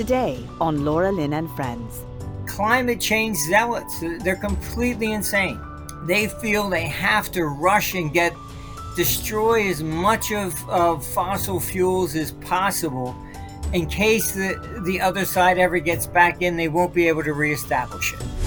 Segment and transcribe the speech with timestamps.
[0.00, 2.06] Today on Laura Lynn and Friends.
[2.46, 5.60] Climate change zealots, they're completely insane.
[6.06, 8.34] They feel they have to rush and get
[8.96, 13.14] destroy as much of, of fossil fuels as possible
[13.74, 17.34] in case the, the other side ever gets back in, they won't be able to
[17.34, 18.39] reestablish it.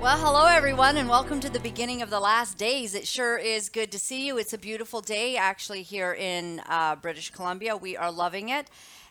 [0.00, 2.94] Well, hello everyone, and welcome to the beginning of the last days.
[2.94, 4.38] It sure is good to see you.
[4.38, 7.76] It's a beautiful day, actually, here in uh, British Columbia.
[7.76, 8.68] We are loving it.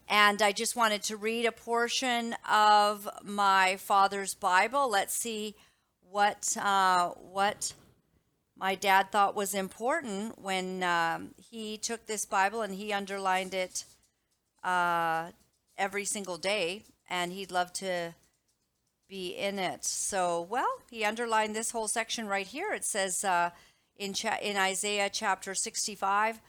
[0.07, 4.89] And I just wanted to read a portion of my father's Bible.
[4.89, 5.53] Let's see
[6.09, 7.73] what uh, what
[8.57, 13.85] my dad thought was important when um, he took this Bible and he underlined it
[14.63, 15.27] uh,
[15.77, 18.15] every single day, and he'd love to
[19.09, 19.83] be in it.
[19.83, 22.71] So, well, he underlined this whole section right here.
[22.71, 23.49] It says uh,
[23.97, 26.39] in, cha- in Isaiah chapter 65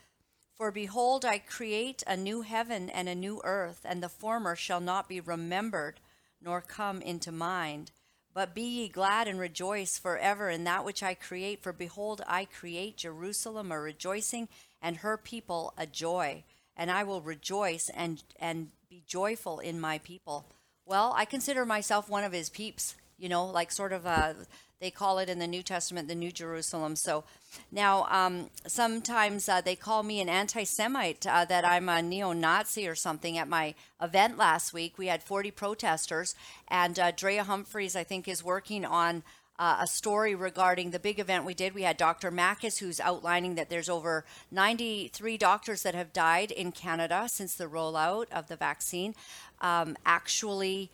[0.56, 4.80] For behold, I create a new heaven and a new earth, and the former shall
[4.80, 6.00] not be remembered
[6.42, 7.92] nor come into mind.
[8.32, 11.62] But be ye glad and rejoice forever in that which I create.
[11.62, 14.48] For behold, I create Jerusalem a rejoicing,
[14.82, 16.44] and her people a joy.
[16.76, 20.46] And I will rejoice and, and be joyful in my people.
[20.86, 24.34] Well, I consider myself one of his peeps, you know, like sort of a,
[24.80, 26.96] they call it in the New Testament the New Jerusalem.
[26.96, 27.24] So
[27.70, 32.32] now um, sometimes uh, they call me an anti Semite, uh, that I'm a neo
[32.32, 33.36] Nazi or something.
[33.36, 36.34] At my event last week, we had 40 protesters,
[36.68, 39.22] and uh, Drea Humphreys, I think, is working on.
[39.60, 41.74] Uh, a story regarding the big event we did.
[41.74, 42.32] We had Dr.
[42.32, 47.66] Makis, who's outlining that there's over 93 doctors that have died in Canada since the
[47.66, 49.14] rollout of the vaccine.
[49.60, 50.90] Um, actually,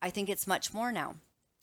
[0.00, 1.16] I think it's much more now.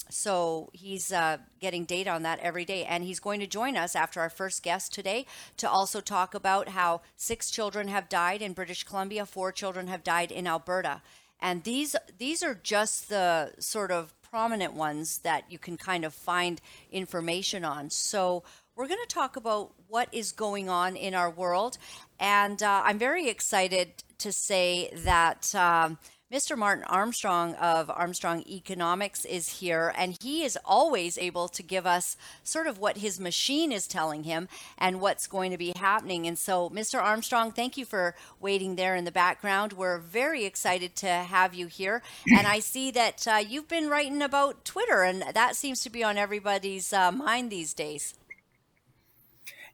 [0.10, 2.84] So he's uh, getting data on that every day.
[2.84, 6.68] And he's going to join us after our first guest today to also talk about
[6.68, 11.04] how six children have died in British Columbia, four children have died in Alberta.
[11.40, 16.12] And these these are just the sort of prominent ones that you can kind of
[16.12, 16.60] find
[16.92, 17.88] information on.
[17.92, 18.42] So
[18.76, 21.78] we're going to talk about what is going on in our world.
[22.20, 25.54] And uh, I'm very excited to say that.
[25.54, 26.00] Um,
[26.34, 26.58] Mr.
[26.58, 32.18] Martin Armstrong of Armstrong Economics is here, and he is always able to give us
[32.44, 34.48] sort of what his machine is telling him
[34.80, 36.26] and what's going to be happening.
[36.26, 37.00] And so, Mr.
[37.00, 39.74] Armstrong, thank you for waiting there in the background.
[39.74, 42.02] We're very excited to have you here.
[42.36, 46.04] And I see that uh, you've been writing about Twitter, and that seems to be
[46.04, 48.16] on everybody's uh, mind these days.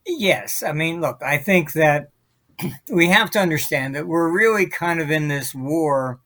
[0.04, 0.62] Yes.
[0.62, 2.10] I mean, look, I think that
[2.90, 6.20] we have to understand that we're really kind of in this war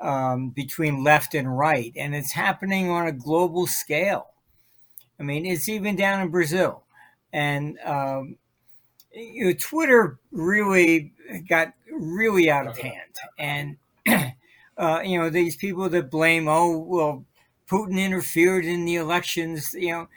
[0.00, 4.28] um, between left and right, and it's happening on a global scale.
[5.18, 6.82] I mean, it's even down in Brazil,
[7.32, 8.36] and um,
[9.12, 11.12] you know, Twitter really
[11.48, 13.76] got really out of hand, and
[14.76, 17.24] uh, you know these people that blame, oh well,
[17.70, 19.74] Putin interfered in the elections.
[19.74, 20.08] You know,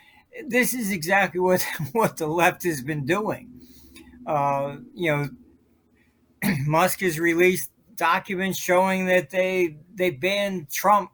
[0.48, 3.52] this is exactly what what the left has been doing.
[4.26, 5.30] Uh, you know,
[6.66, 11.12] Musk has released documents showing that they they banned Trump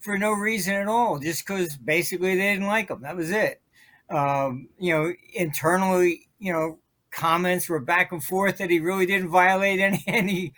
[0.00, 3.02] for no reason at all, just because basically they didn't like him.
[3.02, 3.60] That was it.
[4.08, 6.78] Um, you know, internally, you know,
[7.10, 10.52] comments were back and forth that he really didn't violate any any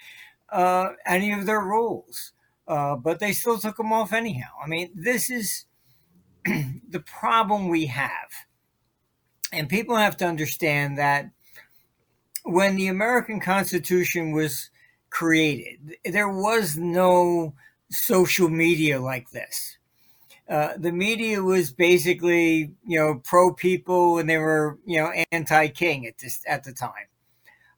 [0.50, 2.32] uh, any of their rules,
[2.66, 4.52] uh, but they still took him off anyhow.
[4.62, 5.64] I mean, this is
[6.44, 8.30] the problem we have,
[9.52, 11.30] and people have to understand that
[12.44, 14.70] when the American Constitution was
[15.10, 15.96] created.
[16.04, 17.54] There was no
[17.90, 19.78] social media like this.
[20.48, 25.68] Uh, the media was basically, you know, pro people, and they were, you know, anti
[25.68, 27.08] king at this at the time.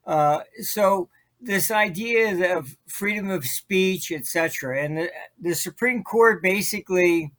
[0.07, 1.09] Uh, so
[1.41, 5.11] this idea of freedom of speech, etc., and the,
[5.41, 7.33] the, Supreme Court basically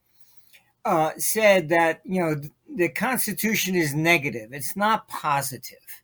[0.84, 2.42] uh, said that you know
[2.76, 6.01] the Constitution is negative; it's not positive.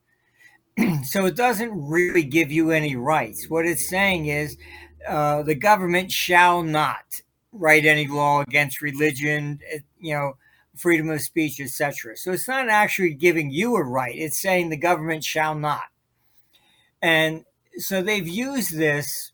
[1.03, 3.49] so it doesn't really give you any rights.
[3.49, 4.57] What it's saying is
[5.07, 7.21] uh, the government shall not
[7.51, 10.38] write any law against religion, eh, you know,
[10.75, 12.15] freedom of speech, etc.
[12.18, 14.15] So it's not actually giving you a right.
[14.15, 15.85] It's saying the government shall not.
[17.01, 17.45] And
[17.77, 19.31] so they've used this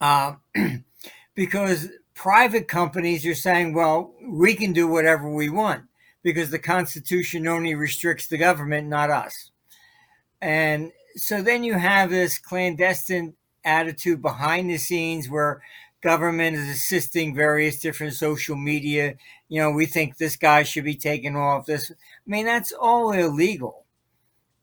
[0.00, 0.34] uh,
[1.34, 5.84] because private companies are saying, well, we can do whatever we want
[6.22, 9.51] because the Constitution only restricts the government, not us.
[10.42, 13.34] And so then you have this clandestine
[13.64, 15.62] attitude behind the scenes where
[16.02, 19.16] government is assisting various different social media.
[19.48, 21.66] You know, we think this guy should be taken off.
[21.66, 21.96] This, I
[22.30, 23.86] mean, that's all illegal.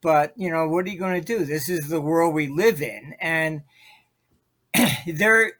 [0.02, 1.46] but you know, what are you going to do?
[1.46, 3.64] This is the world we live in, and
[5.08, 5.54] they're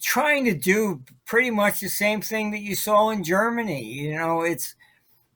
[0.00, 3.82] trying to do pretty much the same thing that you saw in Germany.
[3.84, 4.74] You know, it's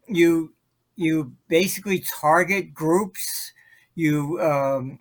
[0.08, 0.54] you
[0.96, 3.52] you basically target groups.
[3.96, 5.00] You um,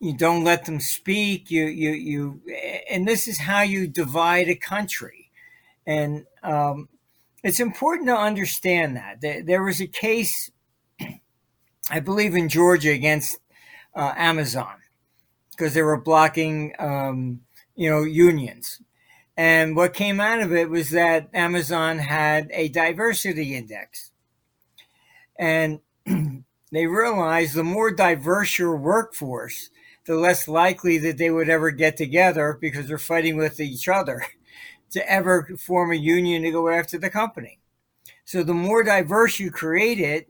[0.00, 1.50] you don't let them speak.
[1.50, 2.40] You you you,
[2.90, 5.30] and this is how you divide a country.
[5.86, 6.88] And um,
[7.42, 10.50] it's important to understand that there, was a case,
[11.90, 13.38] I believe, in Georgia against
[13.94, 14.76] uh, Amazon
[15.50, 17.40] because they were blocking, um,
[17.76, 18.80] you know, unions.
[19.36, 24.10] And what came out of it was that Amazon had a diversity index.
[25.38, 25.80] And
[26.72, 29.70] they realized the more diverse your workforce,
[30.04, 34.24] the less likely that they would ever get together because they're fighting with each other
[34.90, 37.58] to ever form a union to go after the company.
[38.24, 40.28] So the more diverse you create it,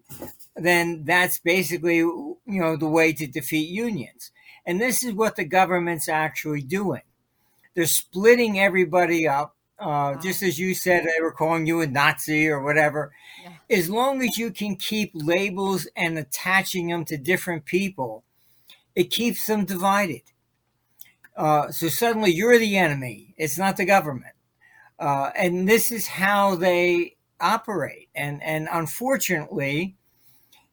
[0.55, 4.31] then that's basically you know the way to defeat unions.
[4.67, 7.03] And this is what the government's actually doing.
[7.75, 9.56] They're splitting everybody up.
[9.79, 10.21] Uh, wow.
[10.23, 13.13] Just as you said, they were calling you a Nazi or whatever.
[13.43, 13.53] Yeah.
[13.71, 18.25] As long as you can keep labels and attaching them to different people,
[18.95, 20.23] it keeps them divided.
[21.37, 23.35] Uh, so suddenly you're the enemy.
[23.37, 24.35] It's not the government.
[24.99, 28.09] Uh, and this is how they operate.
[28.15, 29.97] And, and unfortunately,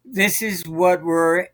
[0.06, 1.48] this is what we're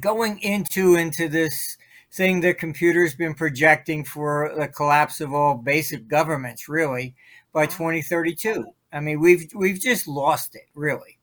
[0.00, 1.76] going into into this
[2.12, 7.14] thing that computers been projecting for the collapse of all basic governments really
[7.52, 11.18] by 2032 i mean we've we've just lost it really.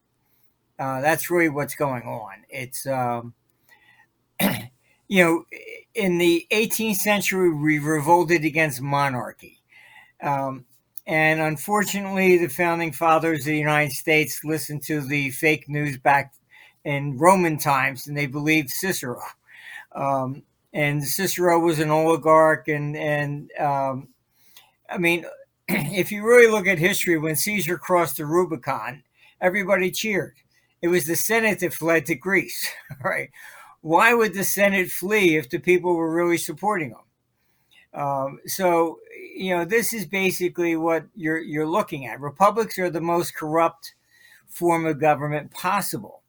[0.79, 2.33] Uh, that's really what's going on.
[2.49, 3.33] It's um,
[5.07, 5.43] you know
[5.95, 9.59] in the 18th century we revolted against monarchy.
[10.21, 10.65] Um,
[11.05, 16.33] and unfortunately the founding fathers of the united states listened to the fake news back
[16.83, 19.21] in Roman times, and they believed Cicero.
[19.93, 24.09] Um, and Cicero was an oligarch, and and um,
[24.89, 25.25] I mean,
[25.67, 29.03] if you really look at history, when Caesar crossed the Rubicon,
[29.41, 30.35] everybody cheered.
[30.81, 32.69] It was the Senate that fled to Greece,
[33.03, 33.29] right?
[33.81, 36.99] Why would the Senate flee if the people were really supporting them?
[37.93, 38.99] Um, so,
[39.35, 42.19] you know, this is basically what you're you're looking at.
[42.19, 43.95] Republics are the most corrupt
[44.47, 46.21] form of government possible.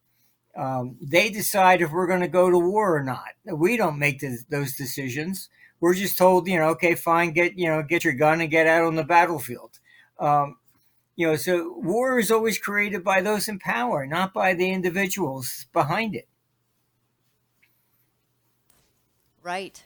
[0.58, 3.28] Um, they decide if we're going to go to war or not.
[3.44, 5.48] We don't make the, those decisions.
[5.78, 8.66] We're just told, you know, okay, fine, get you know, get your gun and get
[8.66, 9.78] out on the battlefield.
[10.18, 10.56] Um,
[11.14, 15.66] you know, so war is always created by those in power, not by the individuals
[15.72, 16.26] behind it.
[19.44, 19.84] Right.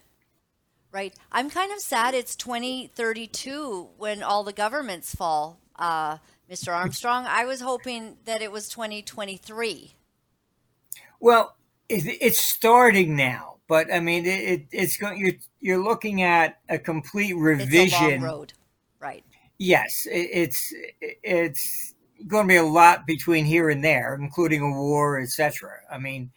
[0.91, 1.15] Right.
[1.31, 6.17] I'm kind of sad it's 2032 when all the governments fall, uh,
[6.51, 6.75] Mr.
[6.75, 7.27] Armstrong.
[7.27, 9.93] I was hoping that it was 2023.
[11.23, 11.57] Well,
[11.89, 15.21] it's starting now, but I mean, it, it's going.
[15.21, 18.15] You're you're looking at a complete revision.
[18.15, 18.53] It's a road,
[18.99, 19.25] right?
[19.57, 21.95] Yes, it's it's
[22.27, 25.71] going to be a lot between here and there, including a war, etc.
[25.89, 26.33] I mean,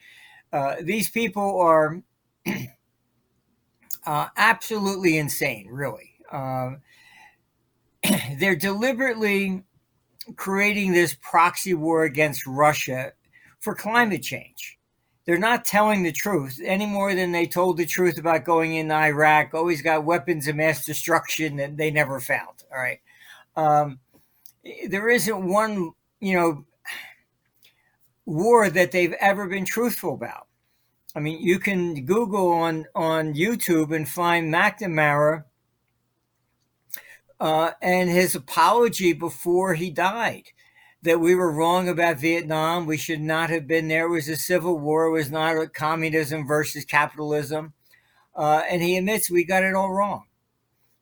[0.53, 2.03] uh, these people are
[4.05, 6.13] uh, absolutely insane, really.
[6.31, 6.75] Uh,
[8.37, 9.63] they're deliberately
[10.35, 13.13] creating this proxy war against Russia
[13.65, 14.77] for climate change.
[15.25, 18.91] They're not telling the truth any more than they told the truth about going in
[18.91, 22.63] Iraq, always got weapons of mass destruction that they never found.
[22.71, 22.99] All right.
[23.55, 23.99] Um,
[24.87, 26.65] there isn't one, you know,
[28.27, 30.45] war that they've ever been truthful about.
[31.15, 35.45] I mean, you can Google on, on YouTube and find McNamara
[37.39, 40.51] uh, and his apology before he died
[41.05, 42.85] that we were wrong about Vietnam.
[42.85, 44.07] We should not have been there.
[44.07, 45.05] It was a civil war.
[45.05, 47.73] It was not communism versus capitalism.
[48.35, 50.25] Uh, and he admits we got it all wrong.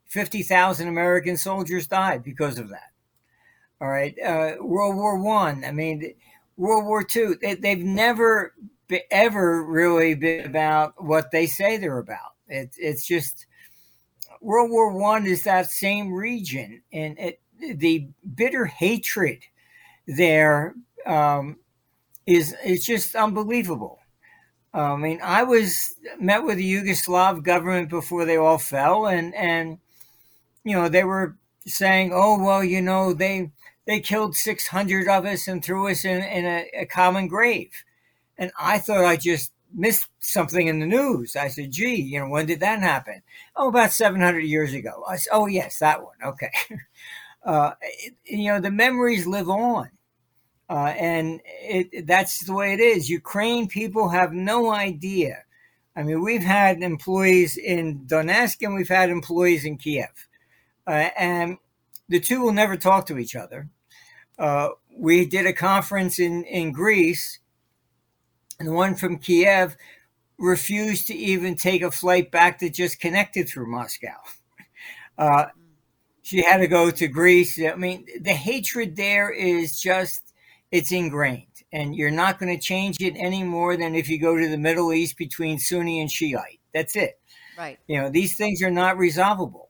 [0.06, 2.92] 50,000 American soldiers died because of that.
[3.82, 4.16] All right.
[4.20, 5.64] Uh, World War One.
[5.64, 5.70] I.
[5.70, 6.14] I mean,
[6.58, 7.36] World War Two.
[7.42, 8.54] They, they've never
[8.88, 12.36] be, ever really been about what they say they're about.
[12.48, 13.46] It, it's just
[14.40, 19.40] World War One is that same region, and it, the bitter hatred
[20.08, 21.58] there um,
[22.26, 24.00] is is just unbelievable.
[24.74, 29.80] I mean, I was met with the Yugoslav government before they all fell, and and
[30.64, 33.52] you know they were saying, "Oh well, you know they
[33.88, 37.84] they killed six hundred of us and threw us in in a, a common grave,"
[38.38, 41.36] and I thought I just missed something in the news.
[41.36, 43.22] I said, "Gee, you know, when did that happen?"
[43.56, 45.04] Oh, about seven hundred years ago.
[45.08, 46.18] I said, "Oh yes, that one.
[46.26, 46.52] Okay."
[47.46, 49.90] uh, it, you know, the memories live on.
[50.70, 53.10] Uh, and it, that's the way it is.
[53.10, 55.44] Ukraine people have no idea.
[55.96, 60.28] I mean, we've had employees in Donetsk and we've had employees in Kiev.
[60.88, 61.58] Uh, and
[62.10, 63.70] the two will never talk to each other.
[64.40, 67.40] Uh, we did a conference in, in Greece,
[68.60, 69.78] and the one from Kiev
[70.38, 74.16] refused to even take a flight back that just connected through Moscow.
[75.16, 75.46] Uh,
[76.24, 77.62] she had to go to Greece.
[77.62, 80.34] I mean, the hatred there is just,
[80.72, 81.48] it's ingrained.
[81.72, 84.58] And you're not going to change it any more than if you go to the
[84.58, 86.60] Middle East between Sunni and Shiite.
[86.74, 87.20] That's it.
[87.58, 87.78] Right.
[87.88, 89.70] You know, these things are not resolvable.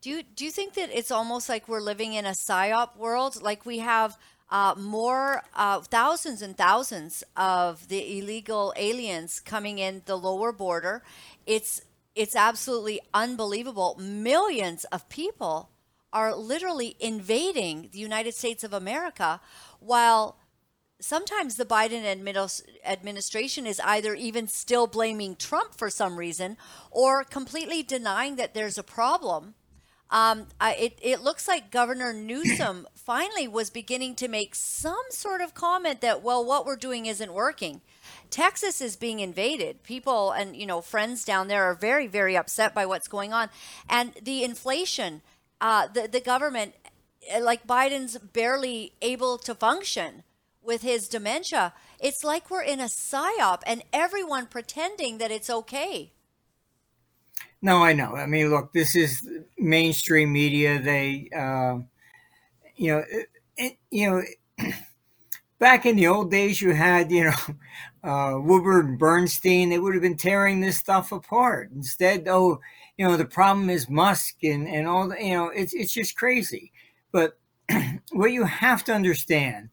[0.00, 3.42] Do you do you think that it's almost like we're living in a psyop world?
[3.42, 4.16] Like we have
[4.50, 11.02] uh, more uh, thousands and thousands of the illegal aliens coming in the lower border.
[11.46, 11.82] It's
[12.18, 13.96] it's absolutely unbelievable.
[14.00, 15.70] Millions of people
[16.12, 19.40] are literally invading the United States of America,
[19.78, 20.36] while
[21.00, 22.02] sometimes the Biden
[22.84, 26.56] administration is either even still blaming Trump for some reason
[26.90, 29.54] or completely denying that there's a problem
[30.10, 35.40] um, I, it, it looks like Governor Newsom finally was beginning to make some sort
[35.40, 37.82] of comment that, well, what we're doing isn't working.
[38.30, 39.82] Texas is being invaded.
[39.82, 43.48] People and you know friends down there are very very upset by what's going on,
[43.88, 45.22] and the inflation.
[45.60, 46.74] Uh, the the government,
[47.34, 50.22] uh, like Biden's barely able to function
[50.62, 51.72] with his dementia.
[51.98, 56.12] It's like we're in a psyop, and everyone pretending that it's okay.
[57.60, 58.14] No, I know.
[58.14, 60.80] I mean, look, this is mainstream media.
[60.80, 61.78] They, uh,
[62.76, 64.70] you know, it, it, you know,
[65.58, 67.36] back in the old days, you had, you know,
[68.02, 69.68] uh, Woodward and Bernstein.
[69.68, 71.70] They would have been tearing this stuff apart.
[71.74, 72.60] Instead, oh,
[72.96, 76.16] you know, the problem is Musk and and all the, you know, it's it's just
[76.16, 76.72] crazy.
[77.12, 77.38] But
[78.12, 79.70] what you have to understand,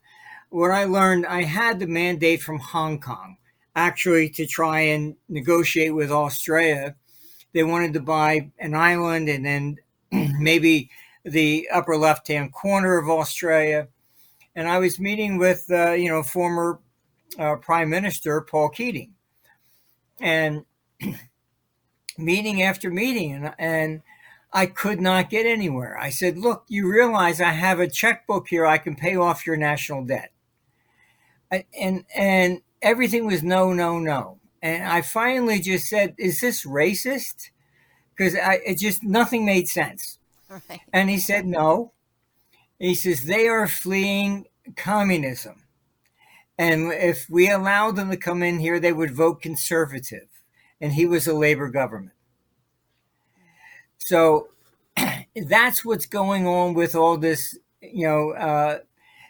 [0.50, 3.38] what I learned, I had the mandate from Hong Kong
[3.76, 6.96] actually to try and negotiate with Australia
[7.56, 9.78] they wanted to buy an island and then
[10.40, 10.92] maybe
[11.24, 13.88] the upper left hand corner of Australia.
[14.56, 16.80] And I was meeting with, uh, you know, former
[17.38, 19.14] uh, Prime Minister Paul Keating.
[20.20, 20.66] And
[22.18, 24.02] meeting after meeting, and, and
[24.54, 25.98] I could not get anywhere.
[26.00, 29.58] I said, Look, you realize I have a checkbook here, I can pay off your
[29.58, 30.32] national debt.
[31.52, 34.40] and, and everything was no, no, no.
[34.62, 37.50] And I finally just said, "Is this racist?"
[38.16, 40.18] Because it just nothing made sense.
[40.50, 40.82] Right.
[40.92, 41.92] And he said, "No."
[42.80, 45.65] He says they are fleeing communism,
[46.58, 50.28] and if we allowed them to come in here, they would vote conservative.
[50.80, 52.16] And he was a labor government.
[53.98, 54.50] So
[55.36, 58.80] that's what's going on with all this, you know, uh,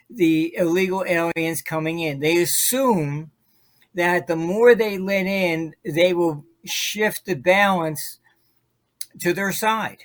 [0.08, 2.20] the illegal aliens coming in.
[2.20, 3.32] They assume
[3.94, 8.18] that the more they let in, they will shift the balance
[9.20, 10.04] to their side.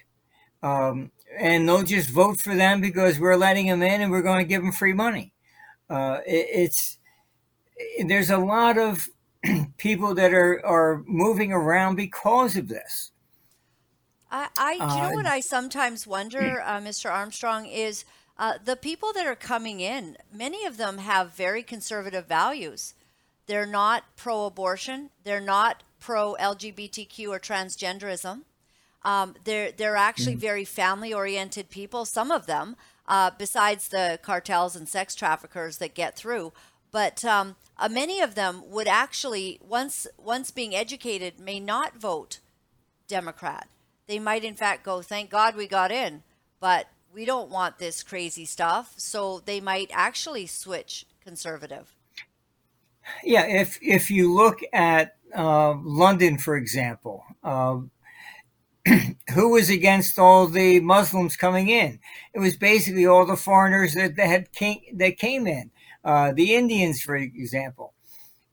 [0.63, 4.43] Um, and they'll just vote for them because we're letting them in and we're going
[4.43, 5.33] to give them free money.
[5.89, 6.97] Uh, it, it's
[8.05, 9.09] there's a lot of
[9.77, 13.11] people that are are moving around because of this.
[14.29, 17.11] I, I you know uh, what I sometimes wonder, uh, Mr.
[17.11, 18.05] Armstrong, is
[18.37, 20.17] uh, the people that are coming in.
[20.33, 22.93] Many of them have very conservative values.
[23.47, 25.09] They're not pro abortion.
[25.23, 28.41] They're not pro LGBTQ or transgenderism.
[29.03, 30.39] Um, they're, they're actually mm.
[30.39, 32.75] very family oriented people, some of them,
[33.07, 36.53] uh, besides the cartels and sex traffickers that get through.
[36.91, 42.39] But um, uh, many of them would actually, once, once being educated, may not vote
[43.07, 43.67] Democrat.
[44.07, 46.23] They might, in fact, go, thank God we got in,
[46.59, 48.93] but we don't want this crazy stuff.
[48.97, 51.95] So they might actually switch conservative.
[53.23, 57.79] Yeah, if if you look at uh, London, for example, uh,
[59.33, 61.99] who was against all the Muslims coming in?
[62.33, 65.71] It was basically all the foreigners that, that had came, that came in.
[66.03, 67.93] Uh, the Indians, for example,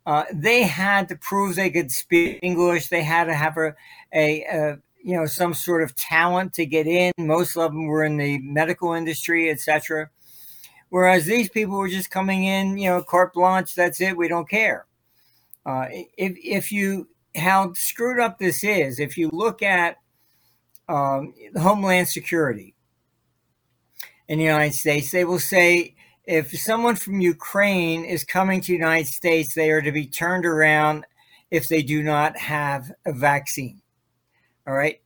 [0.07, 2.89] uh, they had to prove they could speak English.
[2.89, 3.75] They had to have a,
[4.13, 7.13] a, a you know some sort of talent to get in.
[7.19, 10.11] Most of them were in the medical industry, etc.
[10.91, 13.75] Whereas these people were just coming in, you know, carte blanche.
[13.75, 14.17] That's it.
[14.17, 14.87] We don't care.
[15.67, 15.87] Uh,
[16.17, 19.97] if if you how screwed up this is, if you look at
[20.89, 22.75] um, Homeland Security
[24.27, 25.95] in the United States, they will say
[26.29, 30.45] if someone from Ukraine is coming to the United States, they are to be turned
[30.45, 31.07] around
[31.51, 33.81] if they do not have a vaccine.
[34.67, 35.01] All right.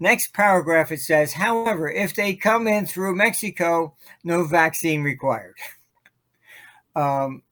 [0.00, 3.94] Next paragraph it says, however, if they come in through Mexico,
[4.24, 5.54] no vaccine required.
[6.94, 7.42] Um,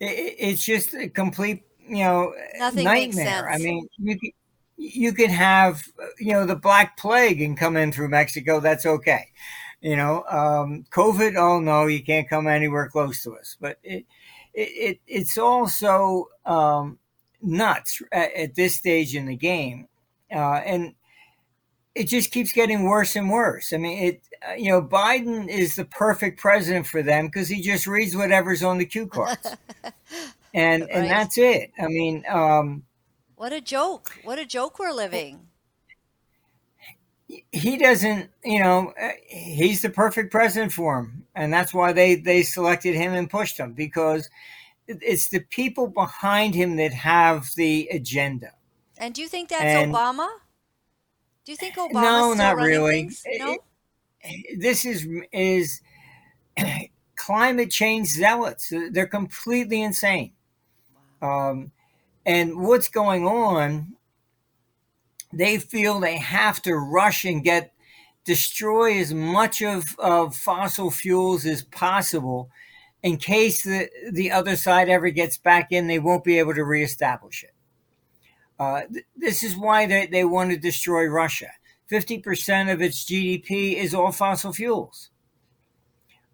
[0.00, 3.50] it, it's just a complete, you know, Nothing nightmare.
[3.50, 4.30] I mean, you could,
[4.78, 5.82] you could have,
[6.18, 8.60] you know, the Black Plague and come in through Mexico.
[8.60, 9.26] That's okay.
[9.82, 11.36] You know, um, COVID.
[11.36, 13.56] Oh no, you can't come anywhere close to us.
[13.60, 14.06] But it,
[14.54, 17.00] it, it it's also um,
[17.42, 19.88] nuts at, at, this stage in the game,
[20.32, 20.94] uh, and
[21.96, 23.72] it just keeps getting worse and worse.
[23.72, 24.22] I mean, it.
[24.48, 28.62] Uh, you know, Biden is the perfect president for them because he just reads whatever's
[28.62, 29.56] on the cue cards,
[30.54, 30.90] and right.
[30.92, 31.72] and that's it.
[31.76, 32.84] I mean, um,
[33.34, 34.16] what a joke!
[34.22, 35.48] What a joke we're living
[37.50, 42.14] he doesn't, you know, uh, he's the perfect president for him, and that's why they
[42.16, 44.28] they selected him and pushed him because
[44.86, 48.52] it's the people behind him that have the agenda.
[48.98, 50.28] And do you think that's and, Obama?
[51.44, 51.92] Do you think Obama?
[51.92, 53.10] No, not really.
[53.38, 53.58] No?
[54.20, 55.80] It, this is is
[57.16, 58.72] climate change zealots.
[58.90, 60.32] They're completely insane.
[61.20, 61.50] Wow.
[61.50, 61.72] Um,
[62.24, 63.96] and what's going on
[65.32, 67.72] they feel they have to rush and get
[68.24, 72.50] destroy as much of, of fossil fuels as possible
[73.02, 76.64] in case the, the other side ever gets back in, they won't be able to
[76.64, 77.54] reestablish it.
[78.58, 81.48] Uh, th- this is why they, they want to destroy Russia.
[81.90, 85.10] 50% of its GDP is all fossil fuels.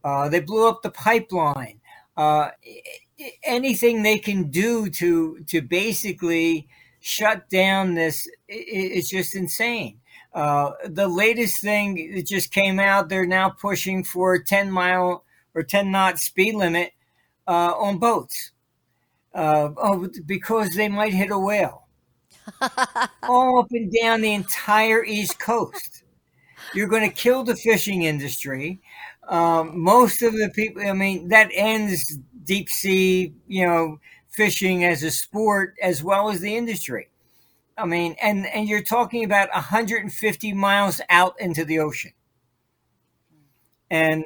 [0.05, 1.81] Uh, they blew up the pipeline.
[2.17, 2.51] Uh,
[3.43, 6.69] anything they can do to to basically
[7.09, 10.01] shut down this it's just insane.
[10.35, 15.25] Uh, the latest thing that just came out, they're now pushing for a 10 mile
[15.55, 16.93] or 10 knot speed limit
[17.47, 18.53] uh, on boats
[19.35, 21.87] uh, oh, because they might hit a whale.
[23.23, 26.05] All up and down the entire East Coast.
[26.75, 28.81] You're going to kill the fishing industry.
[29.29, 33.99] Um, most of the people, I mean, that ends deep sea, you know,
[34.39, 37.09] fishing as a sport as well as the industry.
[37.77, 42.13] I mean, and and you're talking about 150 miles out into the ocean.
[43.91, 44.25] And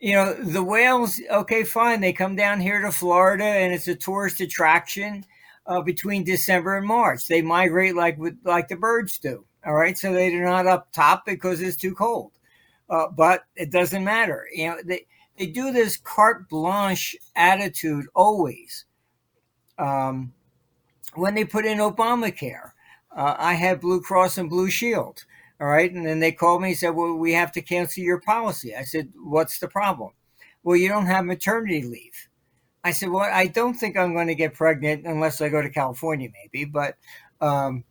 [0.00, 3.94] you know, the whales, okay, fine, they come down here to Florida and it's a
[3.94, 5.24] tourist attraction
[5.66, 7.26] uh, between December and March.
[7.26, 9.46] They migrate like like the birds do.
[9.64, 12.32] All right, so they're not up top because it's too cold.
[12.90, 14.46] Uh, but it doesn't matter.
[14.54, 15.06] You know, they
[15.38, 18.84] they do this carte blanche attitude always.
[19.80, 20.32] Um,
[21.14, 22.72] when they put in Obamacare,
[23.16, 25.24] uh, I had Blue Cross and Blue Shield.
[25.60, 25.92] All right.
[25.92, 28.74] And then they called me and said, Well, we have to cancel your policy.
[28.74, 30.10] I said, What's the problem?
[30.62, 32.28] Well, you don't have maternity leave.
[32.84, 35.68] I said, Well, I don't think I'm going to get pregnant unless I go to
[35.68, 36.64] California, maybe.
[36.64, 36.96] But,
[37.40, 37.84] um,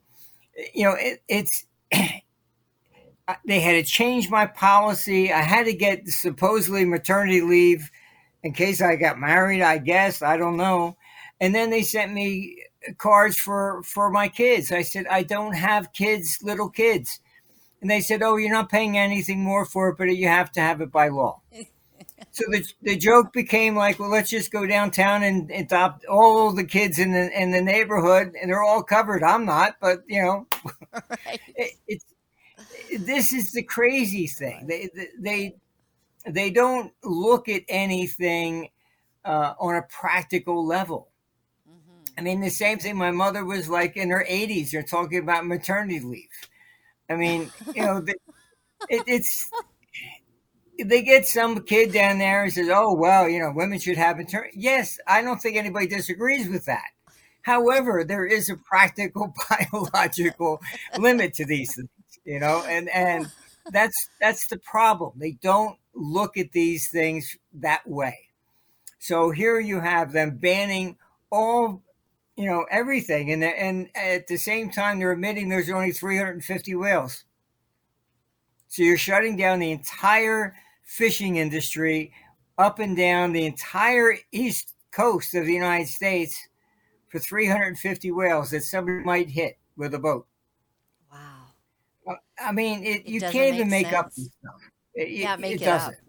[0.74, 1.66] you know, it, it's.
[3.46, 5.32] they had to change my policy.
[5.32, 7.92] I had to get supposedly maternity leave
[8.42, 10.22] in case I got married, I guess.
[10.22, 10.98] I don't know.
[11.42, 12.64] And then they sent me
[12.98, 14.72] cards for for my kids.
[14.72, 17.20] I said I don't have kids, little kids.
[17.82, 20.62] And they said, "Oh, you're not paying anything more for it, but you have to
[20.62, 21.42] have it by law."
[22.32, 26.66] so the the joke became like, "Well, let's just go downtown and, adopt all the
[26.66, 29.24] kids in the in the neighborhood, and they're all covered.
[29.24, 30.48] I'm not, but you know,
[30.94, 31.40] right.
[31.56, 32.06] it, it's
[33.00, 34.68] this is the crazy thing.
[34.68, 35.56] They they
[36.26, 38.70] they don't look at anything
[39.26, 41.10] uh, on a practical level.
[42.20, 42.98] I mean, the same thing.
[42.98, 44.72] My mother was like in her 80s.
[44.72, 46.28] They're talking about maternity leave.
[47.10, 48.04] I mean, you know,
[48.90, 49.50] it, it's
[50.84, 54.18] they get some kid down there and says, "Oh, well, you know, women should have
[54.18, 56.90] maternity." Yes, I don't think anybody disagrees with that.
[57.44, 60.62] However, there is a practical biological
[60.98, 61.90] limit to these things,
[62.26, 63.32] you know, and and
[63.72, 65.14] that's that's the problem.
[65.16, 68.18] They don't look at these things that way.
[69.00, 70.98] So here you have them banning
[71.32, 71.82] all
[72.40, 77.26] you know everything, and and at the same time they're admitting there's only 350 whales.
[78.70, 82.14] So you're shutting down the entire fishing industry
[82.58, 86.48] up and down the entire east coast of the United States
[87.10, 90.26] for 350 whales that somebody might hit with a boat.
[91.12, 92.20] Wow.
[92.42, 93.98] I mean, it, it you can't even make sense.
[93.98, 94.62] up this stuff.
[94.94, 95.94] It, yeah, make it, it doesn't.
[95.94, 96.00] Up.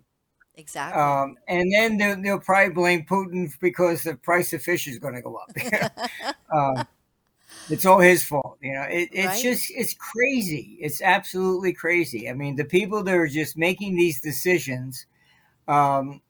[0.57, 1.01] Exactly.
[1.01, 5.15] Um, and then they'll, they'll, probably blame Putin because the price of fish is going
[5.15, 6.35] to go up.
[6.55, 6.87] um,
[7.71, 8.59] it's all his fault.
[8.61, 9.43] You know, it, it's right?
[9.43, 10.77] just, it's crazy.
[10.81, 12.29] It's absolutely crazy.
[12.29, 15.07] I mean, the people that are just making these decisions
[15.67, 16.21] um,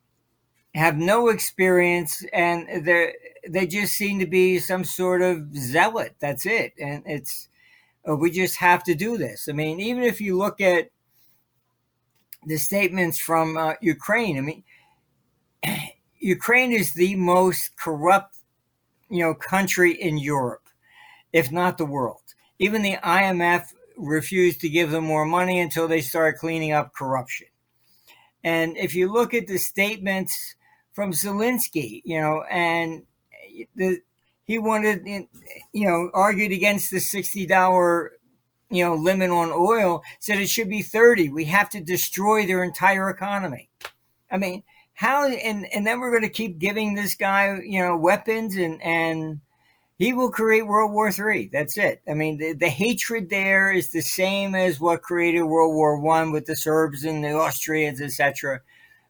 [0.74, 3.14] have no experience and they
[3.48, 6.14] they just seem to be some sort of zealot.
[6.20, 6.74] That's it.
[6.78, 7.48] And it's,
[8.08, 9.48] uh, we just have to do this.
[9.48, 10.90] I mean, even if you look at,
[12.46, 14.38] the statements from uh, Ukraine.
[14.38, 14.64] I mean,
[16.18, 18.36] Ukraine is the most corrupt,
[19.08, 20.68] you know, country in Europe,
[21.32, 22.22] if not the world.
[22.58, 23.64] Even the IMF
[23.96, 27.46] refused to give them more money until they started cleaning up corruption.
[28.42, 30.54] And if you look at the statements
[30.92, 33.02] from Zelensky, you know, and
[33.76, 34.00] the,
[34.44, 38.12] he wanted, you know, argued against the sixty dollar,
[38.70, 41.28] you know, limit on oil, said it should be thirty.
[41.28, 43.68] We have to destroy their entire economy.
[44.30, 44.62] I mean,
[44.94, 45.28] how?
[45.28, 49.40] And and then we're going to keep giving this guy, you know, weapons and and
[49.98, 51.48] he will create World War Three.
[51.52, 52.00] That's it.
[52.08, 56.32] I mean, the, the hatred there is the same as what created World War One
[56.32, 58.60] with the Serbs and the Austrians, etc.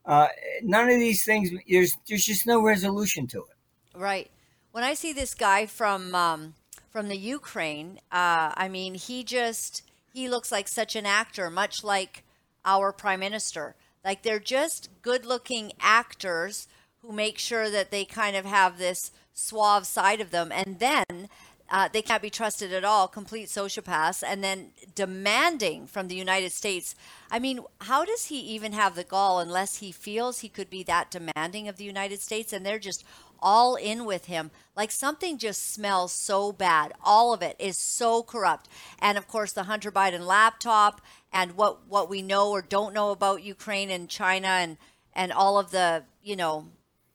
[0.04, 0.26] Uh,
[0.62, 1.50] none of these things.
[1.68, 3.98] There's there's just no resolution to it.
[3.98, 4.30] Right.
[4.72, 6.54] When I see this guy from um,
[6.90, 11.84] from the Ukraine, uh, I mean, he just he looks like such an actor, much
[11.84, 12.24] like
[12.64, 13.76] our prime minister.
[14.04, 16.66] Like they're just good-looking actors
[17.02, 21.28] who make sure that they kind of have this suave side of them, and then
[21.70, 26.50] uh, they can't be trusted at all, complete sociopaths, and then demanding from the United
[26.50, 26.96] States.
[27.30, 30.82] I mean, how does he even have the gall unless he feels he could be
[30.84, 32.52] that demanding of the United States?
[32.52, 33.04] And they're just
[33.42, 34.50] all in with him.
[34.76, 36.92] Like something just smells so bad.
[37.02, 38.68] All of it is so corrupt.
[38.98, 41.00] And of course, the Hunter Biden laptop
[41.32, 44.76] and what, what we know or don't know about Ukraine and China and,
[45.12, 46.66] and all of the, you know,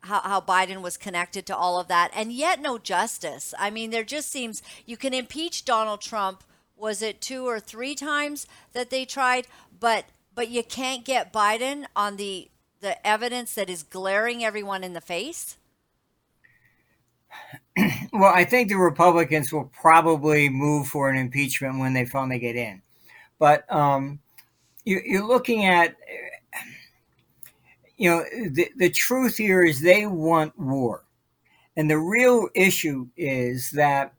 [0.05, 3.53] how, how Biden was connected to all of that, and yet no justice.
[3.59, 6.43] I mean, there just seems you can impeach Donald Trump.
[6.77, 9.47] Was it two or three times that they tried?
[9.77, 12.49] But but you can't get Biden on the
[12.81, 15.57] the evidence that is glaring everyone in the face.
[18.13, 22.55] well, I think the Republicans will probably move for an impeachment when they finally get
[22.55, 22.81] in,
[23.39, 24.19] but um,
[24.83, 25.95] you, you're looking at
[27.97, 31.05] you know, the, the truth here is they want war.
[31.77, 34.13] And the real issue is that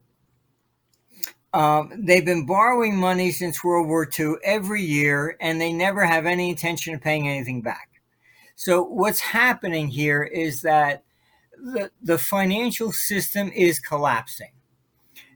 [1.53, 6.27] um, they've been borrowing money since World War II every year, and they never have
[6.27, 7.89] any intention of paying anything back.
[8.57, 11.03] So, what's happening here is that
[11.73, 14.53] the, the financial system is collapsing.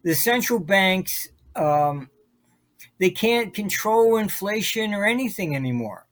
[0.02, 2.10] The central banks, um,
[2.98, 6.06] they can't control inflation or anything anymore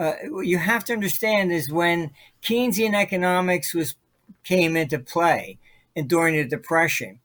[0.00, 2.10] uh, you have to understand is when
[2.42, 3.96] Keynesian economics was
[4.44, 5.58] came into play
[5.94, 7.20] and during the depression,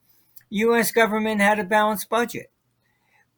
[0.49, 0.91] U.S.
[0.91, 2.51] government had a balanced budget.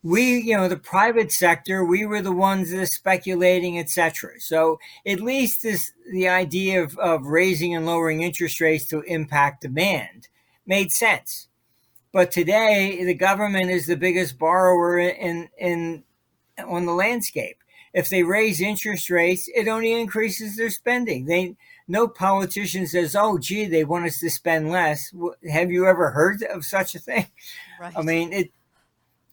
[0.03, 4.39] We, you know, the private sector, we were the ones that are speculating, etc.
[4.39, 9.61] So at least this, the idea of, of raising and lowering interest rates to impact
[9.61, 10.27] demand
[10.65, 11.47] made sense.
[12.13, 16.03] But today, the government is the biggest borrower in, in
[16.65, 17.57] on the landscape
[17.97, 21.25] if they raise interest rates, it only increases their spending.
[21.25, 21.55] They
[21.87, 25.11] no politician says, "Oh, gee, they want us to spend less."
[25.49, 27.25] Have you ever heard of such a thing?
[27.79, 27.93] Right.
[27.95, 28.51] I mean, it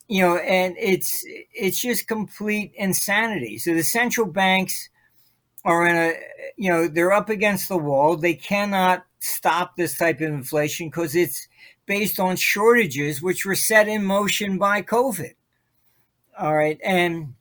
[0.09, 3.59] you know, and it's it's just complete insanity.
[3.59, 4.91] So the central banks
[5.65, 6.15] are in a
[6.57, 8.17] you know they're up against the wall.
[8.17, 11.49] They cannot stop this type of inflation because it's
[11.87, 15.35] based on shortages which were set in motion by COVID.
[16.39, 17.35] All right, and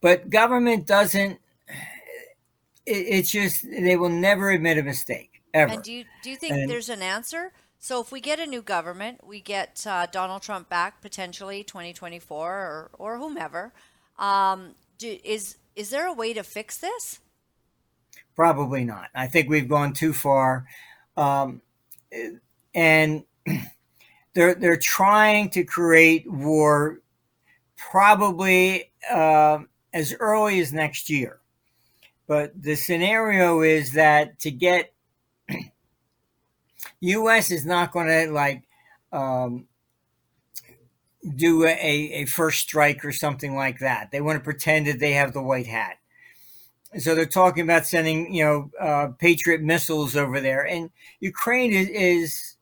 [0.00, 1.40] but government doesn't.
[2.84, 5.72] It, it's just they will never admit a mistake ever.
[5.72, 7.52] And do you do you think and, there's an answer?
[7.78, 12.46] So if we get a new government, we get uh, Donald Trump back potentially 2024
[12.46, 13.72] or or whomever.
[14.18, 17.20] Um, do, is is there a way to fix this?
[18.34, 19.08] Probably not.
[19.14, 20.66] I think we've gone too far,
[21.16, 21.62] um,
[22.74, 23.24] and
[24.34, 27.00] they're they're trying to create war.
[27.76, 29.58] Probably uh,
[29.92, 31.40] as early as next year.
[32.26, 34.92] But the scenario is that to get
[37.00, 37.50] U.S.
[37.50, 38.64] is not going to like
[39.12, 39.66] um,
[41.34, 44.10] do a, a first strike or something like that.
[44.10, 45.96] They want to pretend that they have the white hat.
[46.98, 51.88] So they're talking about sending, you know, uh, Patriot missiles over there, and Ukraine is,
[51.90, 52.56] is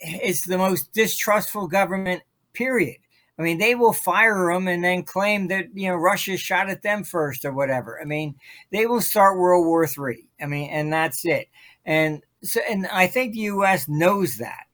[0.00, 2.22] it's the most distrustful government.
[2.54, 2.96] Period.
[3.38, 6.82] I mean, they will fire them and then claim that you know Russia shot at
[6.82, 8.00] them first or whatever.
[8.00, 8.36] I mean,
[8.70, 10.28] they will start World War Three.
[10.40, 11.48] I mean, and that's it.
[11.84, 13.88] And so, and I think the U.S.
[13.88, 14.64] knows that,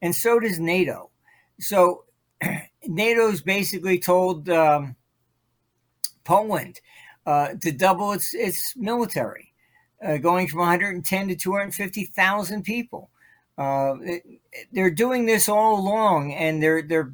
[0.00, 1.10] and so does NATO.
[1.60, 2.04] So,
[2.86, 4.96] NATO's basically told um,
[6.24, 6.80] Poland
[7.26, 9.52] uh, to double its its military,
[10.04, 13.10] uh, going from 110 to 250,000 people.
[13.58, 13.94] Uh,
[14.72, 17.12] they're doing this all along, and they're they're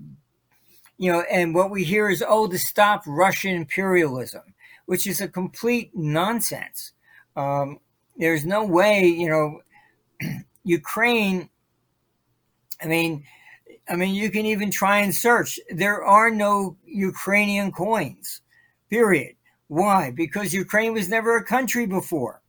[0.99, 4.43] you know, and what we hear is, oh, to stop Russian imperialism,
[4.87, 6.93] which is a complete nonsense.
[7.37, 7.79] Um,
[8.17, 9.61] there's no way, you know,
[10.65, 11.49] Ukraine.
[12.83, 13.25] I mean,
[13.89, 15.59] I mean, you can even try and search.
[15.71, 18.43] There are no Ukrainian coins.
[18.91, 19.35] Period.
[19.69, 20.11] Why?
[20.11, 22.43] Because Ukraine was never a country before.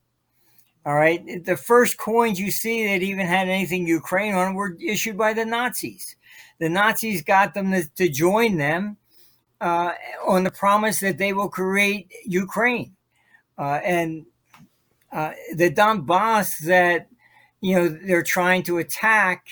[0.86, 1.43] All right.
[1.45, 5.45] The first coins you see that even had anything Ukraine on were issued by the
[5.45, 6.15] Nazis.
[6.60, 8.97] The Nazis got them to, to join them
[9.62, 9.93] uh,
[10.25, 12.95] on the promise that they will create Ukraine.
[13.58, 14.25] Uh, and
[15.12, 17.09] uh, the Donbass that
[17.62, 19.48] you know they're trying to attack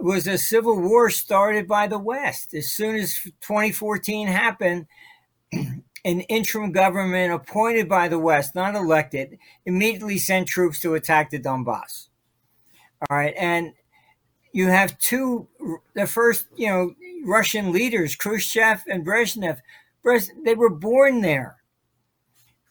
[0.00, 2.54] was a civil war started by the West.
[2.54, 4.86] As soon as 2014 happened,
[5.52, 11.40] an interim government appointed by the West, not elected, immediately sent troops to attack the
[11.40, 12.08] Donbass.
[13.10, 13.72] All right, and
[14.52, 15.48] you have two,
[15.94, 19.58] the first, you know, Russian leaders, Khrushchev and Brezhnev.
[20.44, 21.56] They were born there.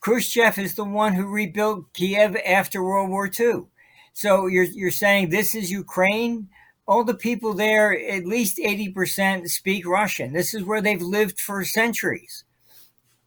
[0.02, 3.66] Khrushchev is the one who rebuilt Kiev after World War II.
[4.14, 6.50] So you're you're saying this is Ukraine?
[6.88, 10.34] All the people there, at least eighty percent, speak Russian.
[10.34, 12.44] This is where they've lived for centuries.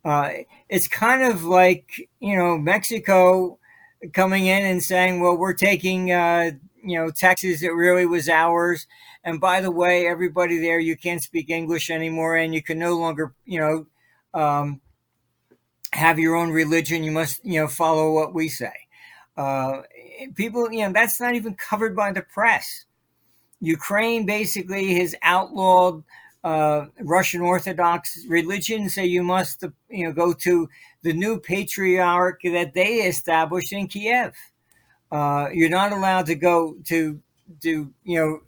[0.05, 0.31] Uh,
[0.69, 3.59] it's kind of like you know Mexico
[4.13, 7.63] coming in and saying, "Well, we're taking uh, you know Texas.
[7.63, 8.87] It really was ours."
[9.25, 12.99] And by the way, everybody there, you can't speak English anymore, and you can no
[12.99, 13.87] longer you know
[14.41, 14.81] um,
[15.93, 17.05] have your own religion.
[17.05, 18.73] You must you know follow what we say.
[19.37, 19.83] Uh,
[20.35, 22.85] people, you know, that's not even covered by the press.
[23.61, 26.05] Ukraine basically has outlawed
[26.43, 30.69] uh, Russian Orthodox religion, so you must, you know, go to
[31.03, 34.35] the new patriarch that they established in Kiev.
[35.11, 37.21] Uh, you're not allowed to go to
[37.61, 38.41] to you know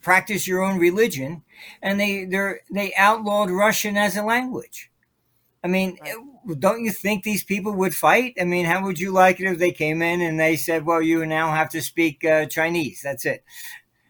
[0.00, 1.42] practice your own religion,
[1.82, 4.90] and they they they outlawed Russian as a language.
[5.64, 6.14] I mean, right.
[6.58, 8.34] Don't you think these people would fight?
[8.40, 11.02] I mean, how would you like it if they came in and they said, "Well,
[11.02, 13.00] you now have to speak uh, Chinese.
[13.02, 13.44] That's it.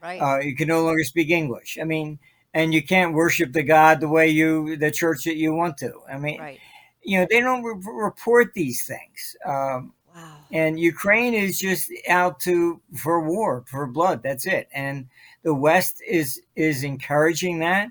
[0.02, 0.20] Right.
[0.20, 1.78] Uh, you can no longer speak English.
[1.80, 2.18] I mean,
[2.52, 5.92] and you can't worship the God the way you the church that you want to.
[6.10, 6.60] I mean, right.
[7.02, 9.36] you know they don't re- report these things.
[9.44, 10.36] Um, wow.
[10.52, 14.22] And Ukraine is just out to for war for blood.
[14.22, 14.68] That's it.
[14.72, 15.08] And
[15.42, 17.88] the West is is encouraging that.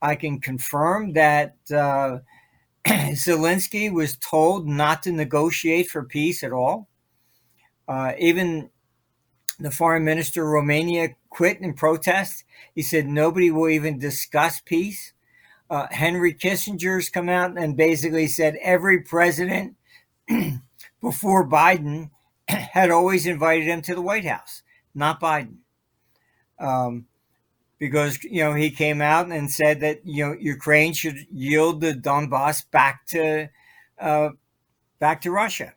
[0.00, 2.18] I can confirm that uh,
[2.86, 6.88] Zelensky was told not to negotiate for peace at all.
[7.86, 8.70] Uh, even
[9.58, 12.44] the foreign minister of Romania quit in protest.
[12.74, 15.12] He said nobody will even discuss peace.
[15.70, 19.76] Uh, Henry Kissinger's come out and basically said every president
[21.00, 22.10] before Biden
[22.48, 24.62] had always invited him to the White House,
[24.94, 25.58] not Biden.
[26.58, 27.06] Um,
[27.78, 31.92] because you know he came out and said that you know Ukraine should yield the
[31.94, 33.48] Donbass back to
[34.00, 34.30] uh,
[34.98, 35.74] back to Russia,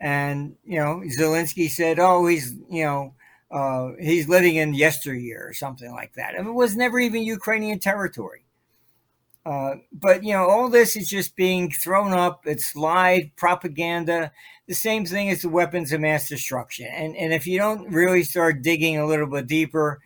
[0.00, 3.14] and you know Zelensky said, "Oh, he's you know
[3.50, 6.34] uh, he's living in yesteryear or something like that.
[6.34, 8.44] It was never even Ukrainian territory.
[9.44, 12.42] Uh, but you know, all this is just being thrown up.
[12.46, 14.30] It's lied propaganda.
[14.68, 16.86] The same thing as the weapons of mass destruction.
[16.86, 20.00] And and if you don't really start digging a little bit deeper,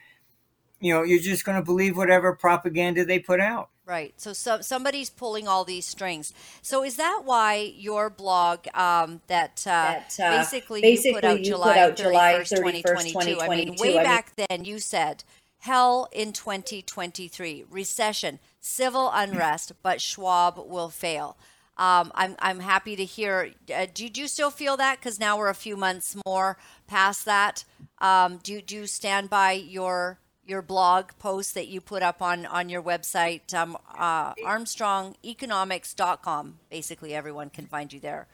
[0.81, 3.71] you know, you're just going to believe whatever propaganda they put out.
[3.87, 4.15] Right.
[4.17, 6.33] So, so somebody's pulling all these strings.
[6.61, 11.25] So is that why your blog um, that, uh, that uh, basically, basically, you put
[11.25, 13.35] out, you July, put out July 31st, 2022.
[13.35, 13.41] 2022.
[13.41, 15.23] I mean, way I mean, back then you said
[15.61, 21.37] hell in 2023, recession, civil unrest, but Schwab will fail.
[21.79, 23.53] Um, I'm, I'm happy to hear.
[23.73, 24.99] Uh, do, do you still feel that?
[24.99, 27.65] Because now we're a few months more past that.
[27.99, 32.47] Um, do, do you stand by your your blog post that you put up on
[32.47, 38.27] on your website um, uh, armstrongeconomics.com basically everyone can find you there.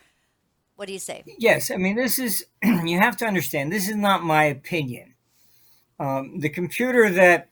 [0.76, 1.24] What do you say?
[1.38, 5.14] Yes i mean this is you have to understand this is not my opinion.
[5.98, 7.50] Um, the computer that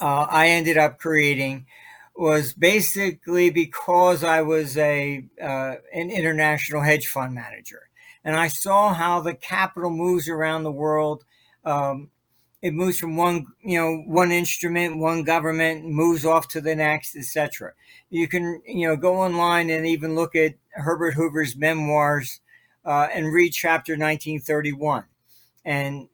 [0.00, 1.66] uh, i ended up creating
[2.16, 7.88] was basically because i was a uh, an international hedge fund manager.
[8.24, 11.24] And i saw how the capital moves around the world
[11.64, 12.10] um,
[12.64, 17.14] it moves from one you know one instrument one government moves off to the next
[17.16, 17.72] etc
[18.10, 22.40] you can you know go online and even look at herbert hoover's memoirs
[22.84, 25.04] uh, and read chapter 1931
[25.64, 26.08] and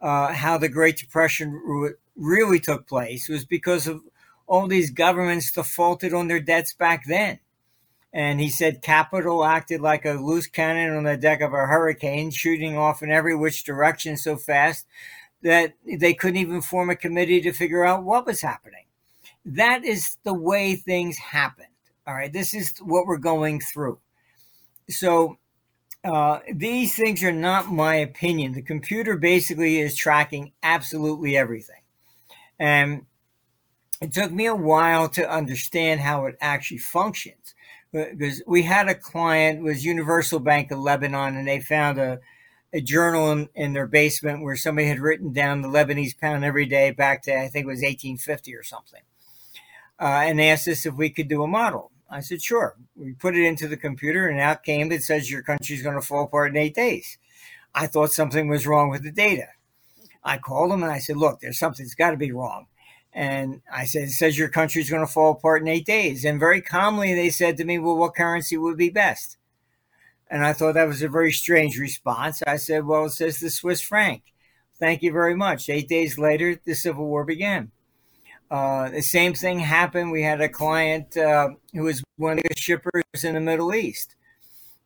[0.00, 4.02] uh, how the great depression really took place was because of
[4.46, 7.38] all these governments defaulted on their debts back then.
[8.12, 12.30] And he said capital acted like a loose cannon on the deck of a hurricane
[12.30, 14.86] shooting off in every which direction so fast
[15.42, 18.84] that they couldn't even form a committee to figure out what was happening.
[19.44, 21.68] That is the way things happened.
[22.06, 22.32] All right.
[22.32, 23.98] This is what we're going through.
[24.88, 25.38] So,
[26.04, 28.52] uh, these things are not my opinion.
[28.52, 31.82] The computer basically is tracking absolutely everything.
[32.60, 33.06] And
[34.00, 37.54] it took me a while to understand how it actually functions.
[37.92, 42.20] Because we had a client was Universal Bank of Lebanon, and they found a,
[42.76, 46.66] a journal in, in their basement where somebody had written down the Lebanese pound every
[46.66, 49.00] day back to I think it was 1850 or something.
[49.98, 51.90] Uh, and they asked us if we could do a model.
[52.10, 52.76] I said, sure.
[52.94, 56.06] We put it into the computer, and out came it says your country's going to
[56.06, 57.16] fall apart in eight days.
[57.74, 59.48] I thought something was wrong with the data.
[60.22, 62.66] I called them and I said, look, there's something's got to be wrong.
[63.12, 66.24] And I said, it says your country's going to fall apart in eight days.
[66.24, 69.35] And very calmly, they said to me, well, what currency would be best?
[70.30, 72.42] And I thought that was a very strange response.
[72.46, 74.22] I said, well, it says the Swiss franc.
[74.78, 75.70] Thank you very much.
[75.70, 77.70] Eight days later, the Civil War began.
[78.50, 80.12] Uh, the same thing happened.
[80.12, 84.14] We had a client uh, who was one of the shippers in the Middle East.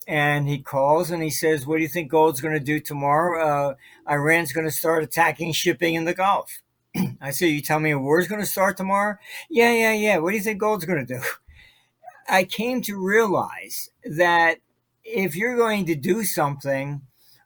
[0.06, 3.70] And he calls and he says, What do you think gold's going to do tomorrow?
[3.70, 3.74] Uh,
[4.10, 6.62] Iran's going to start attacking shipping in the Gulf.
[7.20, 9.16] I said, You tell me a war's going to start tomorrow?
[9.48, 10.18] Yeah, yeah, yeah.
[10.18, 11.22] What do you think gold's going to do?
[12.28, 14.58] I came to realize that
[15.12, 17.02] if you're going to do something,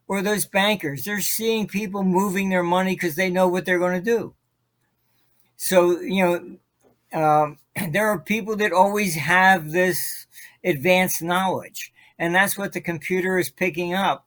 [0.06, 3.98] or those bankers, they're seeing people moving their money because they know what they're going
[3.98, 4.34] to do.
[5.56, 6.58] So, you
[7.12, 7.58] know, um,
[7.90, 10.26] there are people that always have this
[10.62, 14.26] advanced knowledge, and that's what the computer is picking up.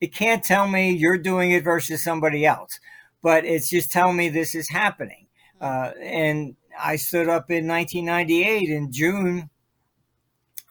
[0.00, 2.80] It can't tell me you're doing it versus somebody else,
[3.22, 5.28] but it's just telling me this is happening.
[5.60, 9.50] Uh, and I stood up in 1998 in June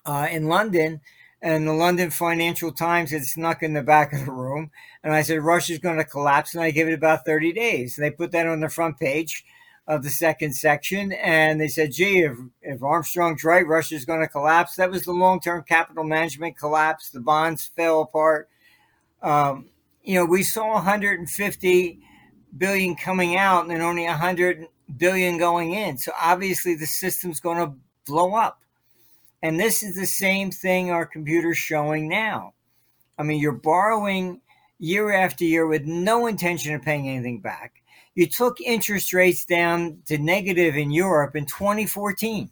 [0.06, 1.00] uh, in London,
[1.42, 4.70] and the London Financial Times had snuck in the back of the room.
[5.04, 6.54] And I said, Russia's going to collapse.
[6.54, 7.98] And I give it about 30 days.
[7.98, 9.44] And they put that on the front page
[9.88, 11.12] of the second section.
[11.14, 14.76] And they said, gee, if, if Armstrong's right, Russia's going to collapse.
[14.76, 17.10] That was the long term capital management collapse.
[17.10, 18.48] The bonds fell apart.
[19.24, 19.70] Um,
[20.04, 22.00] you know, we saw 150
[22.56, 25.98] billion coming out and only 100 billion going in.
[25.98, 27.74] So obviously the system's going to
[28.06, 28.62] blow up.
[29.42, 32.54] And this is the same thing our computer's showing now.
[33.18, 34.42] I mean, you're borrowing
[34.78, 37.82] year after year with no intention of paying anything back
[38.14, 42.50] you took interest rates down to negative in Europe in 2014.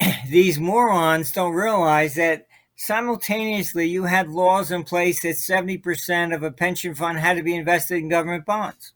[0.28, 6.52] These morons don't realize that simultaneously you had laws in place that 70% of a
[6.52, 8.92] pension fund had to be invested in government bonds.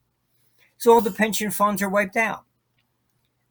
[0.77, 2.45] So all the pension funds are wiped out.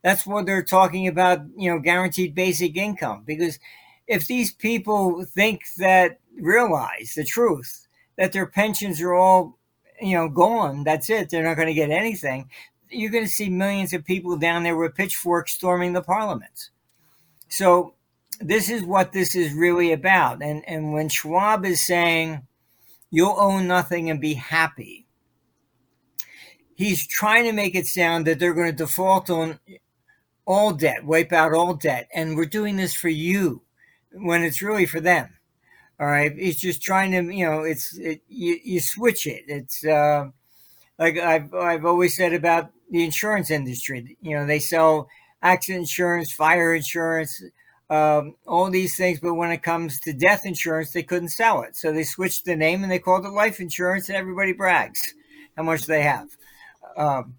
[0.03, 3.23] That's what they're talking about, you know, guaranteed basic income.
[3.25, 3.59] Because
[4.07, 7.87] if these people think that, realize the truth,
[8.17, 9.57] that their pensions are all
[10.01, 10.83] you know, gone.
[10.83, 11.29] That's it.
[11.29, 12.49] They're not going to get anything.
[12.89, 16.71] You're going to see millions of people down there with pitchforks storming the parliaments.
[17.47, 17.93] So
[18.39, 20.41] this is what this is really about.
[20.41, 22.47] And and when Schwab is saying
[23.11, 25.05] you'll own nothing and be happy,
[26.75, 29.59] he's trying to make it sound that they're going to default on
[30.51, 33.63] all debt, wipe out all debt, and we're doing this for you
[34.11, 35.37] when it's really for them.
[35.99, 39.43] All right, it's just trying to, you know, it's it, you, you switch it.
[39.47, 40.25] It's uh,
[40.97, 44.17] like I've I've always said about the insurance industry.
[44.21, 45.07] You know, they sell
[45.43, 47.41] accident insurance, fire insurance,
[47.89, 51.75] um, all these things, but when it comes to death insurance, they couldn't sell it,
[51.75, 55.13] so they switched the name and they called it life insurance, and everybody brags
[55.57, 56.29] how much they have.
[56.97, 57.35] Um,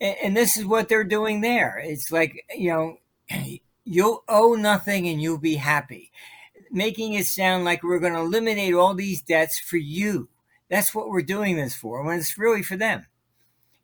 [0.00, 1.80] and, and this is what they're doing there.
[1.84, 2.98] It's like you know,
[3.84, 6.10] you'll owe nothing and you'll be happy
[6.74, 10.28] making it sound like we're going to eliminate all these debts for you.
[10.68, 13.06] That's what we're doing this for, when it's really for them,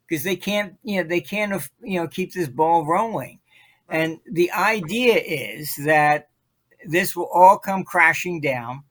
[0.07, 3.39] because they can't, you know, they can't, you know, keep this ball rolling.
[3.87, 6.29] And the idea is that
[6.85, 8.83] this will all come crashing down.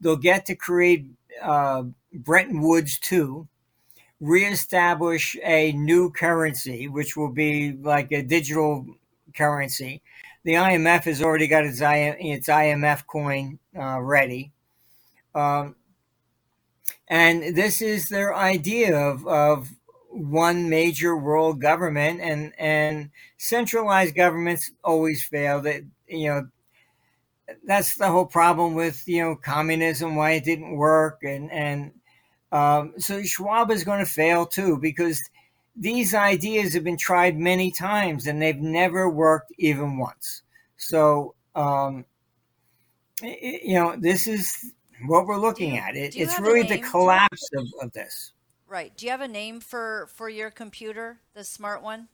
[0.00, 1.06] They'll get to create
[1.40, 3.46] uh, Bretton Woods 2,
[4.24, 8.86] reestablish a new currency, which will be like a digital
[9.36, 10.02] currency
[10.44, 14.52] the IMF has already got its, IMF coin uh, ready.
[15.34, 15.74] Um,
[17.08, 19.70] and this is their idea of, of
[20.10, 26.48] one major world government and, and centralized governments always fail that, you know,
[27.66, 31.20] that's the whole problem with, you know, communism, why it didn't work.
[31.22, 31.92] And, and,
[32.54, 35.20] um, so Schwab is going to fail too, because
[35.74, 40.42] these ideas have been tried many times and they've never worked even once.
[40.76, 42.04] So, um,
[43.20, 44.72] it, you know, this is
[45.06, 45.96] what we're looking you, at.
[45.96, 48.32] It, it's really the collapse of, of this.
[48.68, 48.96] Right.
[48.96, 52.06] Do you have a name for for your computer, the smart one?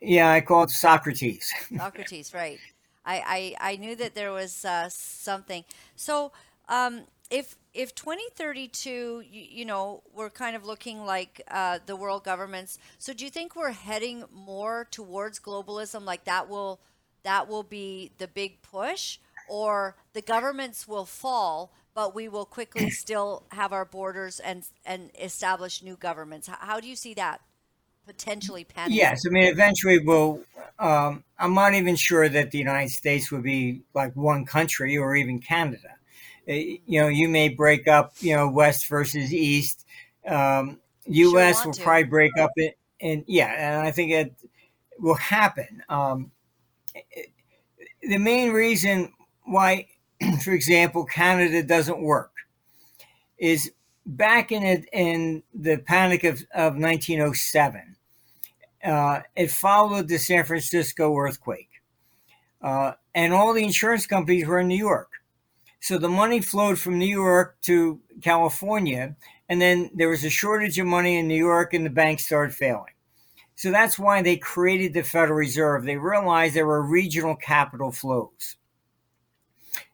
[0.00, 1.52] Yeah, I call it Socrates.
[1.76, 2.58] Socrates, right.
[3.04, 5.64] I, I, I knew that there was uh, something.
[5.94, 6.32] So,
[6.68, 12.24] um, if if 2032 you, you, know we're kind of looking like uh, the world
[12.24, 16.80] governments so do you think we're heading more towards globalism like that will
[17.26, 19.18] that will be the big push?
[19.48, 25.10] Or the governments will fall but we will quickly still have our borders and and
[25.20, 26.46] establish new governments?
[26.48, 27.40] How, how do you see that
[28.06, 30.40] potentially panning yes i mean eventually we'll
[30.78, 35.16] um, i'm not even sure that the united states would be like one country or
[35.16, 35.95] even canada
[36.46, 39.84] you know, you may break up, you know, West versus East.
[40.26, 41.58] Um, U.S.
[41.58, 41.82] Sure will to.
[41.82, 44.34] probably break up it, and yeah, and I think it
[44.98, 45.82] will happen.
[45.88, 46.32] Um,
[46.94, 47.30] it,
[48.02, 49.12] the main reason
[49.44, 49.88] why,
[50.42, 52.32] for example, Canada doesn't work
[53.38, 53.72] is
[54.04, 57.96] back in it in the panic of, of 1907.
[58.84, 61.70] Uh, it followed the San Francisco earthquake,
[62.62, 65.08] uh, and all the insurance companies were in New York.
[65.86, 69.14] So the money flowed from New York to California,
[69.48, 72.56] and then there was a shortage of money in New York, and the banks started
[72.56, 72.94] failing.
[73.54, 75.84] So that's why they created the Federal Reserve.
[75.84, 78.56] They realized there were regional capital flows.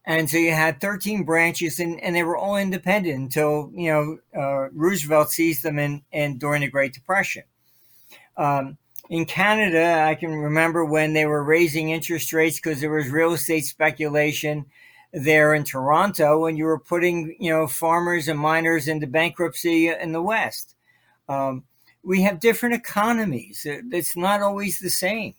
[0.06, 4.18] And so you had 13 branches, and, and they were all independent until you know
[4.34, 7.42] uh, Roosevelt seized them in, in during the Great Depression.
[8.38, 8.78] Um,
[9.10, 13.34] in Canada, I can remember when they were raising interest rates because there was real
[13.34, 14.64] estate speculation
[15.12, 20.12] there in Toronto when you were putting, you know, farmers and miners into bankruptcy in
[20.12, 20.74] the West.
[21.28, 21.64] Um,
[22.02, 23.66] we have different economies.
[23.66, 25.34] It's not always the same.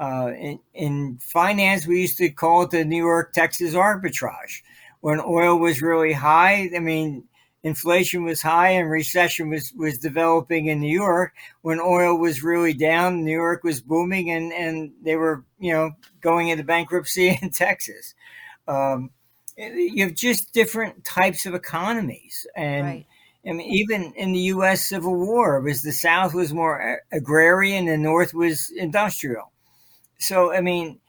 [0.00, 4.62] Uh, in, in, finance, we used to call it the New York Texas arbitrage.
[5.00, 7.24] When oil was really high, I mean,
[7.62, 11.34] inflation was high and recession was, was developing in New York.
[11.62, 15.92] When oil was really down, New York was booming and, and they were, you know,
[16.20, 18.14] going into bankruptcy in Texas.
[18.68, 19.10] Um,
[19.56, 23.06] you have just different types of economies, and right.
[23.46, 24.88] I mean, even in the U.S.
[24.88, 29.50] Civil War, was the South was more agrarian and North was industrial.
[30.18, 31.00] So, I mean,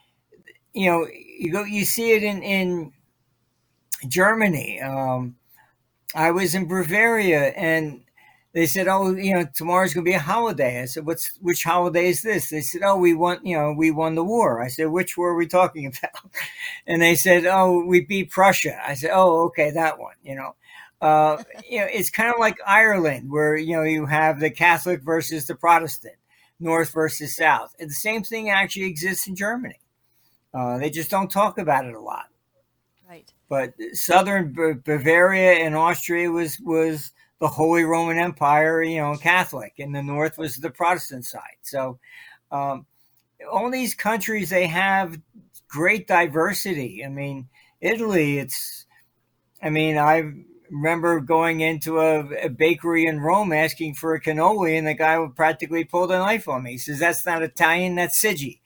[0.74, 2.94] you know, you go, you see it in in
[4.08, 4.82] Germany.
[4.82, 5.36] Um,
[6.16, 8.03] I was in Bavaria, and
[8.54, 11.64] they said, "Oh, you know, tomorrow's going to be a holiday." I said, "What's which
[11.64, 14.68] holiday is this?" They said, "Oh, we won, you know, we won the war." I
[14.68, 16.32] said, "Which war are we talking about?"
[16.86, 20.56] And they said, "Oh, we beat Prussia." I said, "Oh, okay, that one." You know,
[21.02, 25.02] uh, you know, it's kind of like Ireland, where you know you have the Catholic
[25.02, 26.16] versus the Protestant,
[26.60, 29.80] North versus South, and the same thing actually exists in Germany.
[30.54, 32.26] Uh, they just don't talk about it a lot.
[33.10, 33.32] Right.
[33.50, 37.12] But southern Bavaria and Austria was was
[37.44, 41.58] the Holy Roman Empire, you know, Catholic, and the North was the Protestant side.
[41.62, 42.00] So,
[42.54, 42.86] um,
[43.52, 45.20] all these countries they have
[45.68, 47.04] great diversity.
[47.04, 47.50] I mean,
[47.82, 48.86] Italy, it's,
[49.62, 50.24] I mean, I
[50.72, 55.20] remember going into a, a, bakery in Rome asking for a cannoli, and the guy
[55.20, 56.72] would practically pull the knife on me.
[56.72, 58.60] He says, "That's not Italian, that's Siggi."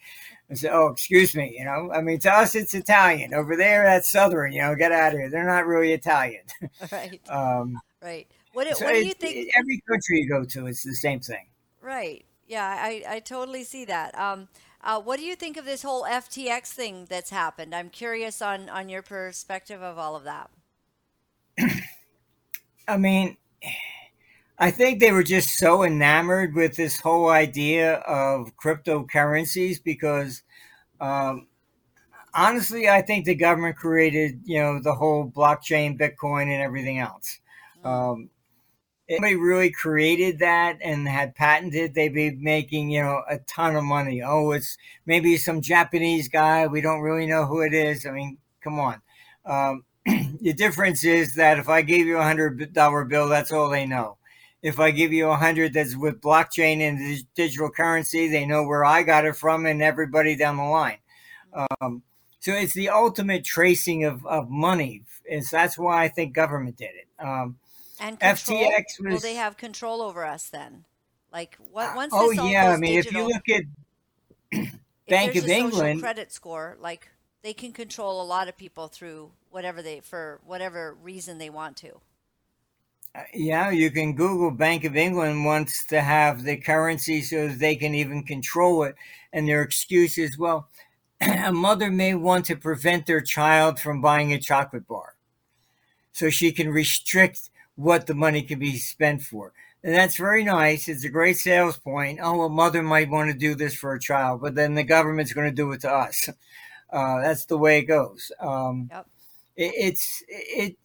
[0.52, 1.56] I said, "Oh, excuse me.
[1.58, 3.34] You know, I mean, to us it's Italian.
[3.34, 4.52] Over there, that's Southern.
[4.52, 5.32] You know, get out of here.
[5.32, 6.44] They're not really Italian."
[6.92, 7.20] Right.
[7.28, 8.28] um, right.
[8.58, 9.52] What, so what do you think?
[9.56, 11.46] Every country you go to, it's the same thing.
[11.80, 12.26] Right.
[12.48, 14.18] Yeah, I, I totally see that.
[14.18, 14.48] Um,
[14.84, 17.76] uh, what do you think of this whole FTX thing that's happened?
[17.76, 20.50] I'm curious on, on your perspective of all of that.
[22.88, 23.38] I mean,
[24.58, 30.42] I think they were just so enamored with this whole idea of cryptocurrencies because,
[31.00, 31.46] um,
[32.34, 37.38] honestly, I think the government created, you know, the whole blockchain, Bitcoin, and everything else.
[37.86, 38.30] Mm.
[39.10, 43.76] Um, anybody really created that and had patented, they'd be making, you know, a ton
[43.76, 44.22] of money.
[44.22, 46.68] Oh, it's maybe some Japanese guy.
[46.68, 48.06] We don't really know who it is.
[48.06, 49.02] I mean, come on.
[49.46, 49.84] Um,
[50.42, 53.86] the difference is that if I gave you a hundred dollar bill, that's all they
[53.86, 54.18] know.
[54.62, 58.84] If I give you a hundred that's with blockchain and digital currency, they know where
[58.84, 60.98] I got it from and everybody down the line.
[61.54, 62.04] Um,
[62.40, 65.04] so it's the ultimate tracing of, of money.
[65.30, 67.08] And so that's why I think government did it.
[67.24, 67.58] Um,
[68.00, 68.60] and control?
[68.60, 69.14] FTX was.
[69.14, 70.86] Will they have control over us then?
[71.32, 71.96] Like what?
[71.96, 74.68] Once oh this all yeah, I mean, digital, if you look at
[75.08, 77.10] Bank of England credit score, like
[77.44, 81.78] they can control a lot of people through whatever they for whatever reason they want
[81.78, 82.00] to.
[83.16, 87.76] Uh, yeah, you can Google Bank of England wants to have the currency so they
[87.76, 88.96] can even control it,
[89.34, 90.70] and their excuse is, well,
[91.22, 95.16] a mother may want to prevent their child from buying a chocolate bar,
[96.12, 99.54] so she can restrict what the money can be spent for.
[99.84, 100.90] And that's very nice.
[100.90, 102.20] It's a great sales point.
[102.22, 105.32] Oh, a mother might want to do this for a child, but then the government's
[105.32, 106.30] going to do it to us.
[106.90, 108.32] Uh, that's the way it goes.
[108.40, 109.06] Um, yep.
[109.58, 110.76] it, it's it.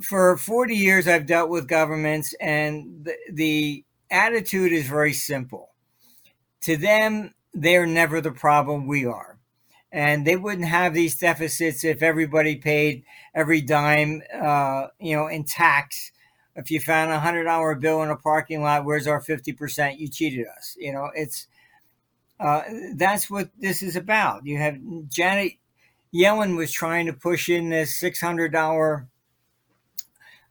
[0.00, 5.70] for 40 years, I've dealt with governments, and the, the attitude is very simple.
[6.62, 9.31] To them, they're never the problem, we are.
[9.92, 15.44] And they wouldn't have these deficits if everybody paid every dime, uh, you know, in
[15.44, 16.12] tax.
[16.56, 19.98] If you found a hundred dollar bill in a parking lot, where's our fifty percent?
[19.98, 20.76] You cheated us.
[20.78, 21.46] You know, it's
[22.40, 22.62] uh,
[22.96, 24.46] that's what this is about.
[24.46, 24.78] You have
[25.08, 25.52] Janet
[26.14, 29.06] Yellen was trying to push in this six hundred dollar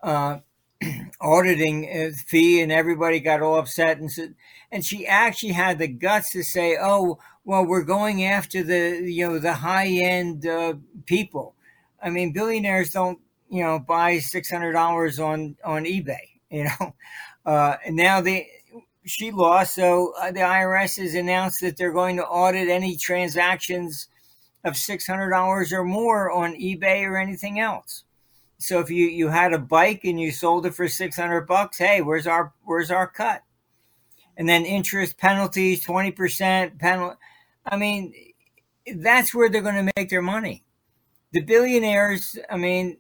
[0.02, 0.40] uh,
[1.22, 4.36] auditing uh, fee, and everybody got all upset and said,
[4.72, 9.28] and she actually had the guts to say, "Oh, well, we're going after the you
[9.28, 10.76] know the high end uh,
[11.06, 11.56] people."
[12.02, 13.20] I mean, billionaires don't
[13.50, 16.20] you know buy six hundred dollars on on eBay,
[16.50, 16.96] you know.
[17.46, 18.48] Uh, now they
[19.06, 24.08] she lost, so uh, the IRS has announced that they're going to audit any transactions
[24.64, 28.04] of six hundred dollars or more on eBay or anything else.
[28.60, 31.80] So if you you had a bike and you sold it for six hundred bucks,
[31.80, 33.42] hey, where's our where's our cut?
[34.38, 37.18] And then interest penalties, twenty percent penalty.
[37.66, 38.14] I mean,
[38.96, 40.64] that's where they're going to make their money.
[41.34, 42.98] The billionaires, I mean,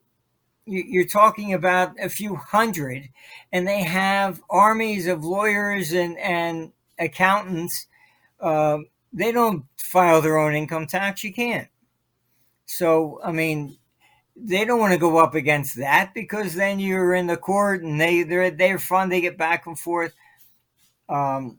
[0.65, 3.09] you're talking about a few hundred,
[3.51, 7.87] and they have armies of lawyers and and accountants.
[8.39, 8.79] Uh,
[9.11, 11.23] they don't file their own income tax.
[11.23, 11.67] You can't.
[12.65, 13.77] So I mean,
[14.35, 17.99] they don't want to go up against that because then you're in the court and
[17.99, 19.09] they they're they're fun.
[19.09, 20.13] They get back and forth.
[21.09, 21.57] Um,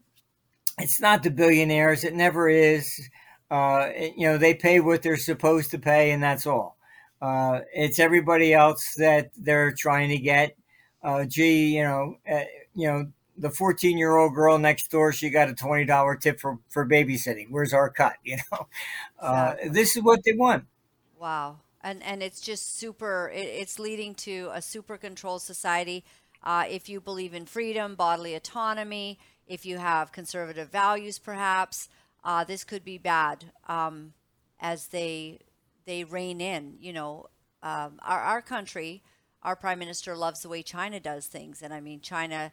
[0.83, 2.05] it's not the billionaires.
[2.05, 3.09] It never is.
[3.51, 6.77] Uh, it, you know, they pay what they're supposed to pay, and that's all.
[7.21, 10.57] Uh, it's everybody else that they're trying to get.
[11.03, 13.07] Uh, gee, you know, uh, you know,
[13.37, 17.47] the 14 year old girl next door, she got a $20 tip for, for babysitting.
[17.51, 18.15] Where's our cut?
[18.25, 18.67] You know,
[19.21, 19.69] uh, exactly.
[19.71, 20.65] this is what they want.
[21.19, 23.31] Wow and and it's just super.
[23.35, 26.05] It, it's leading to a super controlled society.
[26.43, 29.19] Uh, if you believe in freedom, bodily autonomy,
[29.53, 31.91] if you have conservative values, perhaps
[32.25, 34.15] uh, this could be bad um,
[34.59, 35.41] as they
[35.85, 36.79] they rein in.
[36.81, 37.27] You know,
[37.63, 39.03] um, our our country,
[39.43, 42.51] our prime minister loves the way China does things, and I mean China,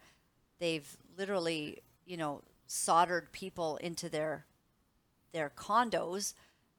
[0.59, 4.45] they've literally you know soldered people into their
[5.31, 6.33] their condos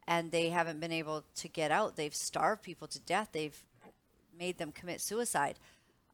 [0.06, 1.96] and they haven't been able to get out.
[1.96, 3.30] They've starved people to death.
[3.32, 3.58] They've
[4.38, 5.58] made them commit suicide.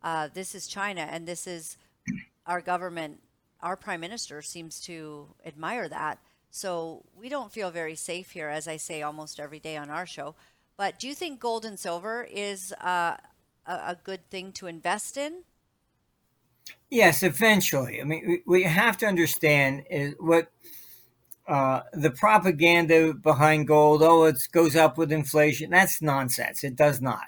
[0.02, 1.76] Uh, this is China, and this is
[2.46, 3.20] our government.
[3.66, 6.20] Our prime minister seems to admire that.
[6.52, 10.06] So we don't feel very safe here, as I say almost every day on our
[10.06, 10.36] show.
[10.76, 13.16] But do you think gold and silver is uh,
[13.66, 15.42] a, good thing to invest in?
[16.90, 18.00] Yes, eventually.
[18.00, 20.46] I mean, we have to understand is what
[21.48, 26.62] uh, the propaganda behind gold, oh, it goes up with inflation, that's nonsense.
[26.62, 27.24] It does not.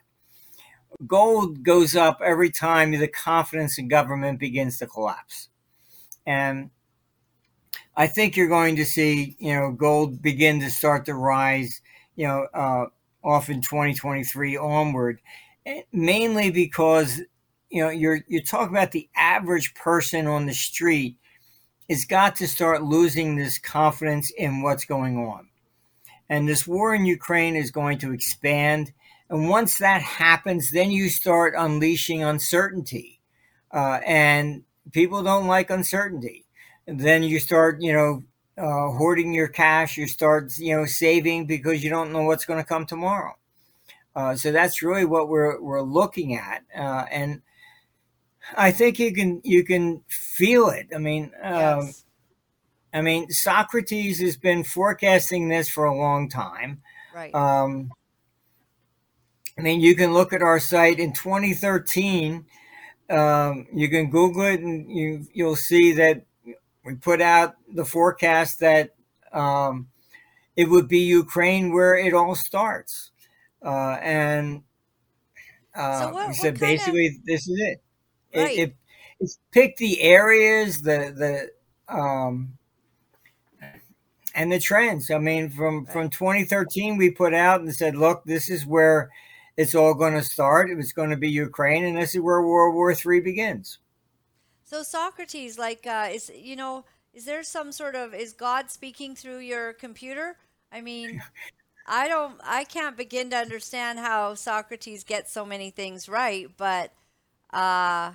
[1.05, 5.49] Gold goes up every time the confidence in government begins to collapse.
[6.29, 6.68] And
[7.97, 11.81] I think you're going to see, you know, gold begin to start to rise,
[12.16, 12.85] you know, uh,
[13.24, 15.22] off in 2023 onward,
[15.64, 17.22] eh, mainly because,
[17.70, 21.16] you know, you're, you're talking about the average person on the street
[21.89, 25.49] has got to start losing this confidence in what's going on.
[26.29, 28.93] And this war in Ukraine is going to expand.
[29.31, 33.22] And once that happens, then you start unleashing uncertainty.
[33.72, 36.45] Uh, and people don't like uncertainty.
[36.86, 38.22] And then you start, you know,
[38.57, 39.97] uh, hoarding your cash.
[39.97, 43.34] You start, you know, saving because you don't know what's going to come tomorrow.
[44.16, 46.64] Uh, so that's really what we're we're looking at.
[46.76, 47.43] Uh, and
[48.57, 50.89] I think you can you can feel it.
[50.95, 52.05] I mean, um, yes.
[52.93, 56.80] I mean, Socrates has been forecasting this for a long time.
[57.14, 57.34] Right.
[57.34, 57.93] Um,
[59.59, 62.47] I mean, you can look at our site in 2013.
[63.11, 66.25] Um, you can Google it, and you you'll see that
[66.85, 68.95] we put out the forecast that
[69.33, 69.89] um,
[70.57, 73.11] it would be Ukraine where it all starts,
[73.65, 74.63] uh, and
[75.75, 77.83] uh, so what, we said basically of, this is it.
[78.35, 78.51] Right.
[78.51, 78.77] It, it,
[79.21, 81.51] it's pick the areas, the
[81.89, 82.59] the um,
[84.35, 85.11] and the trends.
[85.11, 89.11] I mean, from from 2013, we put out and said, look, this is where
[89.59, 90.71] it's all going to start.
[90.71, 93.79] It was going to be Ukraine, and this is where World War III begins.
[94.65, 99.15] So Socrates, like, uh, is you know, is there some sort of is God speaking
[99.15, 100.37] through your computer?
[100.73, 101.21] I mean.
[101.91, 106.93] I don't I can't begin to understand how Socrates gets so many things right, but
[107.51, 108.13] uh,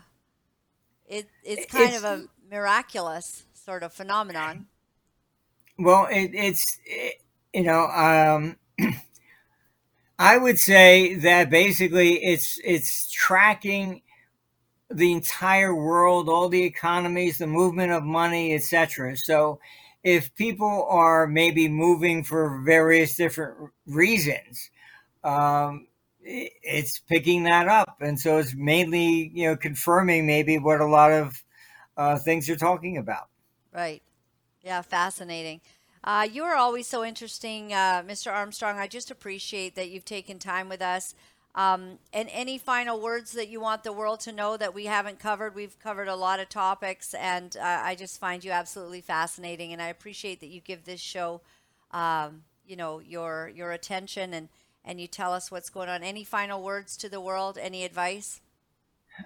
[1.08, 4.68] it it's kind it's, of a miraculous sort of phenomenon.
[5.80, 7.16] Well, it, it's it,
[7.52, 8.58] you know um,
[10.20, 14.02] I would say that basically it's it's tracking
[14.90, 19.18] the entire world, all the economies, the movement of money, etc.
[19.18, 19.60] So
[20.04, 24.70] if people are maybe moving for various different reasons,
[25.24, 25.88] um,
[26.22, 31.12] it's picking that up, and so it's mainly you know confirming maybe what a lot
[31.12, 31.44] of
[31.98, 33.28] uh, things are talking about.
[33.74, 34.02] Right.
[34.62, 34.82] Yeah.
[34.82, 35.62] Fascinating.
[36.04, 38.32] Uh, you are always so interesting, uh, Mr.
[38.32, 38.78] Armstrong.
[38.78, 41.16] I just appreciate that you've taken time with us.
[41.56, 45.20] Um, and any final words that you want the world to know that we haven't
[45.20, 45.56] covered?
[45.56, 49.72] We've covered a lot of topics, and uh, I just find you absolutely fascinating.
[49.72, 51.42] And I appreciate that you give this show,
[51.92, 54.50] um, you know, your your attention and
[54.84, 56.02] and you tell us what's going on.
[56.04, 57.60] Any final words to the world?
[57.62, 58.42] Any advice?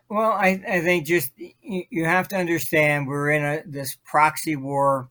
[0.09, 5.09] Well, I, I think just you have to understand we're in a this proxy war.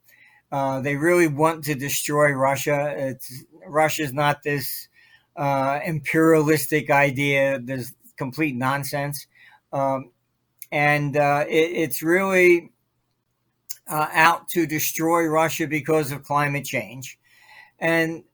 [0.53, 2.95] Uh, they really want to destroy Russia.
[2.97, 4.89] It's Russia's not this
[5.37, 7.59] uh, imperialistic idea.
[7.59, 9.27] There's complete nonsense.
[9.73, 10.13] Um,
[10.73, 12.73] and uh, it, it's really
[13.89, 17.19] uh, out to destroy Russia because of climate change.
[17.79, 18.25] And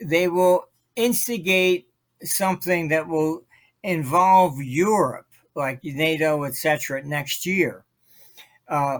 [0.00, 1.88] they will instigate
[2.22, 3.42] something that will
[3.82, 7.84] involve Europe, like NATO, etc., next year.
[8.68, 8.98] Uh,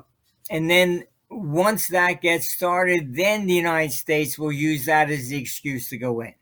[0.50, 1.04] and then
[1.36, 5.98] once that gets started, then the United States will use that as the excuse to
[5.98, 6.34] go in.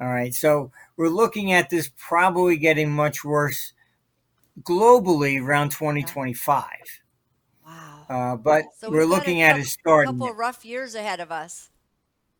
[0.00, 0.32] All right.
[0.32, 3.72] So we're looking at this probably getting much worse
[4.62, 6.64] globally around 2025.
[7.66, 8.06] Wow.
[8.08, 10.10] Uh, but so we're looking at it starting.
[10.10, 11.70] A couple of rough years ahead of us.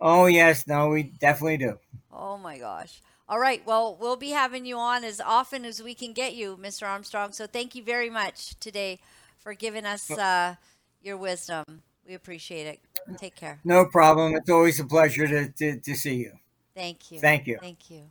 [0.01, 0.67] Oh, yes.
[0.67, 1.79] No, we definitely do.
[2.13, 3.03] Oh, my gosh.
[3.29, 3.67] All right.
[3.67, 6.87] Well, we'll be having you on as often as we can get you, Mr.
[6.87, 7.33] Armstrong.
[7.33, 9.01] So thank you very much today
[9.39, 10.55] for giving us uh,
[11.03, 11.65] your wisdom.
[12.07, 12.81] We appreciate it.
[13.19, 13.61] Take care.
[13.65, 14.35] No problem.
[14.35, 16.33] It's always a pleasure to, to, to see you.
[16.75, 17.21] Thank you.
[17.21, 17.59] Thank you.
[17.61, 18.05] Thank you.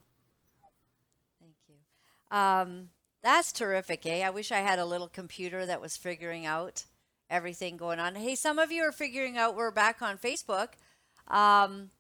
[1.40, 2.38] Thank you.
[2.38, 2.90] Um,
[3.24, 4.26] that's terrific, eh?
[4.26, 6.86] I wish I had a little computer that was figuring out
[7.30, 8.16] everything going on.
[8.16, 10.70] Hey, some of you are figuring out we're back on Facebook.
[11.28, 11.92] Um,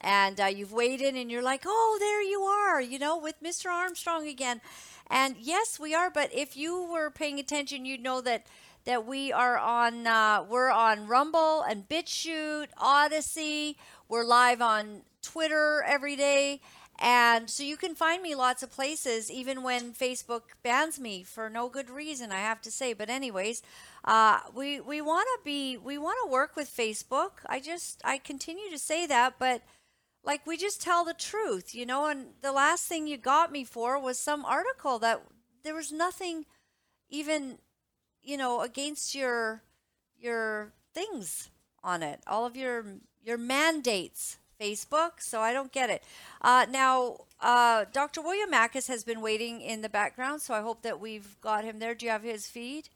[0.00, 3.42] and uh, you've weighed in and you're like, oh, there you are, you know, with
[3.42, 3.70] Mr.
[3.70, 4.60] Armstrong again.
[5.08, 6.10] And yes, we are.
[6.10, 8.46] But if you were paying attention, you'd know that
[8.84, 13.76] that we are on uh, we're on Rumble and BitChute, Odysee.
[14.08, 16.60] We're live on Twitter every day.
[17.00, 21.50] And so you can find me lots of places, even when Facebook bans me for
[21.50, 22.92] no good reason, I have to say.
[22.92, 23.62] But anyways,
[24.04, 27.42] uh, we we want to be we want to work with Facebook.
[27.46, 29.62] I just I continue to say that, but
[30.22, 32.06] like we just tell the truth, you know.
[32.06, 35.22] And the last thing you got me for was some article that
[35.64, 36.46] there was nothing
[37.10, 37.58] even
[38.24, 39.62] you know against your
[40.18, 41.50] your things
[41.82, 42.84] on it, all of your
[43.22, 46.02] your mandates Facebook, so I don't get it.
[46.40, 48.22] Uh, now, uh, Dr.
[48.22, 51.78] William Makis has been waiting in the background, so I hope that we've got him
[51.78, 51.94] there.
[51.94, 52.88] Do you have his feed?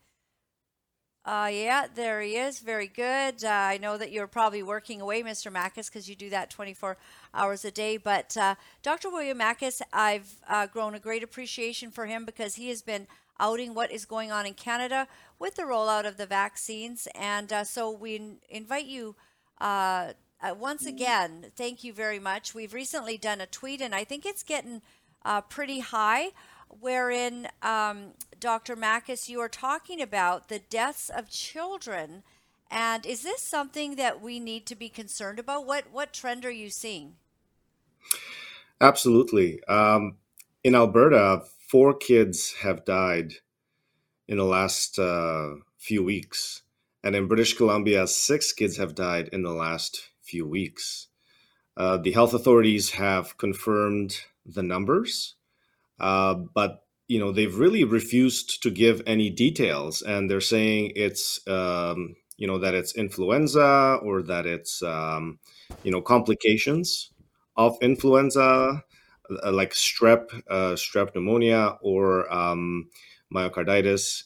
[1.25, 2.61] Uh, yeah, there he is.
[2.61, 3.45] Very good.
[3.45, 5.53] Uh, I know that you're probably working away, Mr.
[5.53, 6.97] Makis, because you do that 24
[7.35, 7.99] hours a day.
[7.99, 9.11] But uh, Dr.
[9.11, 13.07] William Makis, I've uh, grown a great appreciation for him because he has been
[13.41, 15.07] outing what is going on in Canada
[15.39, 17.09] with the rollout of the vaccines.
[17.15, 19.17] And uh, so we invite you
[19.61, 22.55] uh, uh, once again, thank you very much.
[22.55, 24.83] We've recently done a tweet, and I think it's getting
[25.25, 26.29] uh, pretty high,
[26.69, 28.77] wherein um, Dr.
[28.77, 32.23] Makis, you are talking about the deaths of children.
[32.71, 35.67] And is this something that we need to be concerned about?
[35.67, 37.15] What what trend are you seeing?
[38.81, 39.63] Absolutely.
[39.65, 40.19] Um,
[40.63, 43.35] in Alberta, four kids have died
[44.27, 46.63] in the last uh, few weeks.
[47.05, 51.09] And in British Columbia, six kids have died in the last few weeks.
[51.77, 55.37] Uh, the health authorities have confirmed the numbers,
[56.01, 61.41] uh, but you know they've really refused to give any details, and they're saying it's
[61.47, 65.39] um, you know that it's influenza or that it's um,
[65.85, 67.13] you know complications
[67.57, 68.83] of influenza
[69.29, 72.89] like strep, uh, strep pneumonia, or um,
[73.33, 74.25] myocarditis.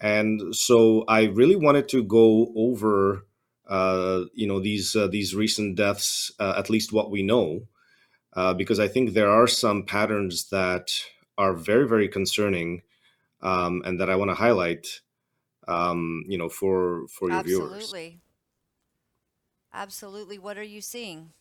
[0.00, 3.26] And so I really wanted to go over
[3.68, 7.68] uh, you know these uh, these recent deaths, uh, at least what we know,
[8.34, 10.90] uh, because I think there are some patterns that
[11.38, 12.82] are very very concerning,
[13.42, 15.00] um, and that I want to highlight.
[15.68, 17.68] Um, you know, for for your Absolutely.
[17.68, 17.84] viewers.
[17.84, 18.20] Absolutely.
[19.72, 20.38] Absolutely.
[20.38, 21.32] What are you seeing?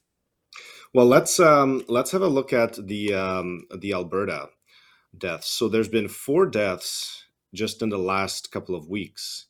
[0.94, 4.50] Well, let's um, let's have a look at the um, the Alberta
[5.18, 5.48] deaths.
[5.48, 9.48] So there's been four deaths just in the last couple of weeks.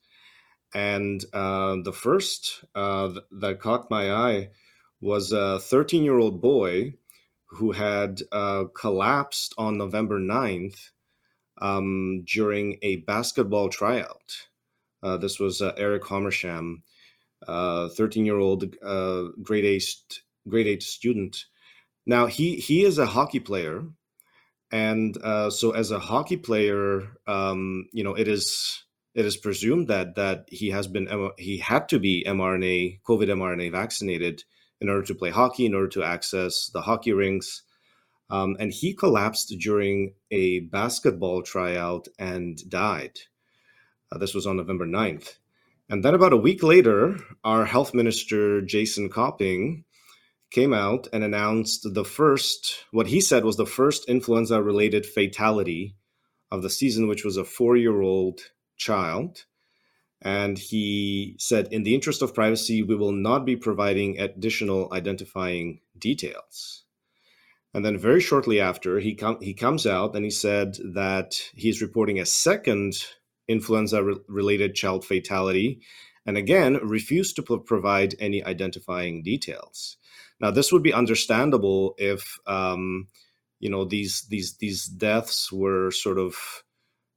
[0.74, 4.50] And uh, the first uh, that caught my eye
[5.02, 6.94] was a 13 year old boy
[7.46, 10.92] who had uh, collapsed on November 9th
[11.62, 14.48] um, during a basketball tryout.
[15.02, 16.84] Uh, this was uh, Eric Homersham,
[17.48, 21.46] 13 year old uh, grade eight grade eight student.
[22.06, 23.84] Now he he is a hockey player,
[24.72, 28.84] and uh, so as a hockey player, um, you know it is
[29.16, 33.72] it is presumed that that he has been he had to be mRNA COVID mRNA
[33.72, 34.44] vaccinated
[34.82, 37.64] in order to play hockey, in order to access the hockey rinks.
[38.30, 43.20] Um, and he collapsed during a basketball tryout and died.
[44.12, 45.38] Uh, this was on November 9th.
[45.90, 49.84] And then about a week later, our health minister, Jason Copping,
[50.52, 55.96] came out and announced the first, what he said was the first influenza related fatality
[56.52, 58.40] of the season, which was a four year old
[58.78, 59.46] child.
[60.22, 65.80] And he said, in the interest of privacy, we will not be providing additional identifying
[65.98, 66.84] details.
[67.74, 71.82] And then very shortly after, he, com- he comes out and he said that he's
[71.82, 72.96] reporting a second
[73.48, 75.82] influenza re- related child fatality,
[76.26, 79.98] and again, refused to p- provide any identifying details.
[80.40, 83.08] Now, this would be understandable if um,
[83.60, 86.36] you know these these these deaths were sort of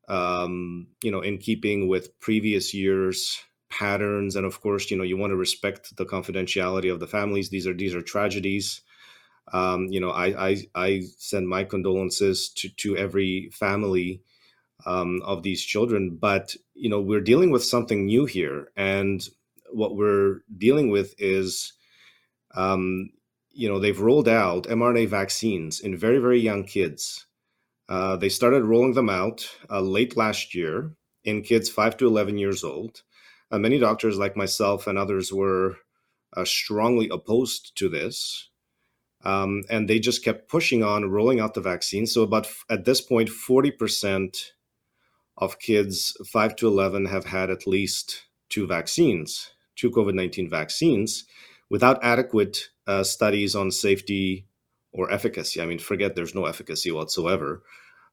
[0.09, 4.37] um, you know in keeping with previous years patterns.
[4.37, 7.51] And of course you know you want to respect the confidentiality of the families.
[7.51, 8.83] These are these are tragedies.
[9.53, 14.23] Um, you know I, I i send my condolences to to every family
[14.87, 16.17] um, of these children.
[16.21, 19.27] But you know, we're dealing with something new here, and
[19.71, 21.73] what we're dealing with is,
[22.55, 23.11] um,
[23.51, 27.27] you know, they've rolled out mRNA vaccines in very very young kids.
[27.89, 30.93] Uh, they started rolling them out uh, late last year
[31.25, 33.03] in kids five to eleven years old.
[33.51, 35.77] Uh, many doctors, like myself and others, were
[36.37, 38.49] uh, strongly opposed to this.
[39.25, 42.07] Um, and they just kept pushing on rolling out the vaccine.
[42.07, 44.37] So, about at this point, 40%
[45.37, 51.25] of kids 5 to 11 have had at least two vaccines, two COVID 19 vaccines,
[51.73, 54.47] without adequate uh, studies on safety
[54.93, 55.59] or efficacy.
[55.59, 57.63] I mean, forget there's no efficacy whatsoever,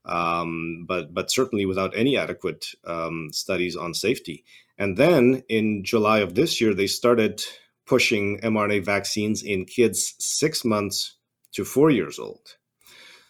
[0.06, 4.46] um, but, but certainly without any adequate um, studies on safety.
[4.78, 7.44] And then in July of this year, they started
[7.86, 11.18] pushing mRNA vaccines in kids six months
[11.52, 12.56] to four years old.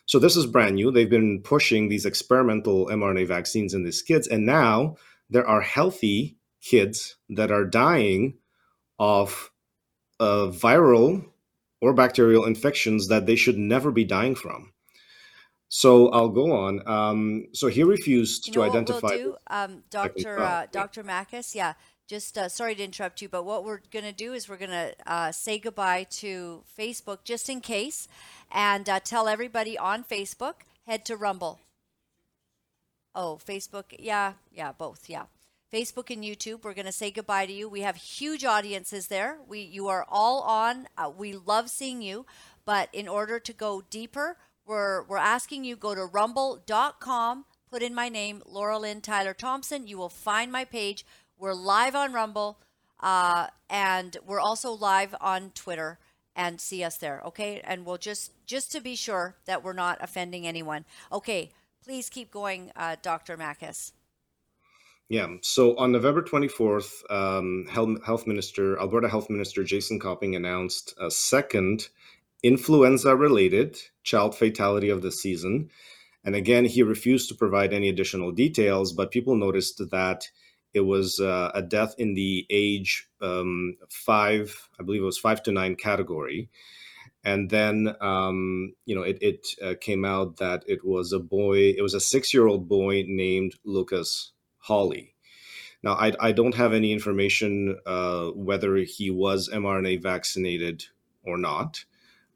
[0.06, 0.92] So this is brand new.
[0.92, 6.38] They've been pushing these experimental mRNA vaccines in these kids, and now there are healthy
[6.62, 8.38] kids that are dying
[9.00, 9.50] of
[10.20, 11.26] uh, viral
[11.82, 14.72] or bacterial infections that they should never be dying from.
[15.70, 16.88] So I'll go on.
[16.88, 19.08] Um, so he refused You to know what identify.
[19.10, 20.40] we'll do, um, Dr.
[20.40, 21.04] Uh, Dr.
[21.04, 21.54] Makis?
[21.54, 21.74] Yeah,
[22.08, 24.72] just uh, sorry to interrupt you, but what we're going to do is we're going
[24.72, 28.08] to uh, say goodbye to Facebook just in case
[28.52, 30.56] and uh, tell everybody on Facebook,
[30.88, 31.60] head to Rumble.
[33.14, 33.96] Oh, Facebook.
[34.00, 35.08] Yeah, yeah, both.
[35.08, 35.26] Yeah.
[35.72, 36.64] Facebook and YouTube.
[36.64, 37.70] We're going to say goodbye to you.
[37.70, 39.38] We have huge audiences there.
[39.48, 40.88] We you are all on.
[40.98, 42.26] Uh, we love seeing you,
[42.66, 47.94] but in order to go deeper, we're we're asking you go to rumble.com, put in
[47.94, 49.86] my name, Laura Lynn Tyler Thompson.
[49.88, 51.06] You will find my page.
[51.38, 52.60] We're live on Rumble,
[53.00, 56.00] uh, and we're also live on Twitter.
[56.36, 57.60] And see us there, okay?
[57.66, 60.86] And we'll just just to be sure that we're not offending anyone.
[61.12, 61.52] Okay,
[61.84, 63.36] please keep going, uh, Dr.
[63.36, 63.92] Makis.
[65.10, 65.28] Yeah.
[65.42, 71.90] So on November 24th, um, Health, Minister, Alberta Health Minister Jason Copping announced a second
[72.44, 75.72] influenza related child fatality of the season.
[76.24, 80.30] And again, he refused to provide any additional details, but people noticed that
[80.76, 85.42] it was uh, a death in the age um, five, I believe it was five
[85.44, 86.50] to nine category.
[87.24, 91.74] And then, um, you know, it, it uh, came out that it was a boy,
[91.76, 95.14] it was a six year old boy named Lucas Hawley.
[95.82, 100.86] Now, I, I don't have any information uh, whether he was mRNA vaccinated
[101.24, 101.86] or not,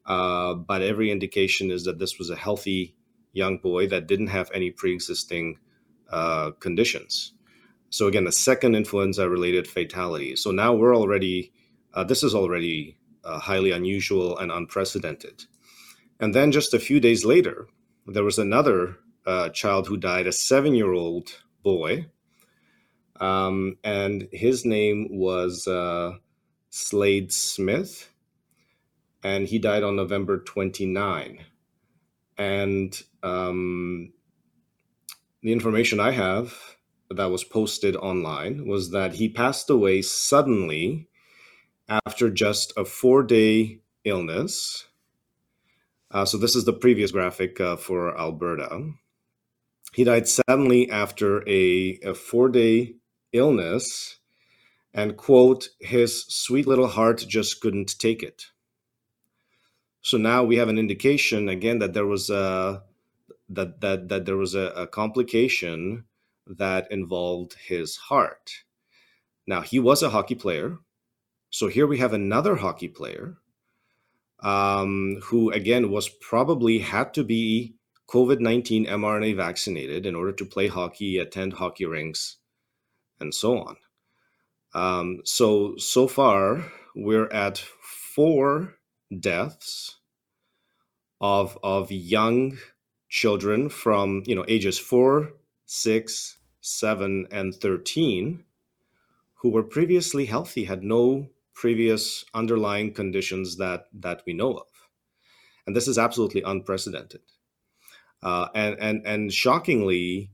[0.06, 2.94] uh, but every indication is that this was a healthy
[3.32, 5.58] young boy that didn't have any pre existing
[6.10, 7.32] uh, conditions.
[7.90, 10.36] So, again, the second influenza related fatality.
[10.36, 11.52] So now we're already,
[11.92, 15.44] uh, this is already uh, highly unusual and unprecedented.
[16.18, 17.66] And then just a few days later,
[18.06, 18.96] there was another
[19.26, 22.06] uh, child who died, a seven year old boy.
[23.20, 26.14] Um, and his name was uh,
[26.70, 28.10] Slade Smith.
[29.22, 31.40] And he died on November 29.
[32.38, 34.12] And um,
[35.42, 36.76] the information I have
[37.10, 41.08] that was posted online was that he passed away suddenly
[41.88, 44.86] after just a four day illness
[46.10, 48.92] Uh, so this is the previous graphic uh, for Alberta.
[49.92, 52.96] He died suddenly after a, a four day
[53.34, 54.18] illness,
[54.94, 58.46] and quote, his sweet little heart just couldn't take it.
[60.00, 62.82] So now we have an indication again that there was a
[63.48, 66.04] that that that there was a, a complication
[66.46, 68.50] that involved his heart.
[69.46, 70.78] Now he was a hockey player,
[71.50, 73.38] so here we have another hockey player
[74.40, 77.74] um, who again was probably had to be
[78.08, 82.36] COVID 19 mRNA vaccinated in order to play hockey, attend hockey rinks,
[83.24, 83.76] and so on.
[84.74, 86.64] Um, so, so far,
[86.94, 88.74] we're at four
[89.20, 89.96] deaths
[91.20, 92.58] of, of young
[93.14, 95.34] children from you know ages four,
[95.66, 98.42] six, seven, and 13
[99.36, 104.66] who were previously healthy, had no previous underlying conditions that that we know of,
[105.64, 107.20] and this is absolutely unprecedented.
[108.20, 110.32] Uh, and and and shockingly,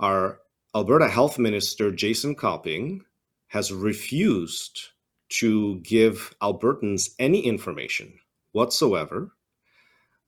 [0.00, 0.40] our
[0.74, 3.02] Alberta Health Minister Jason Copping
[3.48, 4.78] has refused
[5.30, 8.18] to give Albertans any information
[8.52, 9.32] whatsoever.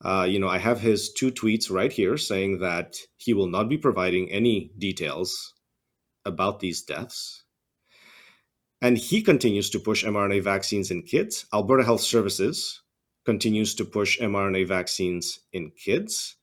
[0.03, 3.69] Uh, you know, I have his two tweets right here saying that he will not
[3.69, 5.53] be providing any details
[6.25, 7.45] about these deaths.
[8.81, 11.45] And he continues to push mRNA vaccines in kids.
[11.53, 12.81] Alberta Health Services
[13.27, 16.37] continues to push mRNA vaccines in kids.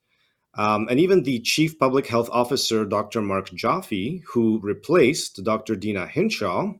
[0.58, 3.22] Um, and even the chief public health officer, Dr.
[3.22, 5.76] Mark Joffe, who replaced Dr.
[5.76, 6.72] Deena Hinshaw,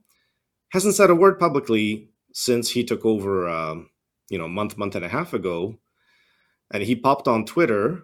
[0.71, 3.89] hasn't said a word publicly since he took over, um,
[4.31, 5.79] you know, a month, month and a half ago.
[6.73, 8.03] And he popped on Twitter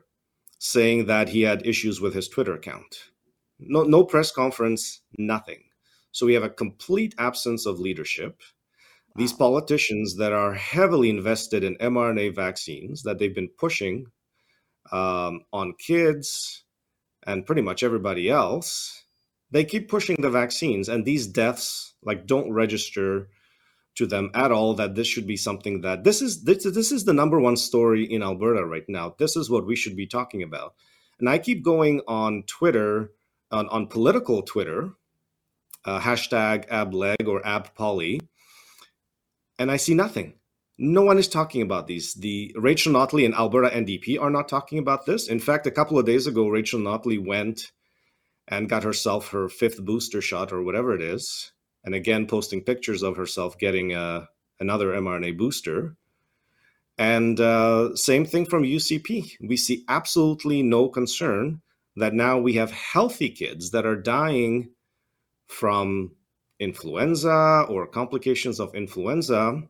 [0.60, 3.10] saying that he had issues with his Twitter account.
[3.58, 5.64] No, no press conference, nothing.
[6.12, 8.40] So we have a complete absence of leadership.
[8.40, 9.14] Wow.
[9.16, 14.06] These politicians that are heavily invested in mRNA vaccines that they've been pushing
[14.92, 16.64] um, on kids
[17.26, 19.04] and pretty much everybody else,
[19.50, 23.28] they keep pushing the vaccines, and these deaths like don't register
[23.94, 27.04] to them at all that this should be something that this is this, this is
[27.04, 29.14] the number one story in Alberta right now.
[29.18, 30.74] This is what we should be talking about.
[31.20, 33.12] And I keep going on Twitter
[33.52, 34.90] on, on political Twitter
[35.84, 38.20] uh, hashtag ableg or abpoli,
[39.58, 40.34] and I see nothing.
[40.76, 42.14] No one is talking about these.
[42.14, 45.28] The Rachel Notley and Alberta NDP are not talking about this.
[45.28, 47.70] In fact, a couple of days ago, Rachel Notley went
[48.48, 51.52] and got herself her fifth booster shot or whatever it is,
[51.84, 54.26] and again posting pictures of herself getting uh,
[54.60, 55.96] another mRNA booster.
[56.98, 59.32] And uh, same thing from UCP.
[59.40, 61.62] We see absolutely no concern
[61.96, 64.70] that now we have healthy kids that are dying
[65.46, 66.12] from
[66.60, 69.62] influenza or complications of influenza,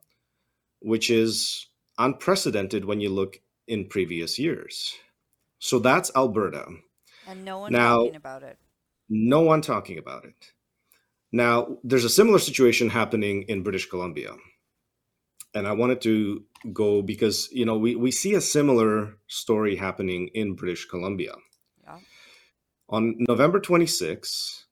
[0.85, 1.67] which is
[1.99, 4.95] unprecedented when you look in previous years.
[5.59, 6.67] So that's Alberta.
[7.27, 8.59] And no one now, talking about it.
[9.09, 10.53] No one talking about it.
[11.33, 14.35] Now, there's a similar situation happening in British Columbia.
[15.55, 20.29] And I wanted to go because, you know, we, we see a similar story happening
[20.35, 21.35] in British Columbia.
[21.83, 21.99] Yeah.
[22.91, 24.67] On November 26,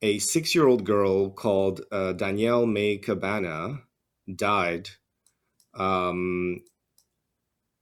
[0.00, 3.82] a six year old girl called uh, Danielle May Cabana
[4.34, 4.88] died
[5.76, 6.62] um,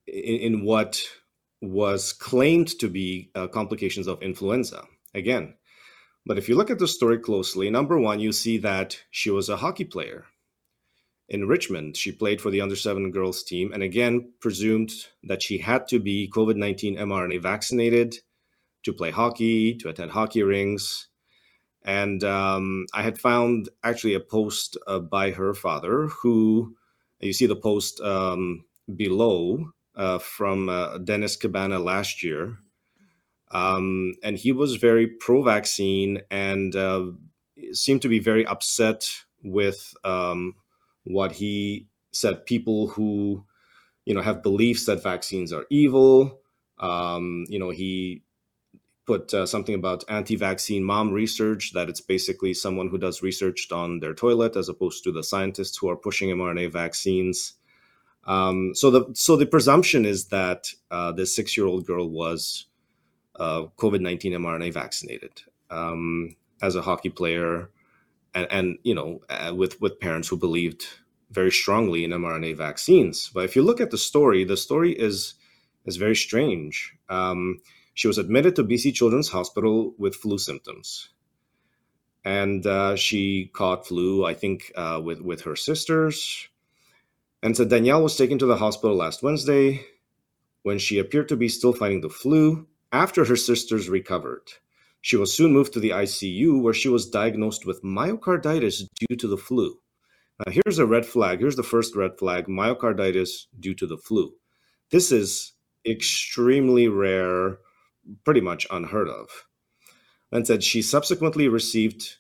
[0.07, 1.03] in, in, what
[1.61, 4.84] was claimed to be uh, complications of influenza.
[5.14, 5.55] Again,
[6.24, 9.49] but if you look at the story closely, number one, you see that she was
[9.49, 10.24] a hockey player.
[11.28, 14.90] In Richmond, she played for the under seven girls team and again presumed
[15.22, 18.16] that she had to be COVID 19 mRNA vaccinated
[18.84, 21.09] to play hockey, to attend hockey rinks,
[21.84, 26.76] and um, I had found actually a post uh, by her father, who
[27.22, 28.64] you see the post um,
[28.94, 32.58] below uh, from uh, Dennis Cabana last year.
[33.50, 37.06] Um, and he was very pro vaccine and uh,
[37.72, 39.08] seemed to be very upset
[39.44, 40.54] with um,
[41.04, 43.44] what he said people who
[44.04, 46.40] you know have beliefs that vaccines are evil
[46.78, 48.22] um, you know he
[49.07, 54.00] put uh, something about anti-vaccine mom research that it's basically someone who does research on
[54.00, 57.55] their toilet as opposed to the scientists who are pushing mRNA vaccines.
[58.24, 62.66] Um, so the so the presumption is that uh, this six-year-old girl was
[63.36, 67.70] uh, COVID nineteen mRNA vaccinated um, as a hockey player,
[68.34, 70.86] and, and you know uh, with with parents who believed
[71.32, 73.30] very strongly in mRNA vaccines.
[73.34, 75.34] But if you look at the story, the story is
[75.84, 76.94] is very strange.
[77.09, 77.59] Um,
[77.95, 81.11] she was admitted to BC Children's Hospital with flu symptoms.
[82.24, 86.49] And uh, she caught flu, I think, uh, with, with her sisters.
[87.43, 89.84] And so Danielle was taken to the hospital last Wednesday
[90.62, 94.43] when she appeared to be still fighting the flu after her sisters recovered.
[95.01, 99.26] She was soon moved to the ICU where she was diagnosed with myocarditis due to
[99.26, 99.80] the flu.
[100.47, 101.40] Now, here's a red flag.
[101.40, 104.34] Here's the first red flag myocarditis due to the flu.
[104.90, 107.59] This is extremely rare,
[108.24, 109.28] pretty much unheard of.
[110.30, 112.16] And said she subsequently received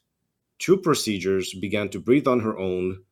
[0.58, 3.02] two procedures, began to breathe on her own,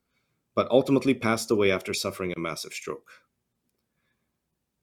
[0.55, 3.09] but ultimately passed away after suffering a massive stroke.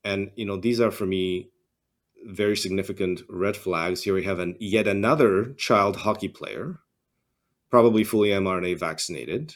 [0.03, 1.49] And, you know, these are for me
[2.25, 4.03] very significant red flags.
[4.03, 6.79] Here we have an, yet another child hockey player,
[7.69, 9.55] probably fully mRNA vaccinated,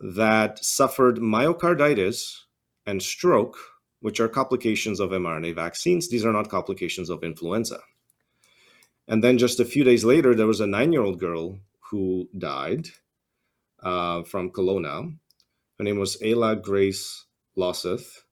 [0.00, 2.38] that suffered myocarditis
[2.86, 3.56] and stroke,
[4.02, 6.10] which are complications of mRNA vaccines.
[6.10, 7.78] These are not complications of influenza.
[9.08, 12.28] And then just a few days later, there was a nine year old girl who
[12.36, 12.88] died
[13.82, 15.16] uh, from Kelowna.
[15.78, 17.24] Her name was Ayla Grace
[17.56, 18.24] Losseth.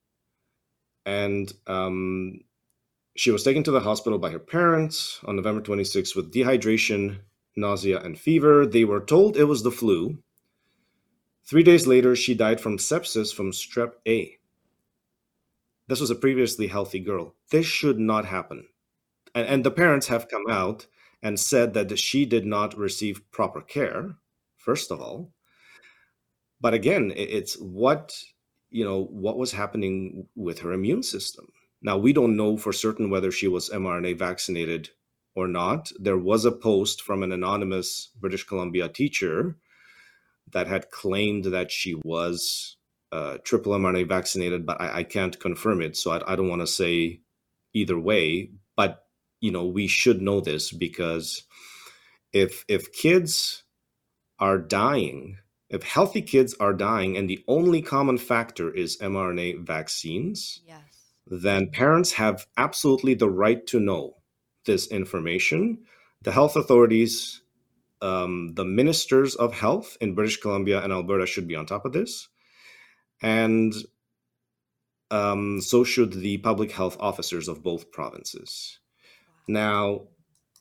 [1.06, 2.40] And um,
[3.16, 7.20] she was taken to the hospital by her parents on November 26th with dehydration,
[7.56, 8.66] nausea, and fever.
[8.66, 10.18] They were told it was the flu.
[11.44, 14.39] Three days later, she died from sepsis from strep A.
[15.90, 17.34] This was a previously healthy girl.
[17.50, 18.68] This should not happen.
[19.34, 20.86] And, and the parents have come out
[21.20, 24.14] and said that she did not receive proper care,
[24.56, 25.32] first of all.
[26.60, 28.14] But again, it's what
[28.68, 31.48] you know what was happening with her immune system.
[31.82, 34.90] Now we don't know for certain whether she was mRNA vaccinated
[35.34, 35.90] or not.
[35.98, 39.56] There was a post from an anonymous British Columbia teacher
[40.52, 42.76] that had claimed that she was
[43.12, 46.62] uh, triple mRNA vaccinated, but I, I can't confirm it, so I, I don't want
[46.62, 47.20] to say
[47.74, 48.50] either way.
[48.76, 49.04] But
[49.40, 51.42] you know we should know this because
[52.32, 53.64] if if kids
[54.38, 55.38] are dying
[55.70, 60.80] if healthy kids are dying and the only common factor is mRNA vaccines, yes.
[61.28, 64.16] then parents have absolutely the right to know
[64.66, 65.78] this information.
[66.22, 67.42] The health authorities,
[68.02, 71.92] um, the ministers of health in British Columbia and Alberta should be on top of
[71.92, 72.28] this.
[73.22, 73.74] And
[75.10, 78.78] um, so should the public health officers of both provinces.
[79.48, 80.02] Now,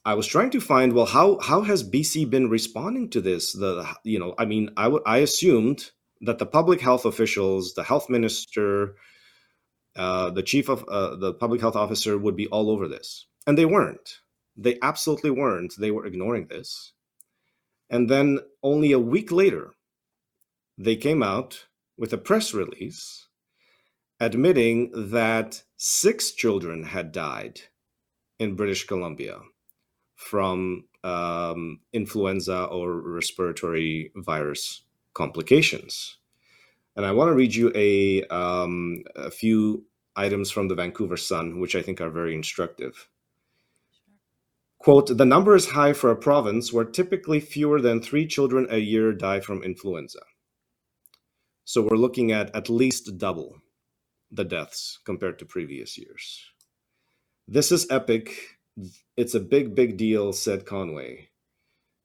[0.06, 3.54] I was trying to find well how how has BC been responding to this?
[3.54, 5.92] The you know I mean I I assumed
[6.22, 8.96] that the public health officials, the health minister,
[9.96, 13.58] uh, the chief of uh, the public health officer would be all over this, and
[13.58, 14.20] they weren't.
[14.58, 15.76] They absolutely weren't.
[15.78, 16.94] They were ignoring this,
[17.90, 19.74] and then only a week later,
[20.78, 21.66] they came out
[22.00, 23.28] with a press release
[24.20, 27.62] admitting that six children had died
[28.40, 29.40] in British Columbia
[30.16, 34.84] from um, influenza or respiratory virus
[35.14, 36.18] complications.
[36.96, 39.86] And I want to read you a, um, a few
[40.16, 43.08] items from the Vancouver Sun, which I think are very instructive.
[44.80, 48.78] Quote, the number is high for a province where typically fewer than three children a
[48.78, 50.20] year die from influenza.
[51.70, 53.62] So we're looking at at least double
[54.32, 56.44] the deaths compared to previous years.
[57.48, 58.58] This is epic
[59.16, 61.30] it's a big, big deal, said Conway.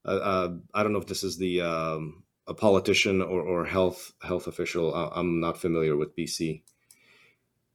[0.05, 4.13] Uh, uh, I don't know if this is the um, a politician or, or health
[4.21, 4.95] health official.
[4.95, 6.61] I'm not familiar with BC.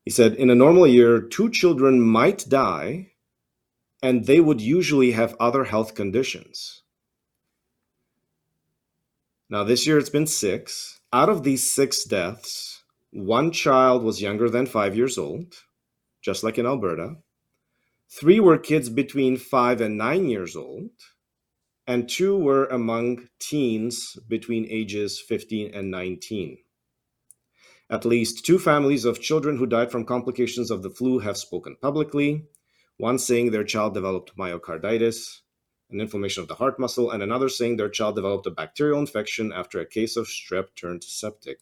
[0.06, 3.14] He said, in a normal year, two children might die,
[4.04, 6.84] and they would usually have other health conditions.
[9.50, 10.99] Now, this year it's been six.
[11.12, 15.56] Out of these six deaths, one child was younger than five years old,
[16.22, 17.16] just like in Alberta.
[18.08, 20.92] Three were kids between five and nine years old,
[21.88, 26.60] and two were among teens between ages 15 and 19.
[27.90, 31.76] At least two families of children who died from complications of the flu have spoken
[31.82, 32.46] publicly,
[32.98, 35.40] one saying their child developed myocarditis,
[35.92, 39.52] an inflammation of the heart muscle, and another saying their child developed a bacterial infection
[39.52, 41.60] after a case of strep turned septic.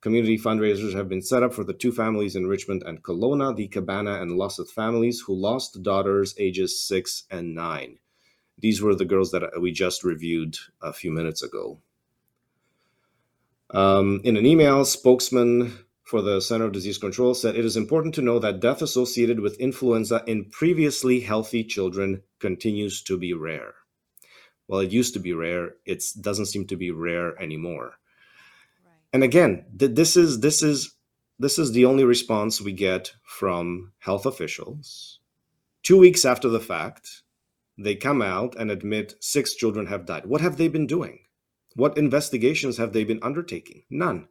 [0.00, 3.66] Community fundraisers have been set up for the two families in Richmond and Kelowna, the
[3.66, 7.98] Cabana and Losseth families, who lost daughters ages six and nine.
[8.58, 11.80] These were the girls that we just reviewed a few minutes ago.
[13.70, 15.78] Um, in an email, spokesman
[16.08, 19.40] for the Center of Disease Control said it is important to know that death associated
[19.40, 23.74] with influenza in previously healthy children continues to be rare.
[24.66, 25.74] Well, it used to be rare.
[25.84, 27.96] It doesn't seem to be rare anymore.
[29.12, 30.94] And again th- this is this is
[31.38, 35.20] this is the only response we get from health officials.
[35.82, 37.22] Two weeks after the fact
[37.76, 40.24] they come out and admit six children have died.
[40.24, 41.18] What have they been doing?
[41.74, 43.82] What investigations have they been undertaking?
[43.90, 44.28] None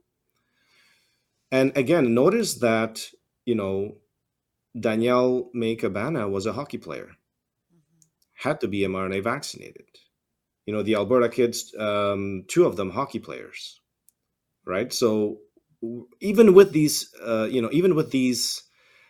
[1.52, 3.06] and again notice that
[3.46, 3.98] you know
[4.80, 7.12] Danielle May Cabana was a hockey player,
[8.34, 9.86] had to be mRNA vaccinated.
[10.66, 13.80] You know, the Alberta kids, um, two of them hockey players,
[14.66, 14.92] right?
[14.92, 15.38] So
[16.20, 18.64] even with these, uh, you know, even with these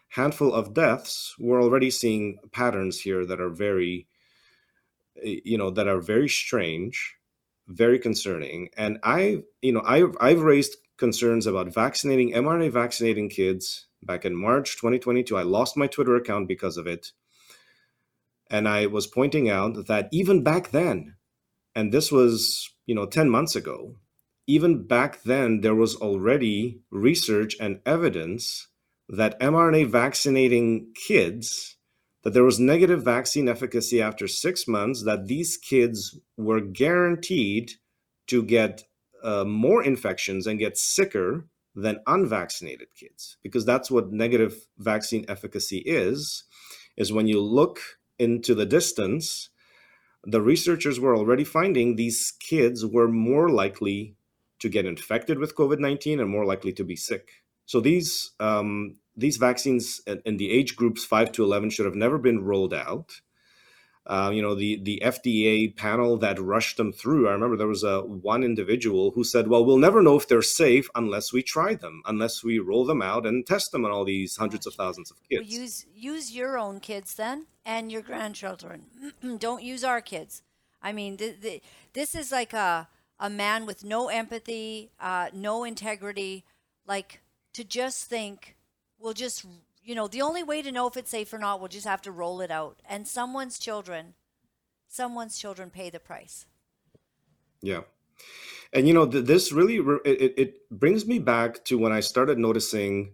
[0.09, 4.07] handful of deaths, we're already seeing patterns here that are very,
[5.23, 7.15] you know, that are very strange,
[7.67, 8.69] very concerning.
[8.77, 14.35] And I, you know, I've I've raised concerns about vaccinating mRNA vaccinating kids back in
[14.35, 15.37] March 2022.
[15.37, 17.11] I lost my Twitter account because of it.
[18.49, 21.15] And I was pointing out that even back then,
[21.75, 23.97] and this was, you know, 10 months ago,
[24.47, 28.67] even back then, there was already research and evidence
[29.09, 31.75] that mRNA vaccinating kids,
[32.23, 37.73] that there was negative vaccine efficacy after six months, that these kids were guaranteed
[38.27, 38.83] to get
[39.23, 45.77] uh, more infections and get sicker than unvaccinated kids because that's what negative vaccine efficacy
[45.85, 46.43] is
[46.95, 47.79] is when you look
[48.17, 49.49] into the distance
[50.23, 54.15] the researchers were already finding these kids were more likely
[54.59, 57.43] to get infected with covid-19 and more likely to be sick.
[57.65, 62.17] So these um, these vaccines in the age groups 5 to 11 should have never
[62.17, 63.21] been rolled out
[64.07, 67.27] uh, you know the the FDA panel that rushed them through.
[67.27, 70.41] I remember there was a one individual who said, "Well, we'll never know if they're
[70.41, 74.05] safe unless we try them, unless we roll them out and test them on all
[74.05, 78.01] these hundreds of thousands of kids." Well, use use your own kids then and your
[78.01, 78.85] grandchildren.
[79.37, 80.41] Don't use our kids.
[80.81, 82.87] I mean, th- th- this is like a
[83.19, 86.45] a man with no empathy, uh, no integrity,
[86.85, 87.21] like
[87.53, 88.55] to just think
[88.99, 89.45] we'll just
[89.87, 92.01] you know, the only way to know if it's safe or not, we'll just have
[92.01, 92.81] to roll it out.
[92.89, 94.15] And someone's children,
[94.89, 96.45] someone's children pay the price.
[97.61, 97.83] Yeah.
[98.73, 103.13] And, you know, this really, it, it brings me back to when I started noticing,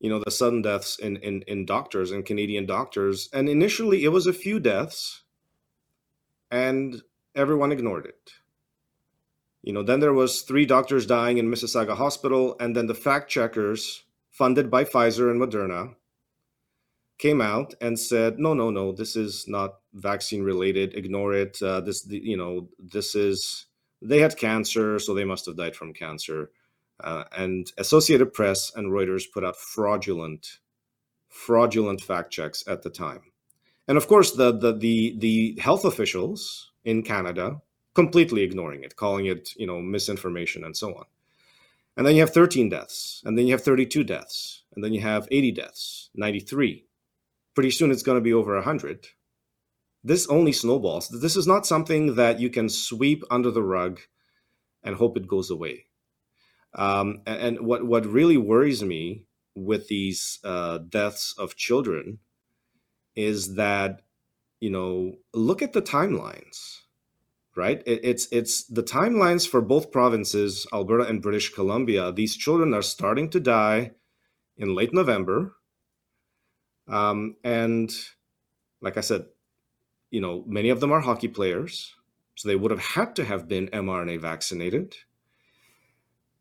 [0.00, 3.30] you know, the sudden deaths in, in, in doctors and Canadian doctors.
[3.32, 5.22] And initially it was a few deaths
[6.50, 7.00] and
[7.34, 8.32] everyone ignored it.
[9.62, 13.30] You know, then there was three doctors dying in Mississauga Hospital, and then the fact
[13.30, 15.94] checkers funded by Pfizer and Moderna
[17.22, 20.94] came out and said, no, no, no, this is not vaccine related.
[20.94, 21.62] Ignore it.
[21.62, 23.66] Uh, this, you know, this is
[24.02, 26.50] they had cancer, so they must have died from cancer.
[26.98, 30.58] Uh, and Associated Press and Reuters put out fraudulent,
[31.28, 33.22] fraudulent fact checks at the time.
[33.86, 37.60] And of course, the the the, the health officials in Canada
[37.94, 41.04] completely ignoring it, calling it, you know, misinformation and so on.
[41.96, 45.02] And then you have 13 deaths, and then you have 32 deaths, and then you
[45.02, 46.86] have 80 deaths, 93,
[47.54, 49.06] pretty soon it's going to be over 100
[50.04, 51.08] this only snowballs.
[51.08, 54.00] This is not something that you can sweep under the rug
[54.82, 55.86] and hope it goes away.
[56.74, 62.18] Um, and, what what really worries me with these uh, deaths of children
[63.14, 64.00] is that
[64.58, 66.78] you know look at the timelines
[67.54, 67.82] right?
[67.84, 72.10] It, it's it's the timelines for both provinces alberta and british columbia.
[72.10, 73.90] These children are starting to die
[74.56, 75.56] in late november
[76.92, 77.90] um, and
[78.82, 79.24] like I said,
[80.10, 81.94] you know, many of them are hockey players,
[82.34, 84.94] so they would have had to have been mRNA vaccinated.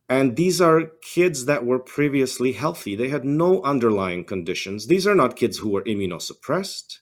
[0.09, 2.97] And these are kids that were previously healthy.
[2.97, 4.87] They had no underlying conditions.
[4.87, 6.97] These are not kids who were immunosuppressed.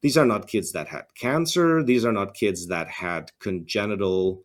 [0.00, 1.82] These are not kids that had cancer.
[1.82, 4.44] These are not kids that had congenital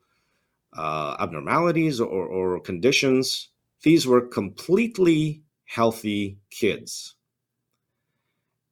[0.76, 3.50] uh, abnormalities or, or conditions.
[3.84, 7.18] These were completely healthy kids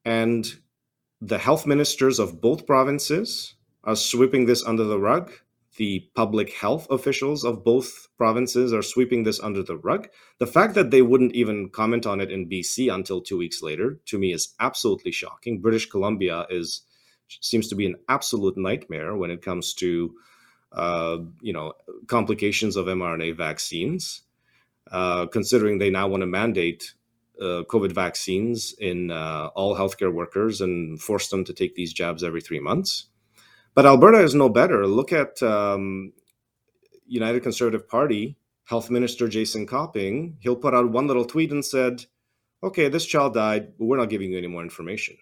[0.06, 0.46] and
[1.20, 5.32] the health ministers of both provinces are sweeping this under the rug.
[5.78, 10.08] The public health officials of both provinces are sweeping this under the rug.
[10.38, 14.00] The fact that they wouldn't even comment on it in BC until two weeks later,
[14.06, 15.60] to me, is absolutely shocking.
[15.60, 16.84] British Columbia is
[17.42, 20.16] seems to be an absolute nightmare when it comes to
[20.72, 21.74] uh, you know
[22.08, 24.22] complications of mRNA vaccines.
[24.92, 26.94] Uh, considering they now want to mandate
[27.40, 32.24] uh, COVID vaccines in uh, all healthcare workers and force them to take these jabs
[32.24, 33.08] every three months.
[33.74, 34.88] But Alberta is no better.
[34.88, 36.14] Look at um,
[37.06, 40.38] United Conservative Party Health Minister Jason Copping.
[40.40, 42.06] He'll put out one little tweet and said,
[42.64, 45.18] "Okay, this child died, but we're not giving you any more information."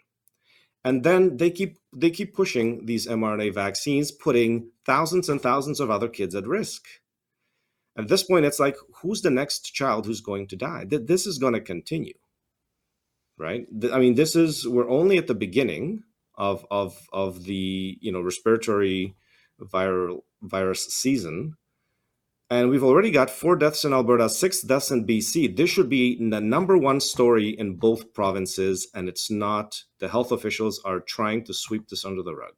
[0.86, 5.90] And then they keep they keep pushing these mRNA vaccines, putting thousands and thousands of
[5.90, 6.86] other kids at risk.
[7.96, 10.86] At this point, it's like, who's the next child who's going to die?
[10.90, 12.16] This is going to continue,
[13.38, 13.68] right?
[13.92, 16.04] I mean, this is we're only at the beginning
[16.36, 19.16] of of of the you know respiratory
[19.62, 21.56] viral virus season,
[22.50, 25.56] And we've already got four deaths in Alberta, six deaths in BC.
[25.56, 29.84] This should be the number one story in both provinces, and it's not.
[30.00, 32.54] The health officials are trying to sweep this under the rug.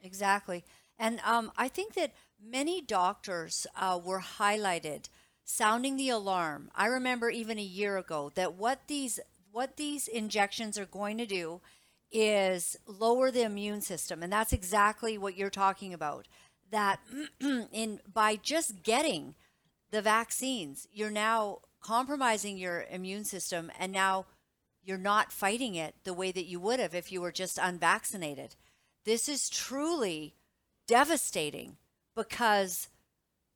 [0.00, 0.64] Exactly.
[0.98, 2.14] And um, I think that
[2.50, 5.08] many doctors uh, were highlighted
[5.44, 6.70] sounding the alarm.
[6.74, 9.20] I remember even a year ago that what these
[9.52, 11.62] what these injections are going to do
[12.12, 16.28] is lower the immune system and that's exactly what you're talking about
[16.70, 17.00] that
[17.40, 19.34] in by just getting
[19.90, 24.24] the vaccines you're now compromising your immune system and now
[24.84, 28.54] you're not fighting it the way that you would have if you were just unvaccinated
[29.04, 30.36] this is truly
[30.86, 31.76] devastating
[32.16, 32.88] because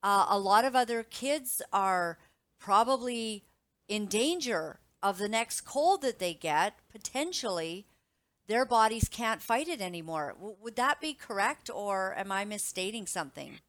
[0.03, 2.19] uh, a lot of other kids are
[2.59, 3.45] probably
[3.87, 7.87] in danger of the next cold that they get, potentially.
[8.47, 10.33] Their bodies can't fight it anymore.
[10.35, 13.61] W- would that be correct, or am I misstating something?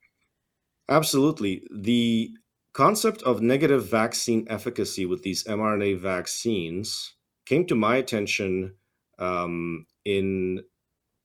[0.89, 1.66] Absolutely.
[1.70, 2.31] The
[2.73, 7.14] concept of negative vaccine efficacy with these mRNA vaccines
[7.47, 8.77] came to my attention
[9.19, 10.64] um, in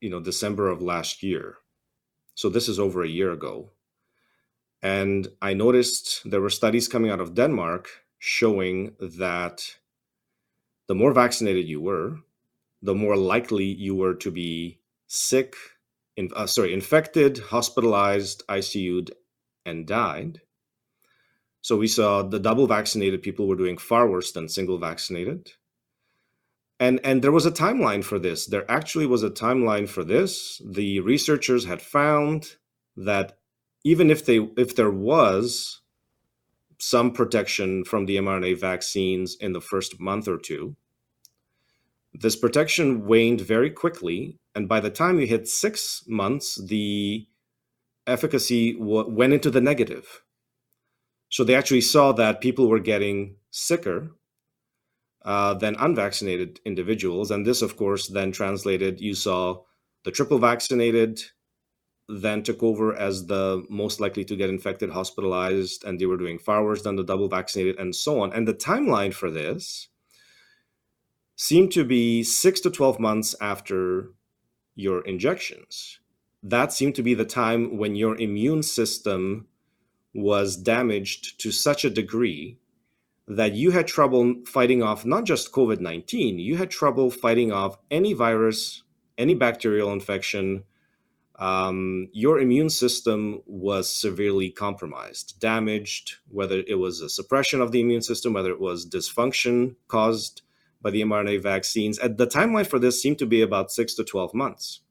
[0.02, 1.58] you know December of last year.
[2.38, 3.72] So this is over a year ago.
[4.84, 7.90] And I noticed there were studies coming out of Denmark
[8.20, 9.78] showing that
[10.88, 12.20] the more vaccinated you were,
[12.84, 15.56] the more likely you were to be sick,
[16.16, 19.16] in, uh, sorry, infected, hospitalized, ICU'd,
[19.66, 20.42] and died.
[21.62, 25.54] So we saw the double vaccinated people were doing far worse than single vaccinated.
[26.80, 28.46] And and there was a timeline for this.
[28.46, 30.62] There actually was a timeline for this.
[30.66, 32.58] The researchers had found
[32.96, 33.38] that
[33.84, 35.82] even if they if there was
[36.80, 40.76] some protection from the mRNA vaccines in the first month or two,
[42.14, 47.28] this protection waned very quickly, and by the time you hit six months, the
[48.06, 50.24] efficacy w- went into the negative.
[51.30, 54.12] So they actually saw that people were getting sicker
[55.28, 59.00] uh, than unvaccinated individuals, and this, of course, then translated.
[59.02, 59.62] You saw
[60.06, 61.22] the triple vaccinated
[62.10, 66.40] then took over as the most likely to get infected, hospitalized, and they were doing
[66.40, 68.32] far worse than the double vaccinated, and so on.
[68.32, 69.90] And the timeline for this
[71.36, 74.14] seemed to be six to 12 months after
[74.76, 76.00] your injections.
[76.42, 79.48] That seemed to be the time when your immune system
[80.14, 82.58] was damaged to such a degree
[83.28, 87.78] that you had trouble fighting off not just COVID 19, you had trouble fighting off
[87.92, 88.84] any virus,
[89.18, 90.64] any bacterial infection
[91.40, 97.82] um, your immune system was severely compromised, damaged, whether it was a suppression of the
[97.82, 100.42] immune system, whether it was dysfunction caused
[100.82, 102.00] by the mRNA vaccines.
[102.00, 104.82] At the timeline for this seemed to be about six to 12 months.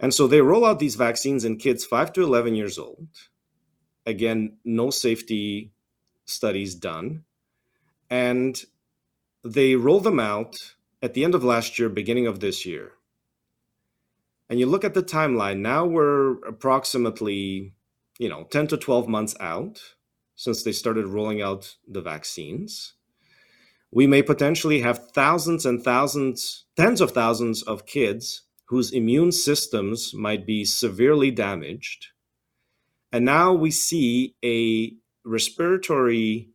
[0.00, 3.08] And so they roll out these vaccines in kids 5 to 11 years old.
[4.06, 5.72] Again, no safety
[6.28, 7.24] studies done.
[8.10, 8.60] And
[9.44, 10.56] they roll them out
[11.02, 12.92] at the end of last year, beginning of this year
[14.48, 17.74] and you look at the timeline now we're approximately
[18.18, 19.80] you know 10 to 12 months out
[20.36, 22.94] since they started rolling out the vaccines
[23.90, 30.12] we may potentially have thousands and thousands tens of thousands of kids whose immune systems
[30.14, 32.08] might be severely damaged
[33.12, 34.92] and now we see a
[35.28, 36.50] respiratory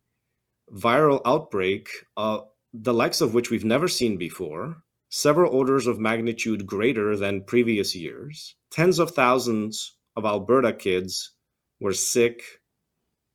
[0.72, 2.40] viral outbreak uh,
[2.72, 4.78] the likes of which we've never seen before
[5.08, 8.56] several orders of magnitude greater than previous years.
[8.72, 11.32] Tens of thousands of Alberta kids
[11.78, 12.42] were sick,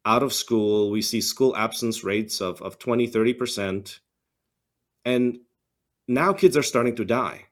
[0.05, 0.89] out of school.
[0.89, 3.99] We see school absence rates of, of 20, 30%.
[5.05, 5.39] And
[6.07, 7.45] now kids are starting to die.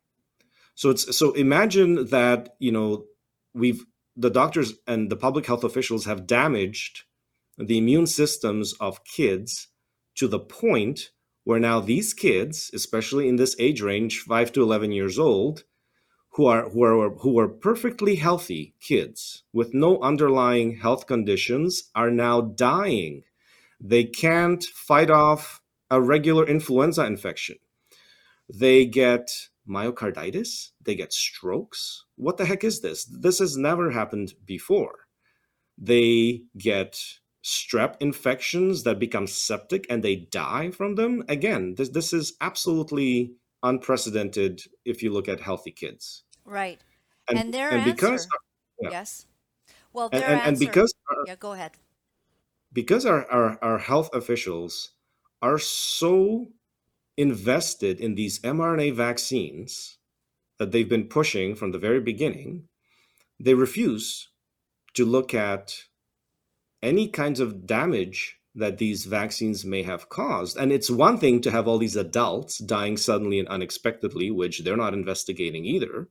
[0.76, 3.06] So it's so imagine that, you know,
[3.54, 3.86] we've
[4.16, 7.04] the doctors and the public health officials have damaged
[7.58, 9.68] the immune systems of kids
[10.16, 11.12] to the point
[11.44, 15.64] where now these kids, especially in this age range, five to eleven years old,
[16.32, 22.12] who are who are who are perfectly healthy kids with no underlying health conditions, are
[22.12, 23.24] now dying.
[23.80, 27.58] They can't fight off a regular influenza infection.
[28.54, 29.32] They get
[29.68, 32.06] myocarditis, they get strokes.
[32.16, 33.06] What the heck is this?
[33.06, 35.08] This has never happened before.
[35.78, 37.00] They get
[37.48, 41.24] strep infections that become septic and they die from them.
[41.30, 46.24] Again, this this is absolutely unprecedented if you look at healthy kids.
[46.44, 46.80] Right.
[47.30, 48.28] And, and their and answer, because
[48.82, 48.90] yeah.
[48.92, 49.26] yes.
[49.94, 51.72] Well, and, and, and, because our, yeah, go ahead.
[52.74, 54.92] Because our, our our health officials
[55.42, 56.48] are so
[57.16, 59.98] invested in these mRNA vaccines
[60.60, 62.68] that they've been pushing from the very beginning,
[63.40, 64.30] they refuse
[64.96, 65.84] to look at
[66.82, 70.58] any kinds of damage that these vaccines may have caused.
[70.58, 74.76] And it's one thing to have all these adults dying suddenly and unexpectedly, which they're
[74.76, 76.08] not investigating either.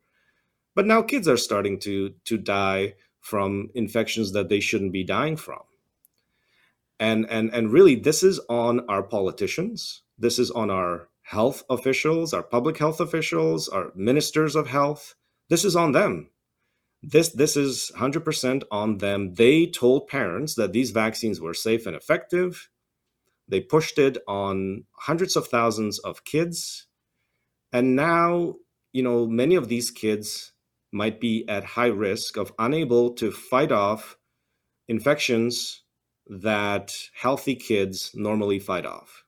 [0.74, 5.36] But now kids are starting to, to die from infections that they shouldn't be dying
[5.36, 5.62] from.
[7.00, 10.02] And, and, and really, this is on our politicians.
[10.16, 15.16] This is on our health officials, our public health officials, our ministers of health.
[15.48, 16.30] This is on them
[17.06, 19.34] this this is 100% on them.
[19.34, 22.68] They told parents that these vaccines were safe and effective.
[23.48, 26.88] They pushed it on hundreds of thousands of kids.
[27.72, 28.56] And now
[28.92, 30.52] you know many of these kids
[30.92, 34.16] might be at high risk of unable to fight off
[34.88, 35.82] infections
[36.28, 39.25] that healthy kids normally fight off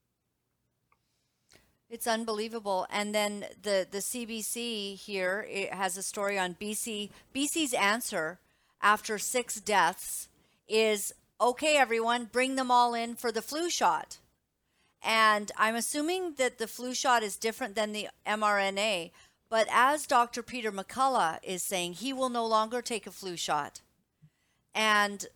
[1.90, 2.86] it's unbelievable.
[2.90, 7.10] And then the the CBC here it has a story on BC.
[7.34, 8.38] BC's answer
[8.80, 10.28] after six deaths
[10.68, 14.18] is okay, everyone, bring them all in for the flu shot.
[15.02, 19.12] And I'm assuming that the flu shot is different than the mRNA.
[19.48, 20.42] But as Dr.
[20.42, 23.80] Peter McCullough is saying, he will no longer take a flu shot.
[24.74, 25.26] And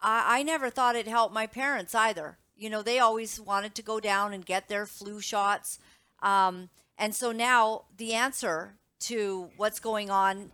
[0.00, 2.38] I, I never thought it helped my parents either.
[2.56, 5.78] You know, they always wanted to go down and get their flu shots
[6.22, 10.52] um, and so now the answer to what's going on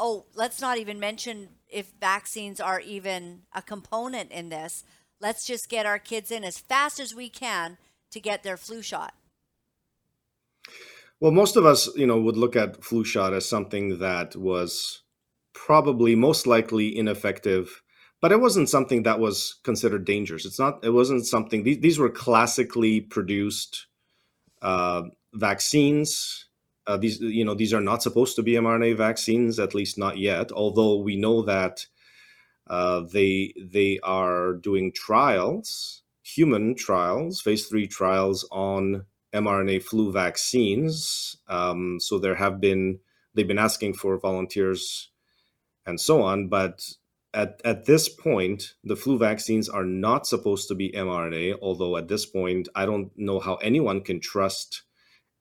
[0.00, 4.82] oh, let's not even mention if vaccines are even a component in this.
[5.20, 7.76] Let's just get our kids in as fast as we can
[8.10, 9.14] to get their flu shot.
[11.20, 15.02] Well, most of us, you know, would look at flu shot as something that was
[15.52, 17.82] probably most likely ineffective,
[18.22, 20.46] but it wasn't something that was considered dangerous.
[20.46, 20.82] It's not.
[20.82, 21.62] It wasn't something.
[21.62, 23.86] These, these were classically produced
[24.62, 25.02] uh,
[25.34, 26.46] vaccines.
[26.86, 30.18] Uh, these, you know, these are not supposed to be mRNA vaccines, at least not
[30.18, 30.50] yet.
[30.52, 31.86] Although we know that
[32.66, 39.04] uh, they they are doing trials, human trials, phase three trials on
[39.34, 41.36] mRNA flu vaccines.
[41.48, 43.00] Um, so there have been
[43.34, 45.10] they've been asking for volunteers
[45.86, 46.80] and so on, but
[47.32, 52.08] at, at this point, the flu vaccines are not supposed to be mRNA, although at
[52.08, 54.82] this point, I don't know how anyone can trust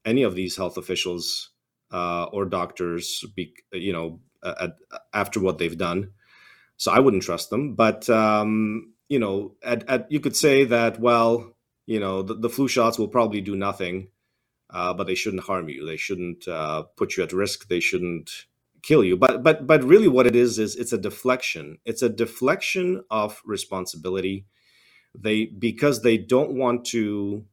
[0.06, 1.52] any of these health officials
[1.92, 4.78] uh, or doctors, be, you know, at,
[5.14, 6.12] after what they've done.
[6.78, 7.76] So I wouldn't trust them.
[7.76, 11.56] But, um, you know, at, at, you could say that, well,
[11.88, 14.10] you know, the, the flu shots will probably do nothing,
[14.70, 15.86] uh, but they shouldn't harm you.
[15.86, 17.68] They shouldn't uh, put you at risk.
[17.68, 18.46] They shouldn't
[18.84, 19.18] kill you.
[19.18, 21.78] But but but really what it is is it's a deflection.
[21.86, 24.46] It's a deflection of responsibility.
[25.18, 27.46] They because they don't want to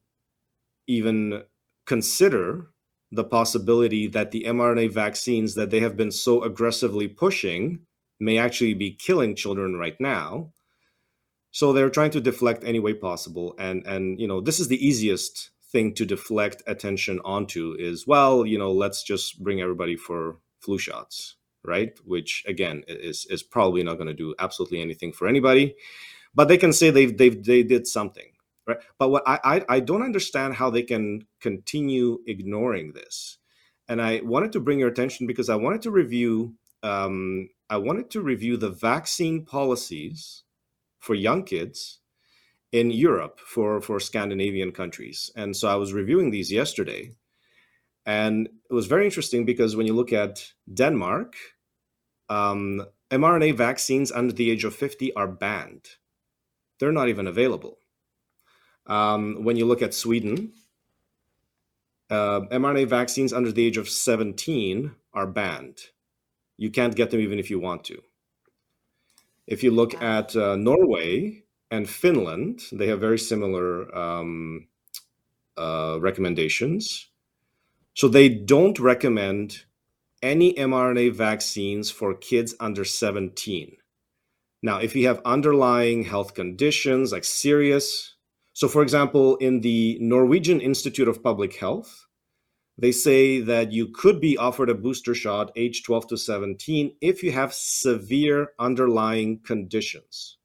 [0.86, 1.42] even
[1.86, 2.68] consider
[3.12, 7.80] the possibility that the mRNA vaccines that they have been so aggressively pushing
[8.18, 10.50] may actually be killing children right now.
[11.50, 13.54] So they're trying to deflect any way possible.
[13.58, 18.46] And and you know this is the easiest thing to deflect attention onto is well
[18.46, 21.98] you know let's just bring everybody for flu shots, right?
[22.04, 25.76] Which again is is probably not going to do absolutely anything for anybody,
[26.34, 28.30] but they can say they've they've they did something,
[28.66, 28.78] right?
[28.98, 33.38] But what I I, I don't understand how they can continue ignoring this,
[33.88, 38.10] and I wanted to bring your attention because I wanted to review um, I wanted
[38.10, 40.42] to review the vaccine policies
[40.98, 42.00] for young kids
[42.72, 47.12] in Europe for for Scandinavian countries, and so I was reviewing these yesterday
[48.06, 51.34] and it was very interesting because when you look at Denmark,
[52.28, 55.84] um, mRNA vaccines under the age of 50 are banned.
[56.78, 57.78] They're not even available.
[58.86, 60.52] Um, when you look at Sweden,
[62.08, 65.78] uh, mRNA vaccines under the age of 17 are banned.
[66.56, 68.00] You can't get them even if you want to.
[69.46, 74.68] If you look at uh, Norway and Finland, they have very similar um,
[75.56, 77.08] uh, recommendations.
[77.96, 79.64] So they don't recommend
[80.22, 83.74] any mRNA vaccines for kids under 17.
[84.62, 88.16] Now, if you have underlying health conditions like serious,
[88.52, 92.06] so for example, in the Norwegian Institute of Public Health,
[92.76, 97.22] they say that you could be offered a booster shot age 12 to 17 if
[97.22, 100.36] you have severe underlying conditions.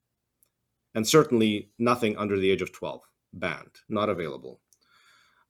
[0.96, 3.02] And certainly nothing under the age of 12,
[3.34, 4.62] banned, not available.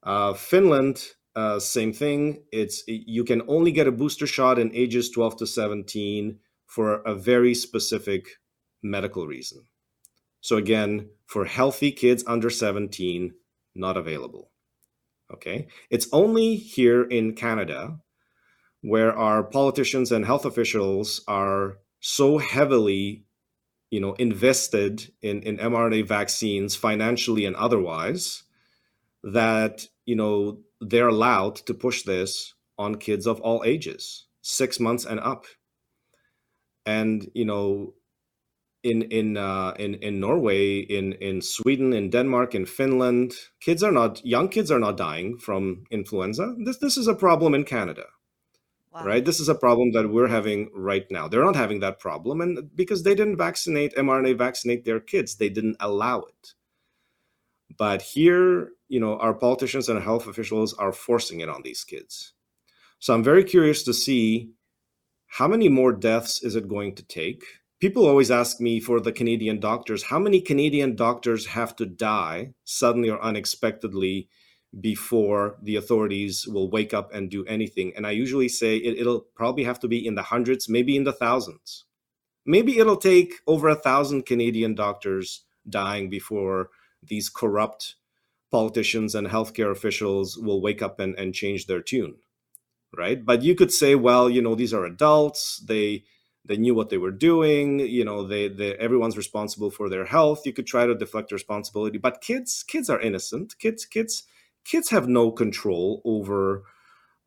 [0.02, 2.44] Uh, Finland uh, same thing.
[2.52, 7.16] It's you can only get a booster shot in ages 12 to 17 for a
[7.16, 8.28] very specific
[8.82, 9.64] medical reason.
[10.42, 13.34] So again, for healthy kids under 17,
[13.76, 14.52] not available.
[15.34, 18.00] Okay, it's only here in Canada
[18.82, 23.26] where our politicians and health officials are so heavily
[23.92, 28.44] you know, invested in, in mRNA vaccines financially and otherwise,
[29.22, 35.06] that, you know, they're allowed to push this on kids of all ages, six months
[35.06, 35.46] and up.
[36.86, 37.94] And, you know,
[38.84, 43.92] in in uh, in in Norway, in in Sweden, in Denmark, in Finland, kids are
[43.92, 46.56] not young kids are not dying from influenza.
[46.66, 48.06] This this is a problem in Canada.
[48.92, 49.06] Wow.
[49.06, 49.24] Right?
[49.24, 51.28] This is a problem that we're having right now.
[51.28, 55.48] They're not having that problem and because they didn't vaccinate mRNA vaccinate their kids, they
[55.48, 56.54] didn't allow it.
[57.78, 62.34] But here, you know, our politicians and health officials are forcing it on these kids.
[63.00, 64.52] So I'm very curious to see
[65.28, 67.42] how many more deaths is it going to take?
[67.80, 72.54] People always ask me for the Canadian doctors, how many Canadian doctors have to die
[72.66, 74.28] suddenly or unexpectedly
[74.82, 77.94] before the authorities will wake up and do anything.
[77.96, 81.06] And I usually say it, will probably have to be in the hundreds, maybe in
[81.06, 81.86] the thousands.
[82.46, 87.96] Maybe it'll take over a thousand Canadian doctors dying before these corrupt
[88.52, 92.16] politicians and healthcare officials will wake up and, and change their tune.
[92.96, 93.24] Right.
[93.24, 95.64] But you could say, well, you know, these are adults.
[95.66, 96.04] They
[96.46, 100.46] they knew what they were doing you know they, they everyone's responsible for their health
[100.46, 104.24] you could try to deflect responsibility but kids kids are innocent kids kids
[104.66, 106.64] kids have no control over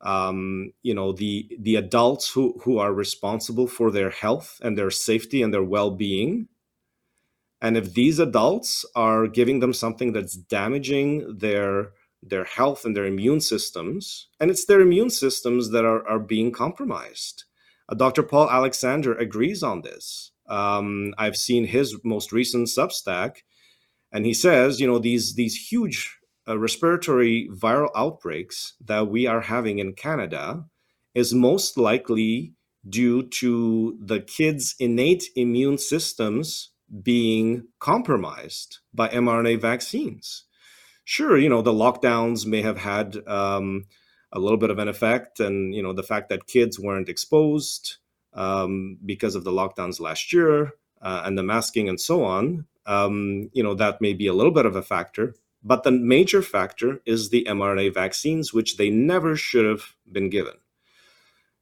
[0.01, 4.91] um, you know the the adults who who are responsible for their health and their
[4.91, 6.47] safety and their well-being
[7.61, 11.91] and if these adults are giving them something that's damaging their
[12.21, 16.51] their health and their immune systems and it's their immune systems that are, are being
[16.51, 17.43] compromised.
[17.87, 20.31] Uh, dr paul alexander agrees on this.
[20.47, 23.37] Um, i've seen his most recent substack
[24.11, 26.17] and he says you know these these huge
[26.47, 30.65] uh, respiratory viral outbreaks that we are having in Canada
[31.13, 32.53] is most likely
[32.87, 36.71] due to the kids' innate immune systems
[37.01, 40.43] being compromised by mRNA vaccines.
[41.03, 43.85] Sure, you know, the lockdowns may have had um,
[44.31, 47.97] a little bit of an effect, and, you know, the fact that kids weren't exposed
[48.33, 53.49] um, because of the lockdowns last year uh, and the masking and so on, um,
[53.53, 55.35] you know, that may be a little bit of a factor.
[55.63, 60.53] But the major factor is the mRNA vaccines, which they never should have been given.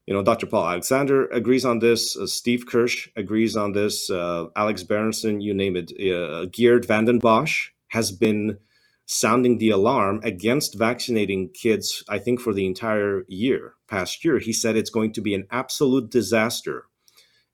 [0.06, 0.48] You know, Dr.
[0.48, 2.18] Paul Alexander agrees on this.
[2.18, 4.10] Uh, Steve Kirsch agrees on this.
[4.10, 5.92] Uh, Alex Berenson, you name it.
[5.92, 8.58] Uh, Geert Vanden Bossche has been
[9.06, 14.40] sounding the alarm against vaccinating kids, I think, for the entire year, past year.
[14.40, 16.86] He said it's going to be an absolute disaster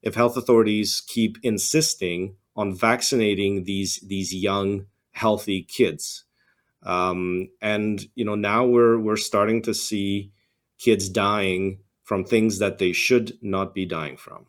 [0.01, 6.23] if health authorities keep insisting on vaccinating these, these young, healthy kids.
[6.83, 10.31] Um, and you know now we're we're starting to see
[10.77, 14.47] kids dying from things that they should not be dying from.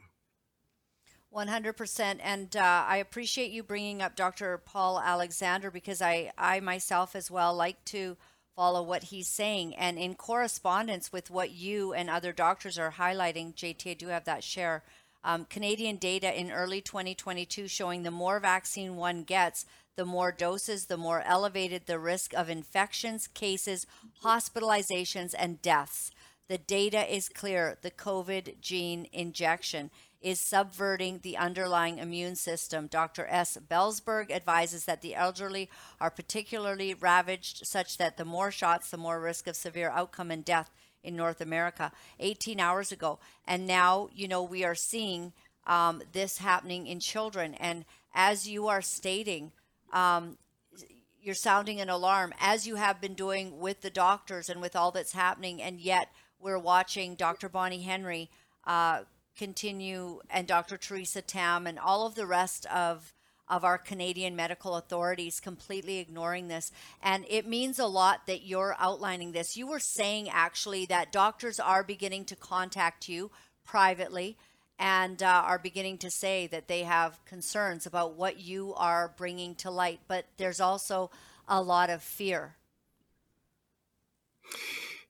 [1.32, 7.14] 100% and uh, i appreciate you bringing up dr paul alexander because i i myself
[7.14, 8.16] as well like to
[8.56, 13.54] follow what he's saying and in correspondence with what you and other doctors are highlighting
[13.54, 14.82] jt i do have that share
[15.22, 19.66] um, canadian data in early 2022 showing the more vaccine one gets
[20.00, 23.86] the more doses, the more elevated the risk of infections, cases,
[24.24, 26.10] hospitalizations, and deaths.
[26.50, 27.78] The data is clear.
[27.80, 29.88] The COVID gene injection
[30.20, 32.88] is subverting the underlying immune system.
[32.88, 33.24] Dr.
[33.30, 33.56] S.
[33.56, 35.70] Belzberg advises that the elderly
[36.00, 40.44] are particularly ravaged, such that the more shots, the more risk of severe outcome and
[40.44, 40.72] death
[41.04, 43.20] in North America 18 hours ago.
[43.46, 45.32] And now, you know, we are seeing
[45.68, 47.54] um, this happening in children.
[47.54, 49.52] And as you are stating,
[49.92, 50.36] um,
[51.22, 54.90] you're sounding an alarm as you have been doing with the doctors and with all
[54.90, 56.08] that's happening and yet
[56.40, 58.30] we're watching dr bonnie henry
[58.66, 59.00] uh,
[59.36, 63.12] continue and dr theresa tam and all of the rest of
[63.48, 66.70] of our canadian medical authorities completely ignoring this
[67.02, 71.58] and it means a lot that you're outlining this you were saying actually that doctors
[71.58, 73.30] are beginning to contact you
[73.64, 74.36] privately
[74.80, 79.54] and uh, are beginning to say that they have concerns about what you are bringing
[79.54, 80.00] to light.
[80.08, 81.10] But there's also
[81.46, 82.56] a lot of fear.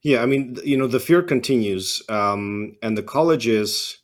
[0.02, 3.98] Yeah, I mean, you know, the fear continues, um, and the colleges,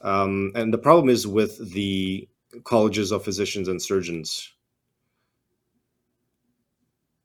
[0.00, 2.28] um, and the problem is with the
[2.64, 4.52] colleges of physicians and surgeons.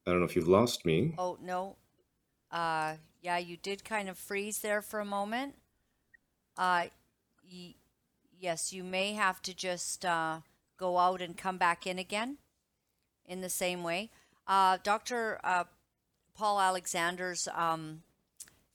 [0.06, 1.14] I don't know if you've lost me.
[1.18, 1.76] Oh no,
[2.52, 5.56] uh, yeah, you did kind of freeze there for a moment.
[6.58, 6.86] Uh,
[7.44, 7.76] y-
[8.40, 10.40] yes, you may have to just uh,
[10.78, 12.38] go out and come back in again
[13.26, 14.10] in the same way.
[14.48, 15.40] Uh, Dr.
[15.44, 15.66] Uh,
[16.36, 18.04] Paul Alexander's um,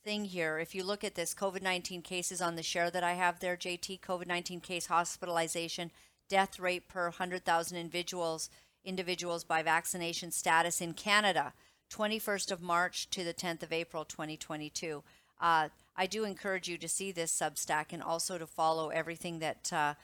[0.04, 3.14] thing here, if you look at this COVID 19 cases on the share that I
[3.14, 5.90] have there, JT, COVID 19 case hospitalization,
[6.28, 8.50] death rate per 100,000 individuals
[8.84, 11.52] individuals by vaccination status in Canada,
[11.92, 15.04] 21st of March to the 10th of April 2022.
[15.40, 19.72] Uh, I do encourage you to see this Substack and also to follow everything that
[19.72, 19.94] uh,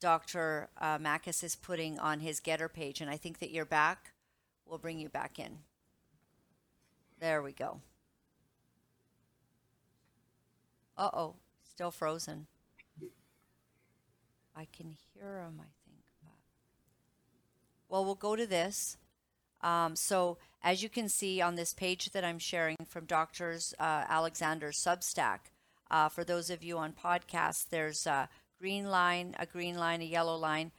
[0.00, 0.68] Dr.
[0.80, 3.00] Uh, Makis is putting on his Gettr page.
[3.00, 4.12] And I think that you're back.
[4.66, 5.58] We'll bring you back in.
[7.20, 7.80] There we go.
[10.96, 12.46] Uh oh, still frozen.
[14.54, 16.04] I can hear him, I think.
[16.22, 16.32] But...
[17.88, 18.98] Well, we'll go to this.
[19.62, 24.04] Um, so, as you can see on this page that I'm sharing from Doctors uh,
[24.08, 25.38] Alexander's Substack,
[25.90, 28.28] uh, for those of you on podcasts, there's a
[28.60, 30.72] green line, a green line, a yellow line,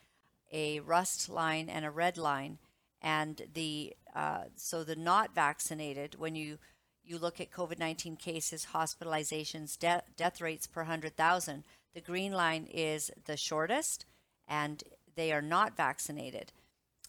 [0.51, 2.59] a rust line, and a red line.
[3.01, 6.59] And the uh, so the not vaccinated, when you
[7.05, 11.63] you look at COVID 19 cases, hospitalizations, de- death rates per 100,000,
[11.93, 14.05] the green line is the shortest
[14.47, 14.83] and
[15.15, 16.51] they are not vaccinated.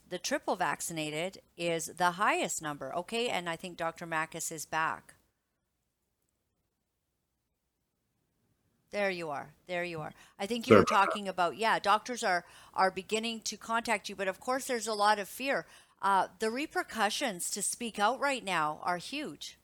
[0.09, 2.95] The triple vaccinated is the highest number.
[2.95, 4.07] Okay, and I think Dr.
[4.07, 5.15] Makis is back.
[8.91, 9.55] There you are.
[9.67, 10.13] There you are.
[10.39, 12.45] I think you were talking about yeah, doctors are
[12.75, 15.67] are beginning to contact you, but of course there's a lot of fear.
[16.01, 19.59] Uh, the repercussions to speak out right now are huge.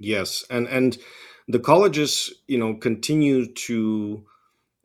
[0.00, 0.96] Yes, and and
[1.46, 4.24] the colleges, you know, continue to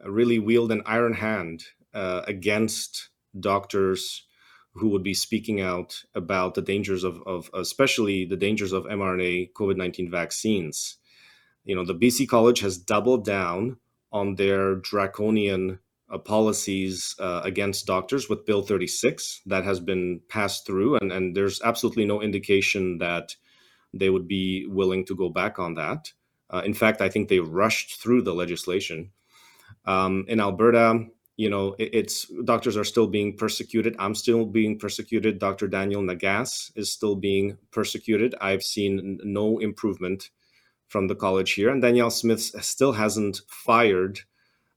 [0.03, 1.63] really wield an iron hand
[1.93, 3.09] uh, against
[3.39, 4.25] doctors
[4.73, 9.53] who would be speaking out about the dangers of, of especially the dangers of mRNA
[9.53, 10.97] COVID nineteen vaccines.
[11.63, 13.77] You know, the BC College has doubled down
[14.11, 15.79] on their draconian
[16.11, 21.35] uh, policies uh, against doctors with Bill 36 that has been passed through, and, and
[21.35, 23.35] there's absolutely no indication that
[23.95, 26.11] they would be willing to go back on that.
[26.49, 29.11] Uh, in fact, I think they rushed through the legislation.
[29.85, 31.05] Um, in Alberta,
[31.37, 33.95] you know, it, it's doctors are still being persecuted.
[33.97, 35.39] I'm still being persecuted.
[35.39, 35.67] Dr.
[35.67, 38.35] Daniel Nagase is still being persecuted.
[38.39, 40.29] I've seen no improvement
[40.87, 44.21] from the college here, and Danielle Smith still hasn't fired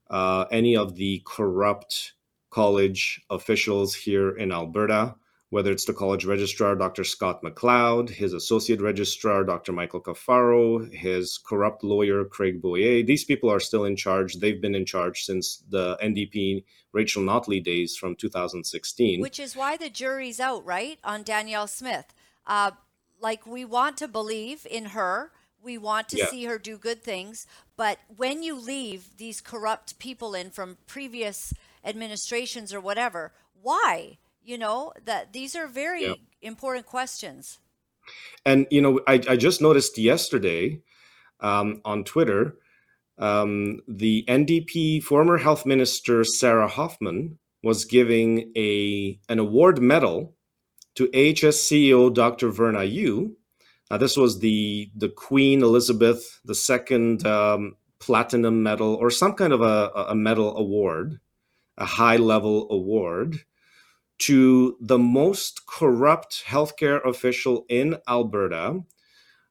[0.08, 2.14] uh, any of the corrupt
[2.50, 5.14] college officials here in Alberta
[5.50, 7.04] whether it's the college registrar, Dr.
[7.04, 9.72] Scott McLeod, his associate registrar, Dr.
[9.72, 13.02] Michael Caffaro, his corrupt lawyer, Craig Boyer.
[13.02, 14.34] These people are still in charge.
[14.34, 19.20] They've been in charge since the NDP Rachel Notley days from 2016.
[19.20, 22.14] Which is why the jury's out, right, on Danielle Smith.
[22.46, 22.72] Uh,
[23.20, 25.32] like, we want to believe in her.
[25.62, 26.26] We want to yeah.
[26.26, 27.46] see her do good things.
[27.76, 31.54] But when you leave these corrupt people in from previous
[31.84, 34.18] administrations or whatever, why?
[34.48, 36.14] You know that these are very yeah.
[36.40, 37.58] important questions.
[38.46, 40.80] And you know i, I just noticed yesterday
[41.40, 42.56] um, on twitter
[43.18, 50.34] um, the ndp former health minister sarah hoffman was giving a an award medal
[50.94, 53.36] to ahs ceo dr verna yu.
[53.90, 59.60] Now this was the the queen elizabeth ii um, platinum medal or some kind of
[59.60, 61.20] a, a medal award
[61.76, 63.44] a high level award
[64.18, 68.82] to the most corrupt healthcare official in Alberta,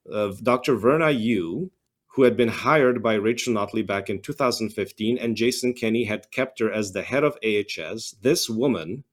[0.10, 0.76] uh, of Dr.
[0.76, 1.72] Verna Yu,
[2.08, 6.60] who had been hired by Rachel Notley back in 2015, and Jason Kenney had kept
[6.60, 8.16] her as the head of AHS.
[8.22, 9.04] This woman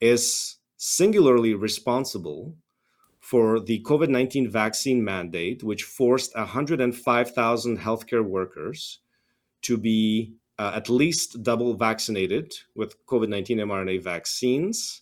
[0.00, 2.54] is singularly responsible
[3.18, 9.00] for the COVID 19 vaccine mandate, which forced 105,000 healthcare workers
[9.62, 15.00] to be uh, at least double vaccinated with COVID 19 mRNA vaccines.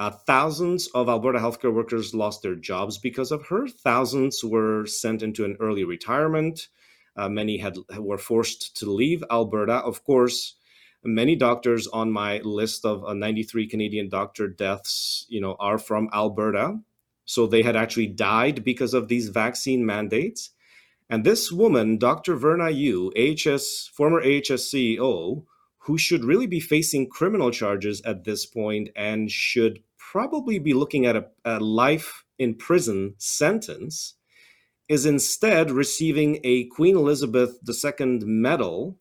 [0.00, 3.68] Uh, thousands of Alberta healthcare workers lost their jobs because of her.
[3.68, 6.66] Thousands were sent into an early retirement.
[7.16, 9.74] Uh, many had were forced to leave Alberta.
[9.74, 10.56] Of course,
[11.04, 16.10] many doctors on my list of uh, 93 Canadian doctor deaths, you know, are from
[16.12, 16.80] Alberta.
[17.26, 20.50] So they had actually died because of these vaccine mandates.
[21.08, 22.34] And this woman, Dr.
[22.34, 23.12] Verna Yu,
[23.92, 25.44] former AHS CEO,
[25.78, 31.06] who should really be facing criminal charges at this point and should probably be looking
[31.06, 34.14] at a, a life in prison sentence,
[34.88, 38.98] is instead receiving a Queen Elizabeth II medal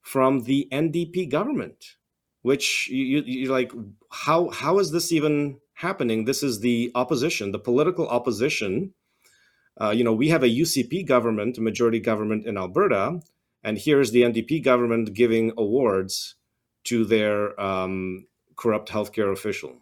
[0.00, 1.96] from the NDP government.
[2.42, 3.72] Which you, you like,
[4.10, 6.24] how how is this even happening?
[6.24, 8.94] This is the opposition, the political opposition
[9.80, 13.20] uh, you know, we have a UCP government, a majority government in Alberta,
[13.62, 16.36] and here's the NDP government giving awards
[16.84, 18.26] to their um,
[18.56, 19.76] corrupt healthcare official.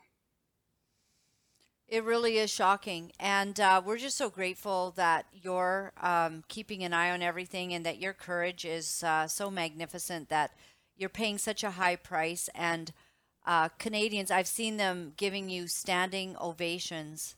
[1.86, 3.12] It really is shocking.
[3.20, 7.84] And uh, we're just so grateful that you're um, keeping an eye on everything and
[7.84, 10.52] that your courage is uh, so magnificent that
[10.96, 12.48] you're paying such a high price.
[12.54, 12.92] And
[13.46, 17.36] uh, Canadians, I've seen them giving you standing ovations.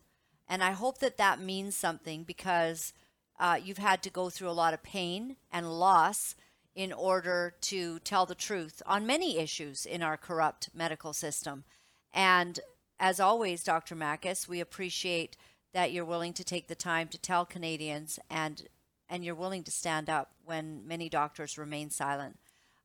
[0.49, 2.93] And I hope that that means something because
[3.39, 6.35] uh, you've had to go through a lot of pain and loss
[6.75, 11.65] in order to tell the truth on many issues in our corrupt medical system.
[12.13, 12.61] And
[13.01, 13.97] as always, Dr.
[13.97, 15.37] Makis, we appreciate
[15.73, 18.67] that you're willing to take the time to tell Canadians and
[19.09, 22.37] and you're willing to stand up when many doctors remain silent.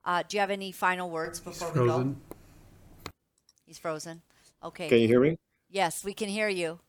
[0.05, 2.13] Uh, do you have any final words before we Frozen.
[2.13, 3.11] go?
[3.65, 4.21] He's frozen.
[4.63, 4.87] Okay.
[4.87, 5.37] Can you hear me?
[5.69, 6.79] Yes, we can hear you.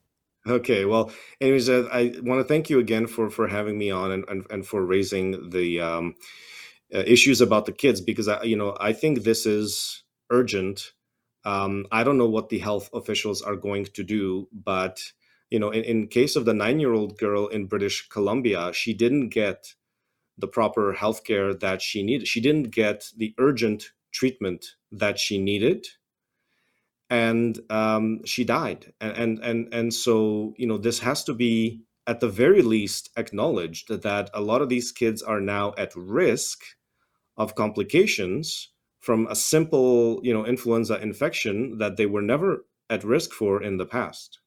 [0.46, 4.10] Okay, well, anyways, uh, I want to thank you again for for having me on
[4.10, 6.16] and and, and for raising the um,
[6.94, 10.92] uh, issues about the kids because I, you know, I think this is urgent.
[11.44, 15.00] Um, I don't know what the health officials are going to do, but
[15.50, 18.94] you know, in, in case of the nine year old girl in British Columbia, she
[18.94, 19.74] didn't get
[20.38, 22.26] the proper health care that she needed.
[22.28, 25.86] She didn't get the urgent treatment that she needed
[27.12, 28.90] and um, she died.
[29.02, 33.88] And, and and so you know this has to be at the very least acknowledged
[33.88, 36.62] that a lot of these kids are now at risk
[37.36, 43.32] of complications from a simple you know influenza infection that they were never at risk
[43.32, 44.40] for in the past.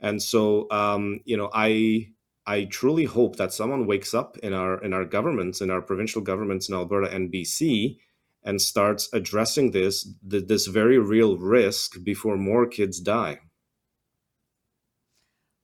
[0.00, 2.08] And so um, you know i
[2.46, 6.22] i truly hope that someone wakes up in our in our governments in our provincial
[6.22, 7.98] governments in alberta and bc
[8.42, 13.38] and starts addressing this this very real risk before more kids die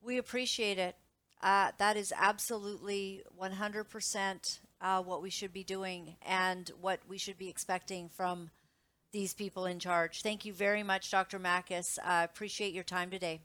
[0.03, 0.95] We appreciate it.
[1.43, 7.39] Uh, that is absolutely 100% uh, what we should be doing and what we should
[7.39, 8.51] be expecting from
[9.13, 10.23] these people in charge.
[10.23, 11.39] Thank you very much, Dr.
[11.39, 11.99] Makis.
[12.05, 13.41] I appreciate your time today.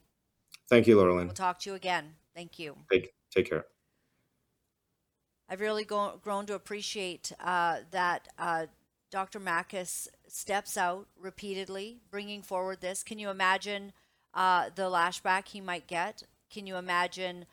[0.70, 2.16] thank you laurelyn We'll talk to you again.
[2.36, 2.76] Thank you.
[2.92, 3.66] take, take care
[5.50, 8.68] I've really go- grown to appreciate uh, that uh,
[9.12, 9.42] Dr.
[9.42, 13.04] Makis steps out repeatedly, bringing forward this.
[13.04, 13.92] Can you imagine
[14.34, 16.24] uh, the lashback he might get?
[16.50, 17.46] Can you imagine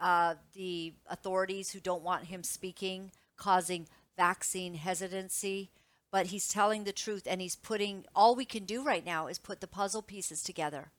[0.00, 3.86] uh, the authorities who don't want him speaking, causing
[4.16, 5.70] vaccine hesitancy?
[6.10, 9.38] But he's telling the truth, and he's putting all we can do right now is
[9.38, 10.92] put the puzzle pieces together.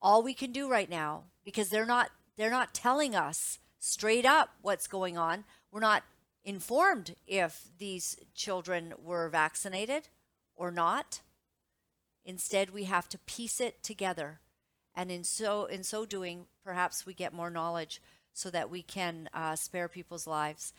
[0.00, 4.50] All we can do right now, because they're not they're not telling us straight up
[4.62, 5.44] what's going on.
[5.70, 6.04] We're not
[6.48, 10.08] informed if these children were vaccinated
[10.56, 11.20] or not.
[12.24, 14.40] Instead, we have to piece it together,
[14.94, 18.00] and in so in so doing, perhaps we get more knowledge
[18.32, 20.72] so that we can uh, spare people's lives.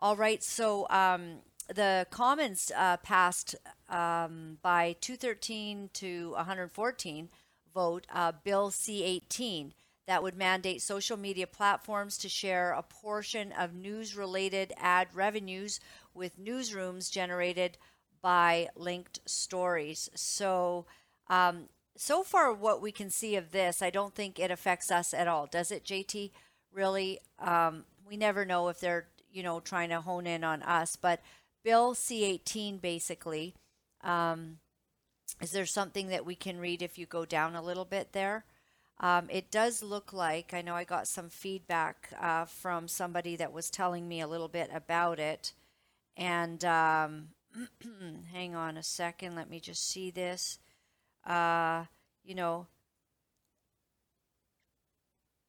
[0.00, 1.42] All right, so um,
[1.72, 3.54] the Commons uh, passed
[3.88, 7.28] um, by 213 to 114
[7.72, 9.70] vote uh, Bill C18
[10.06, 15.78] that would mandate social media platforms to share a portion of news related ad revenues
[16.14, 17.78] with newsrooms generated
[18.20, 20.08] by linked stories.
[20.14, 20.86] So,
[21.28, 25.12] um, so far, what we can see of this, I don't think it affects us
[25.12, 25.46] at all.
[25.46, 26.30] Does it, JT?
[26.72, 27.20] Really?
[27.38, 30.96] Um, we never know if they're, you know, trying to hone in on us.
[30.96, 31.20] But
[31.64, 33.54] Bill C 18 basically,
[34.02, 34.58] um,
[35.40, 38.44] is there something that we can read if you go down a little bit there?
[39.02, 43.52] Um, it does look like, I know I got some feedback uh, from somebody that
[43.52, 45.52] was telling me a little bit about it.
[46.16, 47.28] And um,
[48.32, 50.60] hang on a second, let me just see this.
[51.26, 51.86] Uh,
[52.24, 52.68] you know,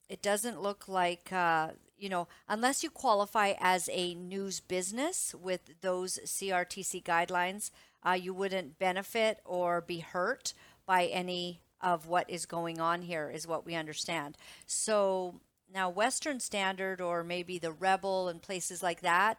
[0.09, 5.79] it doesn't look like, uh, you know, unless you qualify as a news business with
[5.81, 7.69] those CRTC guidelines,
[8.03, 10.53] uh, you wouldn't benefit or be hurt
[10.85, 14.37] by any of what is going on here, is what we understand.
[14.65, 15.41] So
[15.73, 19.37] now, Western Standard or maybe the Rebel and places like that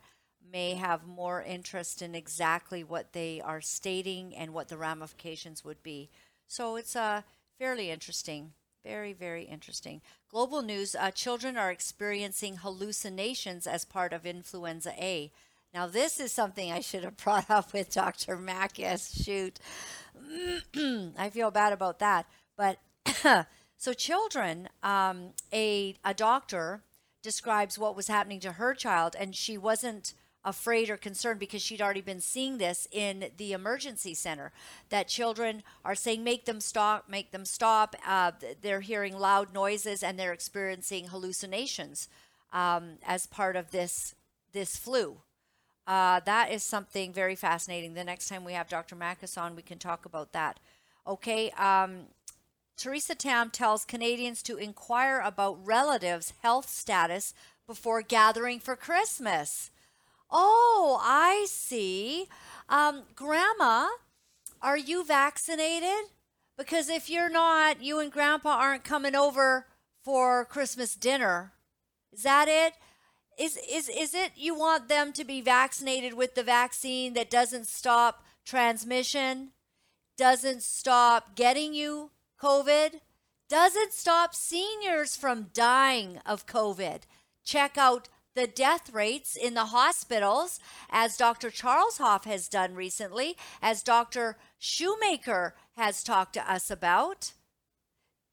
[0.52, 5.82] may have more interest in exactly what they are stating and what the ramifications would
[5.82, 6.10] be.
[6.46, 7.22] So it's uh,
[7.58, 8.52] fairly interesting.
[8.84, 10.02] Very, very interesting.
[10.28, 15.32] Global news uh, children are experiencing hallucinations as part of influenza A.
[15.74, 18.36] Now, this is something I should have brought up with Dr.
[18.38, 19.24] Makis.
[19.24, 19.58] Shoot.
[21.18, 22.26] I feel bad about that.
[22.56, 22.78] But
[23.76, 26.82] so, children, um, a, a doctor
[27.22, 30.14] describes what was happening to her child, and she wasn't
[30.44, 34.52] afraid or concerned because she'd already been seeing this in the emergency center
[34.90, 38.30] that children are saying make them stop make them stop uh,
[38.60, 42.10] they're hearing loud noises and they're experiencing hallucinations
[42.52, 44.14] um, as part of this
[44.52, 45.16] this flu
[45.86, 49.62] uh, that is something very fascinating the next time we have dr Makis on we
[49.62, 50.58] can talk about that
[51.06, 52.06] okay um,
[52.76, 57.34] Theresa Tam tells Canadians to inquire about relatives' health status
[57.66, 59.70] before gathering for Christmas.
[60.30, 62.28] Oh, I see.
[62.68, 63.88] Um, grandma,
[64.62, 66.10] Are you vaccinated?
[66.56, 69.66] Because if you're not, you and grandpa aren't coming over
[70.02, 71.52] for Christmas dinner.
[72.12, 72.74] Is that it?
[73.38, 77.66] Is is is it you want them to be vaccinated with the vaccine that doesn't
[77.66, 79.50] stop transmission,
[80.16, 83.00] doesn't stop getting you COVID,
[83.48, 87.02] doesn't stop seniors from dying of COVID.
[87.44, 90.58] Check out the death rates in the hospitals,
[90.90, 91.50] as Dr.
[91.50, 94.36] Charles Hoffe has done recently, as Dr.
[94.58, 97.32] Shoemaker has talked to us about.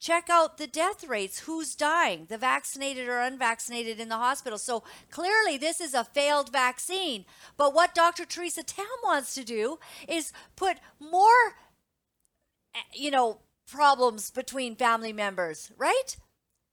[0.01, 4.57] Check out the death rates, who's dying, the vaccinated or unvaccinated in the hospital.
[4.57, 7.23] So clearly, this is a failed vaccine.
[7.55, 8.25] But what Dr.
[8.25, 9.79] Theresa Tam wants to do
[10.09, 11.55] is put more,
[12.93, 16.17] you know, problems between family members, right?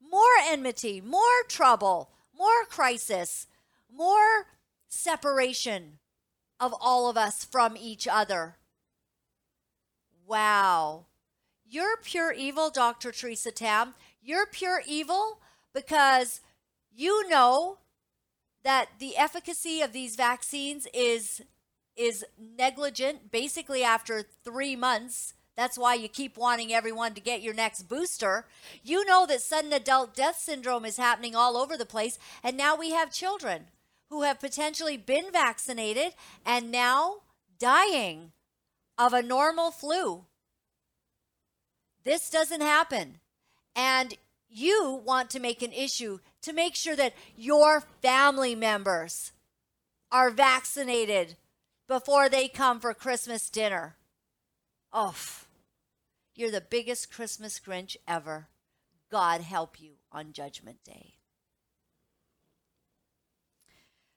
[0.01, 3.49] More enmity, more trouble more crisis,
[3.93, 4.47] more
[4.89, 5.99] separation
[6.61, 8.57] of all of us from each other.
[10.27, 11.07] Wow.
[11.69, 13.13] You're pure evil, Dr.
[13.13, 13.95] Theresa Tam.
[14.23, 15.41] You're pure evil
[15.75, 16.41] because
[16.95, 17.79] you know
[18.65, 21.43] that the efficacy of these vaccines is
[21.97, 27.53] is negligent basically after 3 months that's why you keep wanting everyone to get your
[27.53, 28.47] next booster.
[28.85, 32.17] You know that sudden adult death syndrome is happening all over the place.
[32.45, 33.65] And now we have children
[34.09, 36.15] who have potentially been vaccinated
[36.47, 37.23] and now
[37.59, 38.31] dying
[38.97, 40.27] of a normal flu.
[42.05, 43.21] This doesn't happen.
[43.75, 44.15] And
[44.49, 49.33] you want to make an issue to make sure that your family members
[50.11, 51.37] are vaccinated
[51.87, 53.97] before they come for Christmas dinner.
[54.93, 55.15] Oh.
[56.35, 58.47] You're the biggest Christmas Grinch ever.
[59.11, 61.15] God help you on Judgment Day.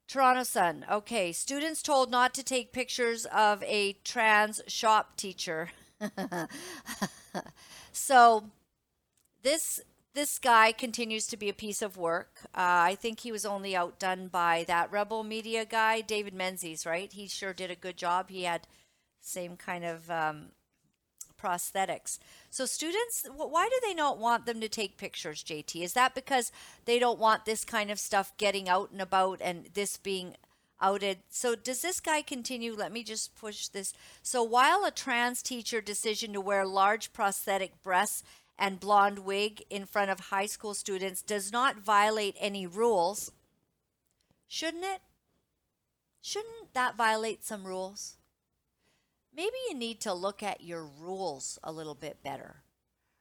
[0.08, 0.86] Toronto Sun.
[0.92, 5.70] Okay, students told not to take pictures of a trans shop teacher.
[7.92, 8.46] so
[9.44, 9.82] this
[10.14, 12.42] this guy continues to be a piece of work.
[12.48, 17.12] Uh, I think he was only outdone by that rebel media guy, David Menzies, right?
[17.12, 18.30] He sure did a good job.
[18.30, 18.68] He had
[19.22, 20.48] same kind of um,
[21.42, 22.20] prosthetics.
[22.50, 25.82] So students, why do they not want them to take pictures, JT?
[25.82, 26.52] Is that because
[26.86, 30.36] they don't want this kind of stuff getting out and about and this being
[30.82, 31.20] outed?
[31.30, 32.74] So does this guy continue?
[32.74, 33.94] Let me just push this.
[34.22, 38.24] So while a trans teacher decision to wear large prosthetic breasts
[38.58, 43.32] and blonde wig in front of high school students does not violate any rules,
[44.48, 45.02] shouldn't it?
[46.22, 48.18] Shouldn't that violate some rules?
[49.36, 52.64] maybe you need to look at your rules a little bit better,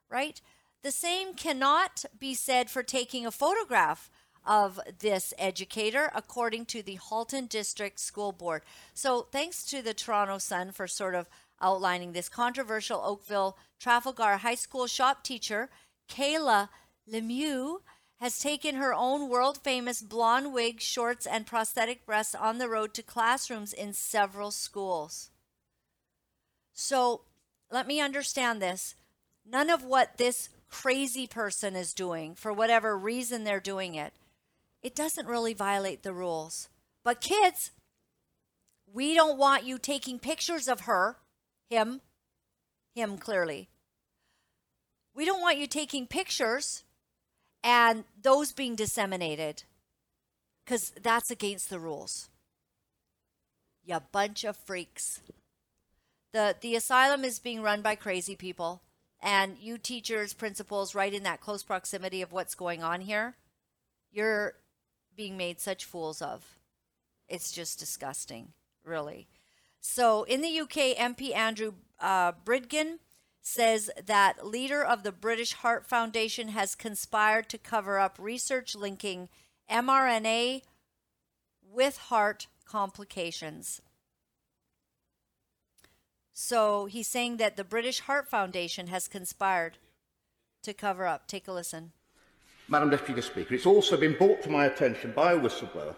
[0.08, 0.40] right?
[0.82, 4.10] The same cannot be said for taking a photograph
[4.46, 8.62] of this educator, according to the Halton District School Board.
[8.94, 11.28] So, thanks to the Toronto Sun for sort of
[11.60, 15.70] outlining this controversial Oakville Trafalgar High School shop teacher,
[16.08, 16.68] Kayla
[17.10, 17.80] Lemieux,
[18.20, 22.92] has taken her own world famous blonde wig, shorts, and prosthetic breasts on the road
[22.94, 25.30] to classrooms in several schools.
[26.74, 27.22] So
[27.70, 28.94] let me understand this.
[29.50, 34.12] None of what this crazy person is doing, for whatever reason they're doing it,
[34.82, 36.69] it doesn't really violate the rules.
[37.05, 37.70] But kids,
[38.93, 41.16] we don't want you taking pictures of her,
[41.69, 42.01] him,
[42.94, 43.69] him clearly.
[45.15, 46.85] We don't want you taking pictures
[47.62, 49.65] and those being disseminated
[50.65, 52.28] because that's against the rules.
[53.85, 55.20] You bunch of freaks
[56.32, 58.82] the the asylum is being run by crazy people
[59.23, 63.35] and you teachers principals right in that close proximity of what's going on here
[64.12, 64.55] you're
[65.20, 66.56] being made such fools of
[67.28, 69.28] it's just disgusting really
[69.78, 72.98] so in the uk mp andrew uh, bridgen
[73.42, 79.28] says that leader of the british heart foundation has conspired to cover up research linking
[79.70, 80.62] mrna
[81.70, 83.82] with heart complications
[86.32, 89.76] so he's saying that the British Heart Foundation has conspired
[90.62, 91.26] to cover up.
[91.26, 91.92] Take a listen.
[92.70, 95.92] Madam Deputy Speaker, it's also been brought to my attention by a whistleblower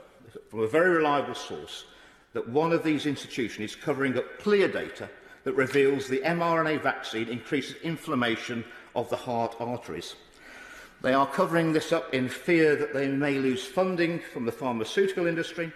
[0.49, 1.85] from a very reliable source
[2.33, 5.07] that one of these institutions is covering up clear data
[5.45, 8.65] that reveals the mRNA vaccine increases inflammation
[8.97, 10.15] of the heart arteries.
[11.03, 15.27] They are covering this up in fear that they may lose funding from the pharmaceutical
[15.27, 15.71] industry.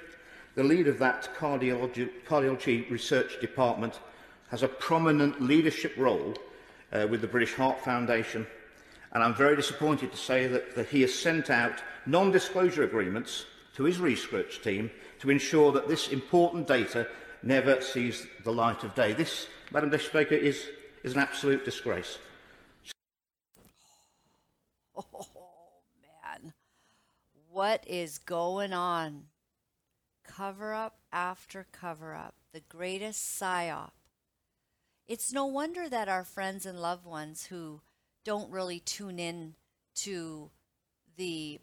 [0.55, 4.01] The lead of that cardiology, cardiology research department
[4.49, 6.35] has a prominent leadership role
[6.91, 8.47] uh, with the British Heart Foundation
[9.13, 13.85] and I'm very disappointed to say that, that he has sent out non-disclosure agreements to
[13.85, 17.09] his research team to ensure that this important data
[17.43, 19.13] never sees the light of day.
[19.13, 20.69] This Madam Deputy Speaker, is,
[21.03, 22.19] is an absolute disgrace.
[24.99, 26.55] Oh, man.
[27.51, 29.25] What is going on?
[30.25, 32.35] Cover up after cover up.
[32.53, 33.91] The greatest psyop.
[35.07, 37.83] It's no wonder that our friends and loved ones who
[38.27, 39.55] don't really tune in
[39.95, 40.51] to
[41.17, 41.61] the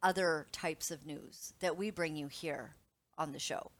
[0.00, 2.76] other types of news that we bring you here
[3.18, 3.72] on the show.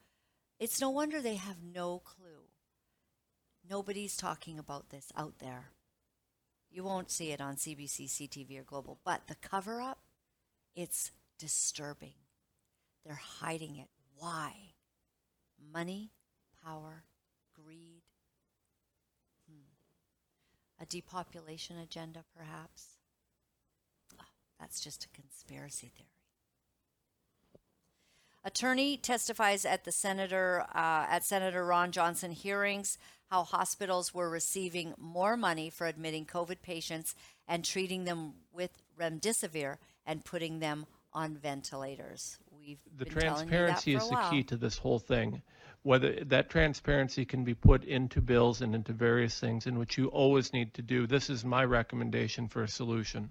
[0.59, 2.49] It's no wonder they have no clue.
[3.71, 5.71] Nobody's talking about this out there.
[6.69, 10.01] You won't see it on CBC, CTV, or Global, but the cover up,
[10.75, 12.15] it's disturbing.
[13.07, 13.89] They're hiding it.
[14.19, 14.53] Why?
[15.73, 16.11] Money,
[16.65, 17.05] power,
[20.81, 22.99] A depopulation agenda, perhaps?
[24.21, 24.25] Oh,
[24.61, 26.09] that's just a conspiracy theory.
[28.45, 32.97] Attorney testifies at the senator uh, at Senator Ron Johnson hearings
[33.31, 37.15] how hospitals were receiving more money for admitting COVID patients
[37.47, 39.77] and treating them with remdesivir
[40.07, 42.39] and putting them on ventilators.
[42.59, 45.43] We've the been telling you that transparency is the key to this whole thing.
[45.83, 50.09] Whether that transparency can be put into bills and into various things, in which you
[50.09, 51.07] always need to do.
[51.07, 53.31] This is my recommendation for a solution.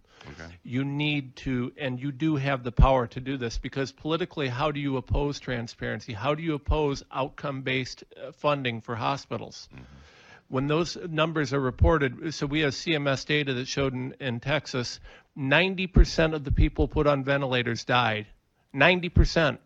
[0.64, 4.72] You need to, and you do have the power to do this because politically, how
[4.72, 6.14] do you oppose transparency?
[6.14, 9.70] How do you oppose outcome based uh, funding for hospitals?
[9.74, 9.84] Mm-hmm.
[10.50, 15.02] when those numbers are reported, so we have CMS data that showed in, in Texas,
[15.38, 18.28] 90% of the people put on ventilators died.
[18.74, 19.58] 90%.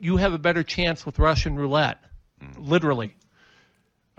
[0.00, 1.98] You have a better chance with Russian roulette,
[2.56, 3.14] literally.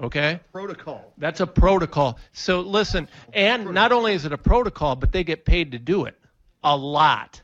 [0.01, 0.39] Okay?
[0.53, 1.13] protocol.
[1.17, 2.19] That's a protocol.
[2.31, 6.05] So listen, and not only is it a protocol, but they get paid to do
[6.05, 6.17] it
[6.63, 7.41] a lot.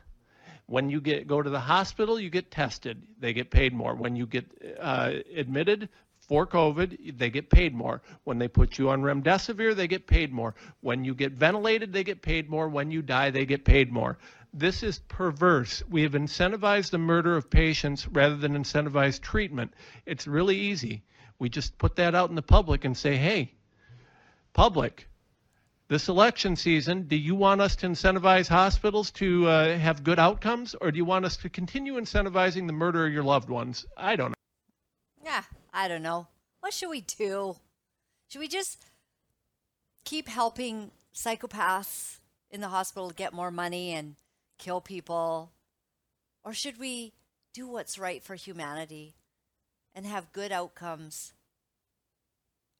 [0.66, 3.02] When you get go to the hospital, you get tested.
[3.20, 3.94] They get paid more.
[3.94, 4.46] When you get
[4.80, 5.88] uh, admitted
[6.18, 8.02] for COVID, they get paid more.
[8.24, 10.54] When they put you on remdesivir, they get paid more.
[10.80, 12.68] When you get ventilated, they get paid more.
[12.68, 14.18] When you die, they get paid more.
[14.58, 15.82] This is perverse.
[15.86, 19.74] We have incentivized the murder of patients rather than incentivized treatment.
[20.06, 21.04] It's really easy.
[21.38, 23.52] We just put that out in the public and say, hey,
[24.54, 25.10] public,
[25.88, 30.74] this election season, do you want us to incentivize hospitals to uh, have good outcomes,
[30.80, 33.84] or do you want us to continue incentivizing the murder of your loved ones?
[33.94, 35.22] I don't know.
[35.22, 35.42] Yeah,
[35.74, 36.28] I don't know.
[36.60, 37.56] What should we do?
[38.28, 38.86] Should we just
[40.06, 42.20] keep helping psychopaths
[42.50, 44.16] in the hospital get more money and
[44.58, 45.52] kill people?
[46.44, 47.12] Or should we
[47.52, 49.14] do what's right for humanity
[49.94, 51.32] and have good outcomes?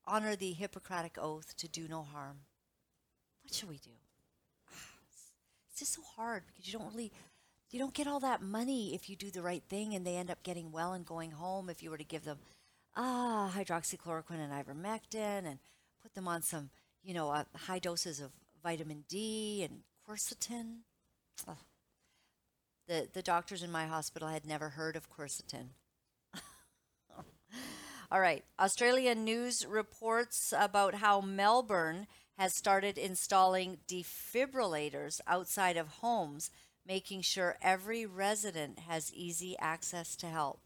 [0.06, 2.40] Honor the Hippocratic oath to do no harm.
[3.42, 3.90] What should we do?
[5.70, 7.12] It's just so hard because you don't really
[7.70, 10.30] you don't get all that money if you do the right thing and they end
[10.30, 12.38] up getting well and going home if you were to give them
[12.96, 15.58] ah hydroxychloroquine and ivermectin and
[16.00, 16.70] put them on some
[17.02, 18.30] you know uh, high doses of
[18.62, 20.78] vitamin D and quercetin.
[22.86, 25.70] The the doctors in my hospital had never heard of quercetin.
[28.10, 28.44] All right.
[28.58, 32.06] Australian news reports about how Melbourne
[32.38, 36.50] has started installing defibrillators outside of homes,
[36.86, 40.60] making sure every resident has easy access to help.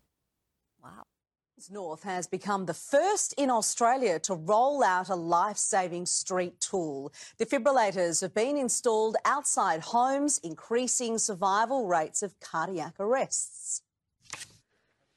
[0.82, 1.06] Wow.
[1.68, 7.12] North has become the first in Australia to roll out a life saving street tool.
[7.38, 13.82] Defibrillators have been installed outside homes, increasing survival rates of cardiac arrests.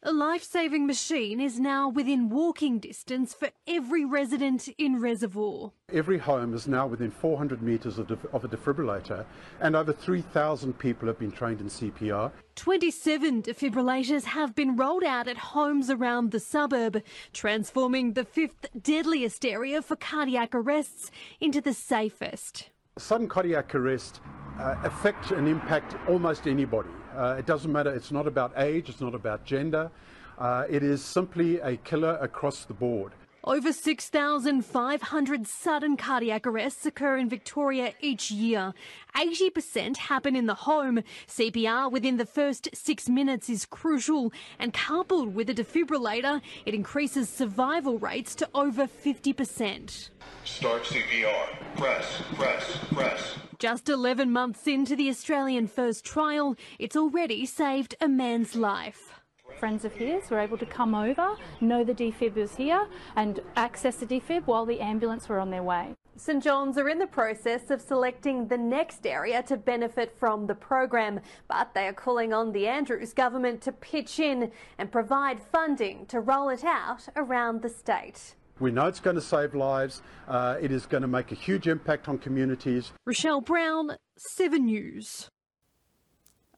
[0.05, 5.71] A life saving machine is now within walking distance for every resident in Reservoir.
[5.93, 9.23] Every home is now within 400 metres of, of a defibrillator,
[9.61, 12.33] and over 3,000 people have been trained in CPR.
[12.55, 17.01] 27 defibrillators have been rolled out at homes around the suburb,
[17.31, 22.71] transforming the fifth deadliest area for cardiac arrests into the safest.
[22.97, 24.19] Sudden cardiac arrest
[24.59, 26.89] uh, affect and impact almost anybody.
[27.15, 29.91] Uh, it doesn't matter, it's not about age, it's not about gender.
[30.39, 33.11] Uh, it is simply a killer across the board.
[33.45, 38.73] Over 6,500 sudden cardiac arrests occur in Victoria each year.
[39.17, 41.03] 80% happen in the home.
[41.27, 47.27] CPR within the first six minutes is crucial, and coupled with a defibrillator, it increases
[47.27, 50.09] survival rates to over 50%.
[50.45, 51.75] Start CPR.
[51.75, 53.35] Press, press, press.
[53.59, 59.22] Just 11 months into the Australian first trial, it's already saved a man's life.
[59.63, 62.85] Friends of his were able to come over, know the defib was here,
[63.15, 65.95] and access the defib while the ambulance were on their way.
[66.17, 70.53] St John's are in the process of selecting the next area to benefit from the
[70.53, 76.07] program, but they are calling on the Andrews government to pitch in and provide funding
[76.07, 78.35] to roll it out around the state.
[78.59, 80.01] We know it's going to save lives.
[80.27, 82.91] Uh, it is going to make a huge impact on communities.
[83.05, 85.29] Rochelle Brown, 7 News.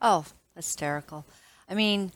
[0.02, 0.26] Oh,
[0.56, 1.24] hysterical.
[1.70, 2.12] I mean,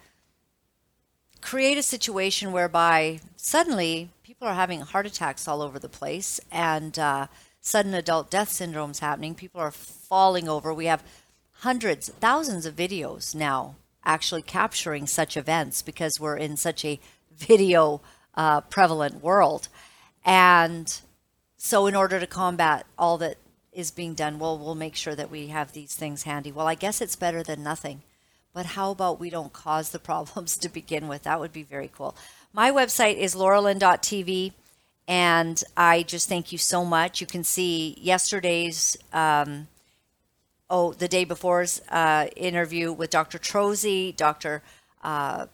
[1.41, 6.97] create a situation whereby suddenly people are having heart attacks all over the place and
[6.97, 7.27] uh,
[7.61, 9.35] sudden adult death syndromes happening.
[9.35, 10.73] People are falling over.
[10.73, 11.03] We have
[11.59, 13.75] hundreds, thousands of videos now
[14.05, 16.99] actually capturing such events because we're in such a
[17.35, 18.01] video
[18.35, 19.67] uh, prevalent world.
[20.25, 21.01] And
[21.57, 23.37] so, in order to combat all that
[23.71, 26.51] is being done, well, we'll make sure that we have these things handy.
[26.51, 28.01] Well, I guess it's better than nothing.
[28.53, 31.23] But how about we don't cause the problems to begin with?
[31.23, 32.15] That would be very cool.
[32.53, 34.53] My website is lauralyn.tv.
[35.09, 37.19] And I just thank you so much.
[37.19, 39.67] You can see yesterday's, um,
[40.69, 43.39] oh, the day before's uh, interview with Dr.
[43.39, 44.61] Trozzi, Dr.
[45.03, 45.47] Uh,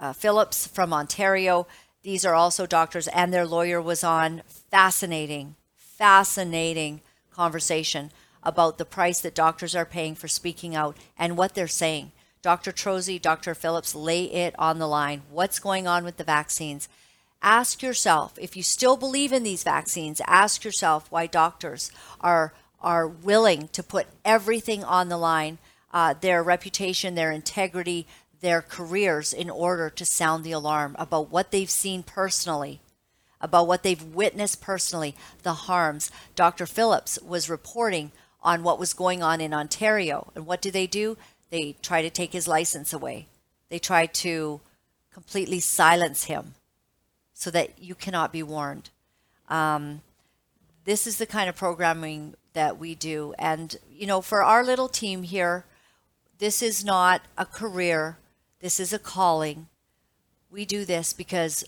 [0.00, 1.66] uh, Phillips from Ontario.
[2.02, 4.40] These are also doctors, and their lawyer was on.
[4.70, 8.10] Fascinating, fascinating conversation
[8.42, 12.12] about the price that doctors are paying for speaking out and what they're saying.
[12.42, 12.72] Dr.
[12.72, 13.54] Trozzi, Dr.
[13.54, 15.22] Phillips lay it on the line.
[15.30, 16.88] What's going on with the vaccines?
[17.40, 20.20] Ask yourself if you still believe in these vaccines.
[20.26, 21.90] Ask yourself why doctors
[22.20, 25.58] are are willing to put everything on the line,
[25.92, 28.06] uh, their reputation, their integrity,
[28.40, 32.80] their careers, in order to sound the alarm about what they've seen personally,
[33.40, 35.14] about what they've witnessed personally,
[35.44, 36.10] the harms.
[36.34, 36.66] Dr.
[36.66, 38.10] Phillips was reporting
[38.42, 41.16] on what was going on in Ontario, and what do they do?
[41.50, 43.26] They try to take his license away.
[43.68, 44.60] They try to
[45.12, 46.54] completely silence him
[47.34, 48.90] so that you cannot be warned.
[49.48, 50.02] Um,
[50.84, 53.34] this is the kind of programming that we do.
[53.38, 55.64] And, you know, for our little team here,
[56.38, 58.18] this is not a career,
[58.60, 59.68] this is a calling.
[60.50, 61.64] We do this because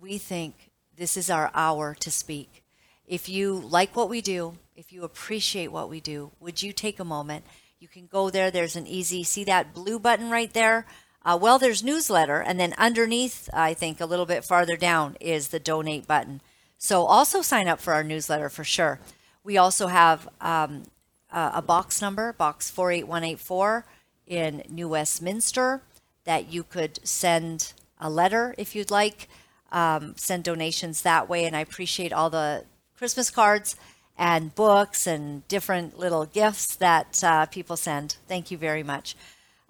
[0.00, 2.62] we think this is our hour to speak.
[3.06, 7.00] If you like what we do, if you appreciate what we do, would you take
[7.00, 7.46] a moment?
[7.80, 8.50] You can go there.
[8.50, 10.86] There's an easy, see that blue button right there?
[11.24, 15.48] Uh, well, there's newsletter, and then underneath, I think a little bit farther down, is
[15.48, 16.40] the donate button.
[16.78, 19.00] So also sign up for our newsletter for sure.
[19.42, 20.84] We also have um,
[21.32, 23.86] a, box number, box 48184
[24.26, 25.82] in New Westminster,
[26.24, 29.28] that you could send a letter if you'd like,
[29.72, 31.44] um, send donations that way.
[31.44, 32.64] And I appreciate all the
[32.96, 33.76] Christmas cards
[34.18, 38.16] and books and different little gifts that uh, people send.
[38.28, 39.16] Thank you very much.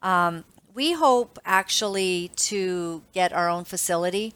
[0.02, 0.44] Um,
[0.74, 4.34] we hope actually to get our own facility.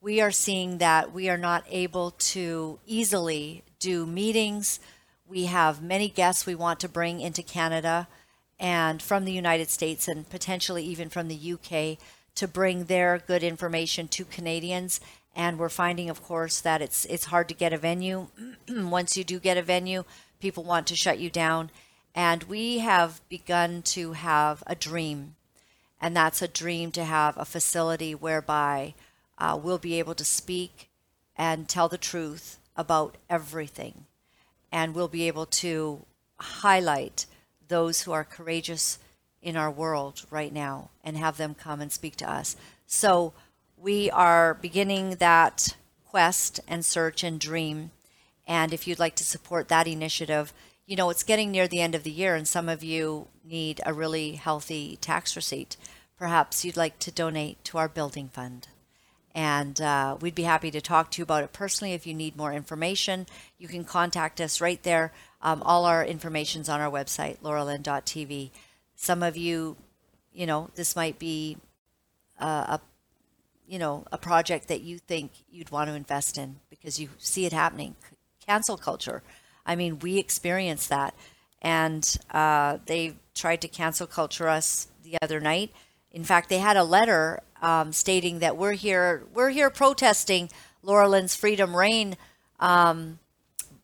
[0.00, 4.80] We are seeing that we are not able to easily do meetings.
[5.26, 8.08] We have many guests we want to bring into Canada
[8.58, 11.98] and from the United States and potentially even from the UK
[12.34, 15.00] to bring their good information to Canadians.
[15.36, 18.28] And we're finding, of course, that it's it's hard to get a venue.
[18.68, 20.04] Once you do get a venue,
[20.40, 21.70] people want to shut you down.
[22.14, 25.34] And we have begun to have a dream
[26.04, 28.92] and that's a dream to have a facility whereby
[29.38, 30.90] uh, we'll be able to speak
[31.34, 34.04] and tell the truth about everything.
[34.70, 36.04] And we'll be able to
[36.38, 37.24] highlight
[37.68, 38.98] those who are courageous
[39.40, 42.54] in our world right now and have them come and speak to us.
[42.86, 43.32] So
[43.84, 47.90] we are beginning that quest and search and dream.
[48.46, 50.54] And if you'd like to support that initiative,
[50.86, 53.82] you know, it's getting near the end of the year, and some of you need
[53.84, 55.76] a really healthy tax receipt.
[56.18, 58.68] Perhaps you'd like to donate to our building fund.
[59.34, 62.36] And uh, we'd be happy to talk to you about it personally if you need
[62.36, 63.26] more information.
[63.58, 65.12] You can contact us right there.
[65.42, 68.50] Um, all our information's on our website, lauralyn.tv.
[68.94, 69.76] Some of you,
[70.32, 71.58] you know, this might be
[72.40, 72.80] uh, a
[73.66, 77.46] you know a project that you think you'd want to invest in because you see
[77.46, 77.96] it happening
[78.46, 79.22] cancel culture
[79.66, 81.14] I mean, we experienced that.
[81.62, 85.72] And uh, they tried to cancel culture us the other night.
[86.12, 90.50] In fact, they had a letter um, stating that we're here, we're here protesting
[90.82, 92.16] Laura Lyn's Freedom Reign,
[92.60, 93.18] um,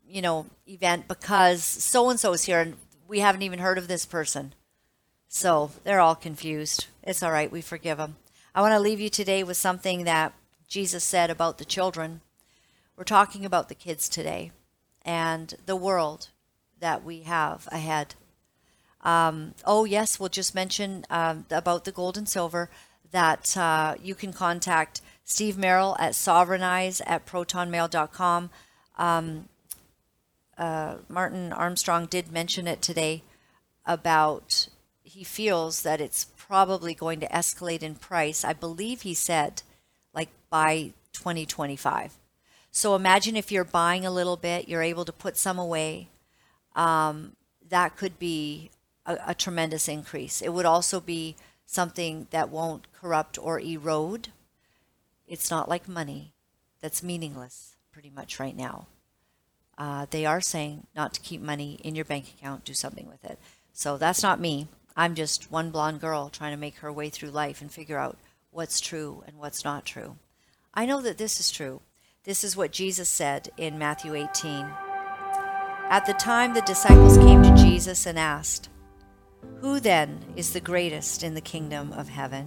[0.06, 2.76] you know, event because so and so is here, and
[3.08, 4.52] we haven't even heard of this person.
[5.28, 6.86] So they're all confused.
[7.02, 7.50] It's all right.
[7.50, 8.16] We forgive them.
[8.52, 10.32] I want to leave you today with something that
[10.66, 12.20] Jesus said about the children.
[12.96, 14.50] We're talking about the kids today
[15.02, 16.30] and the world
[16.80, 18.16] that we have ahead.
[19.02, 22.70] Um, oh, yes, we'll just mention um, about the gold and silver
[23.12, 28.50] that uh, you can contact Steve Merrill at sovereignize at protonmail.com.
[28.98, 29.48] Um,
[30.58, 33.22] uh, Martin Armstrong did mention it today
[33.86, 34.68] about
[35.04, 38.44] he feels that it's probably going to escalate in price.
[38.44, 39.62] I believe he said
[40.12, 42.18] like by 2025.
[42.72, 46.08] So imagine if you're buying a little bit, you're able to put some away.
[46.74, 47.36] Um,
[47.68, 48.72] that could be
[49.06, 50.42] a, a tremendous increase.
[50.42, 51.36] It would also be
[51.66, 54.30] something that won't corrupt or erode.
[55.28, 56.34] It's not like money
[56.80, 58.88] that's meaningless pretty much right now.
[59.78, 63.24] Uh, they are saying not to keep money in your bank account, do something with
[63.24, 63.38] it.
[63.72, 64.66] So that's not me.
[65.00, 68.18] I'm just one blonde girl trying to make her way through life and figure out
[68.50, 70.18] what's true and what's not true.
[70.74, 71.80] I know that this is true.
[72.24, 74.66] This is what Jesus said in Matthew 18.
[75.88, 78.68] At the time, the disciples came to Jesus and asked,
[79.62, 82.46] Who then is the greatest in the kingdom of heaven?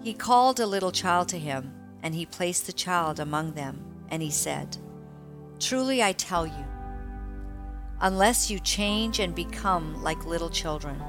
[0.00, 4.22] He called a little child to him, and he placed the child among them, and
[4.22, 4.76] he said,
[5.58, 6.64] Truly I tell you,
[8.04, 11.02] unless you change and become like little children,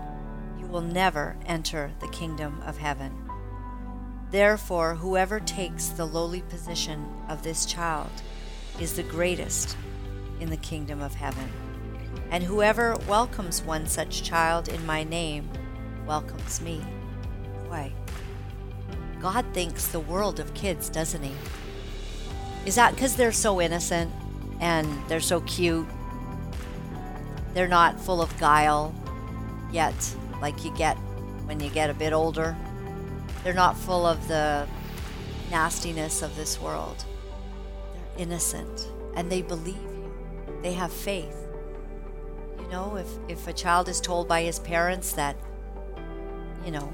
[0.57, 3.11] you will never enter the kingdom of heaven.
[4.31, 8.09] Therefore, whoever takes the lowly position of this child
[8.79, 9.75] is the greatest
[10.39, 11.49] in the kingdom of heaven.
[12.31, 15.49] And whoever welcomes one such child in my name
[16.07, 16.81] welcomes me.
[17.67, 17.91] Boy,
[19.19, 21.33] God thinks the world of kids, doesn't he?
[22.65, 24.13] Is that because they're so innocent
[24.61, 25.87] and they're so cute?
[27.55, 28.93] They're not full of guile
[29.71, 29.95] yet,
[30.41, 30.97] like you get
[31.45, 32.53] when you get a bit older.
[33.45, 34.67] They're not full of the
[35.49, 37.05] nastiness of this world.
[37.93, 40.13] They're innocent and they believe you.
[40.63, 41.47] They have faith.
[42.59, 45.37] You know, if, if a child is told by his parents that,
[46.65, 46.91] you know,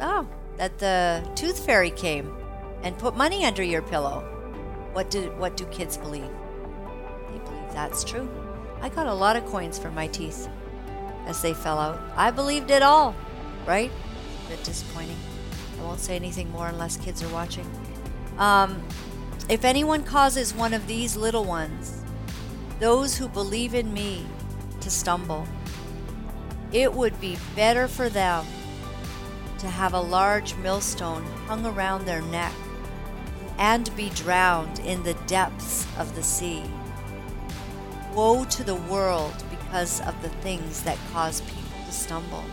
[0.00, 0.26] oh,
[0.56, 2.34] that the tooth fairy came
[2.82, 4.20] and put money under your pillow,
[4.94, 6.30] what do what do kids believe?
[7.30, 8.45] They believe that's true.
[8.80, 10.48] I got a lot of coins for my teeth
[11.26, 12.00] as they fell out.
[12.16, 13.14] I believed it all,
[13.66, 13.90] right?
[14.46, 15.16] A bit disappointing.
[15.78, 17.68] I won't say anything more unless kids are watching.
[18.38, 18.82] Um,
[19.48, 22.02] if anyone causes one of these little ones,
[22.80, 24.26] those who believe in me,
[24.80, 25.46] to stumble,
[26.72, 28.44] it would be better for them
[29.58, 32.52] to have a large millstone hung around their neck
[33.58, 36.62] and be drowned in the depths of the sea.
[38.16, 42.44] Woe to the world because of the things that cause people to stumble.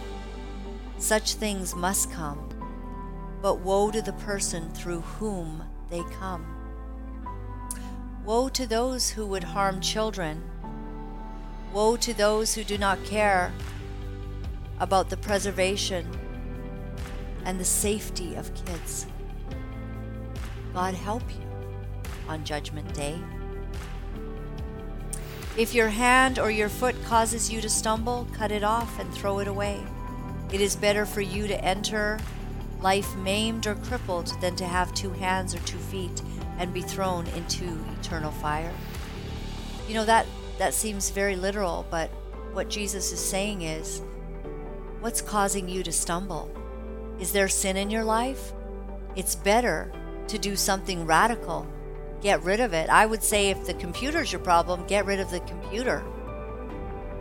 [0.97, 2.49] Such things must come,
[3.41, 6.45] but woe to the person through whom they come.
[8.25, 10.43] Woe to those who would harm children.
[11.71, 13.53] Woe to those who do not care
[14.81, 16.05] about the preservation
[17.45, 19.07] and the safety of kids.
[20.73, 21.47] God help you
[22.27, 23.17] on Judgment Day.
[25.55, 29.37] If your hand or your foot causes you to stumble, cut it off and throw
[29.37, 29.79] it away.
[30.51, 32.19] It is better for you to enter
[32.81, 36.23] life maimed or crippled than to have two hands or two feet
[36.57, 38.73] and be thrown into eternal fire.
[39.87, 40.25] You know that
[40.57, 42.09] that seems very literal, but
[42.53, 44.01] what Jesus is saying is
[45.01, 46.51] what's causing you to stumble?
[47.19, 48.53] Is there sin in your life?
[49.15, 49.91] It's better
[50.27, 51.67] to do something radical.
[52.23, 52.89] Get rid of it.
[52.89, 56.01] I would say if the computer's your problem, get rid of the computer.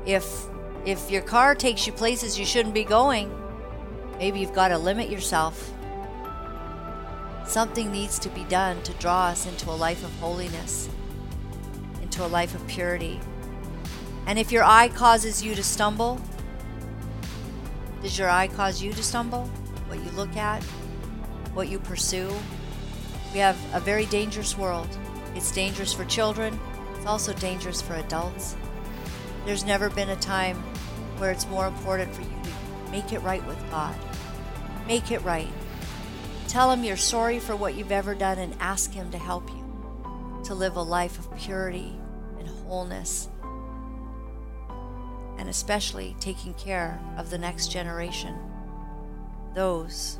[0.06, 0.46] If
[0.86, 3.30] if your car takes you places you shouldn't be going,
[4.18, 5.72] maybe you've got to limit yourself.
[7.44, 10.88] Something needs to be done to draw us into a life of holiness,
[12.00, 13.20] into a life of purity.
[14.26, 16.20] And if your eye causes you to stumble,
[18.02, 19.46] does your eye cause you to stumble?
[19.88, 20.62] What you look at,
[21.54, 22.32] what you pursue?
[23.32, 24.88] We have a very dangerous world.
[25.34, 26.58] It's dangerous for children,
[26.96, 28.56] it's also dangerous for adults.
[29.46, 30.56] There's never been a time
[31.16, 33.96] where it's more important for you to make it right with God.
[34.86, 35.48] Make it right.
[36.48, 39.62] Tell Him you're sorry for what you've ever done and ask Him to help you
[40.44, 41.96] to live a life of purity
[42.38, 43.28] and wholeness,
[45.38, 48.36] and especially taking care of the next generation,
[49.54, 50.18] those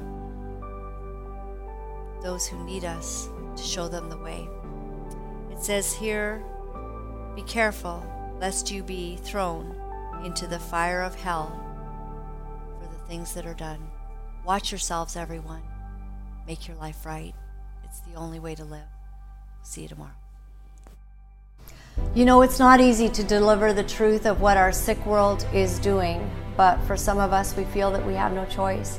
[2.23, 4.49] those who need us to show them the way.
[5.51, 6.43] It says here,
[7.35, 8.07] Be careful
[8.41, 9.77] lest you be thrown
[10.25, 11.59] into the fire of hell
[12.81, 13.79] for the things that are done.
[14.45, 15.63] Watch yourselves, everyone.
[16.47, 17.35] Make your life right.
[17.85, 18.81] It's the only way to live.
[19.63, 20.11] See you tomorrow.
[22.15, 25.79] You know, it's not easy to deliver the truth of what our sick world is
[25.79, 28.99] doing, but for some of us, we feel that we have no choice.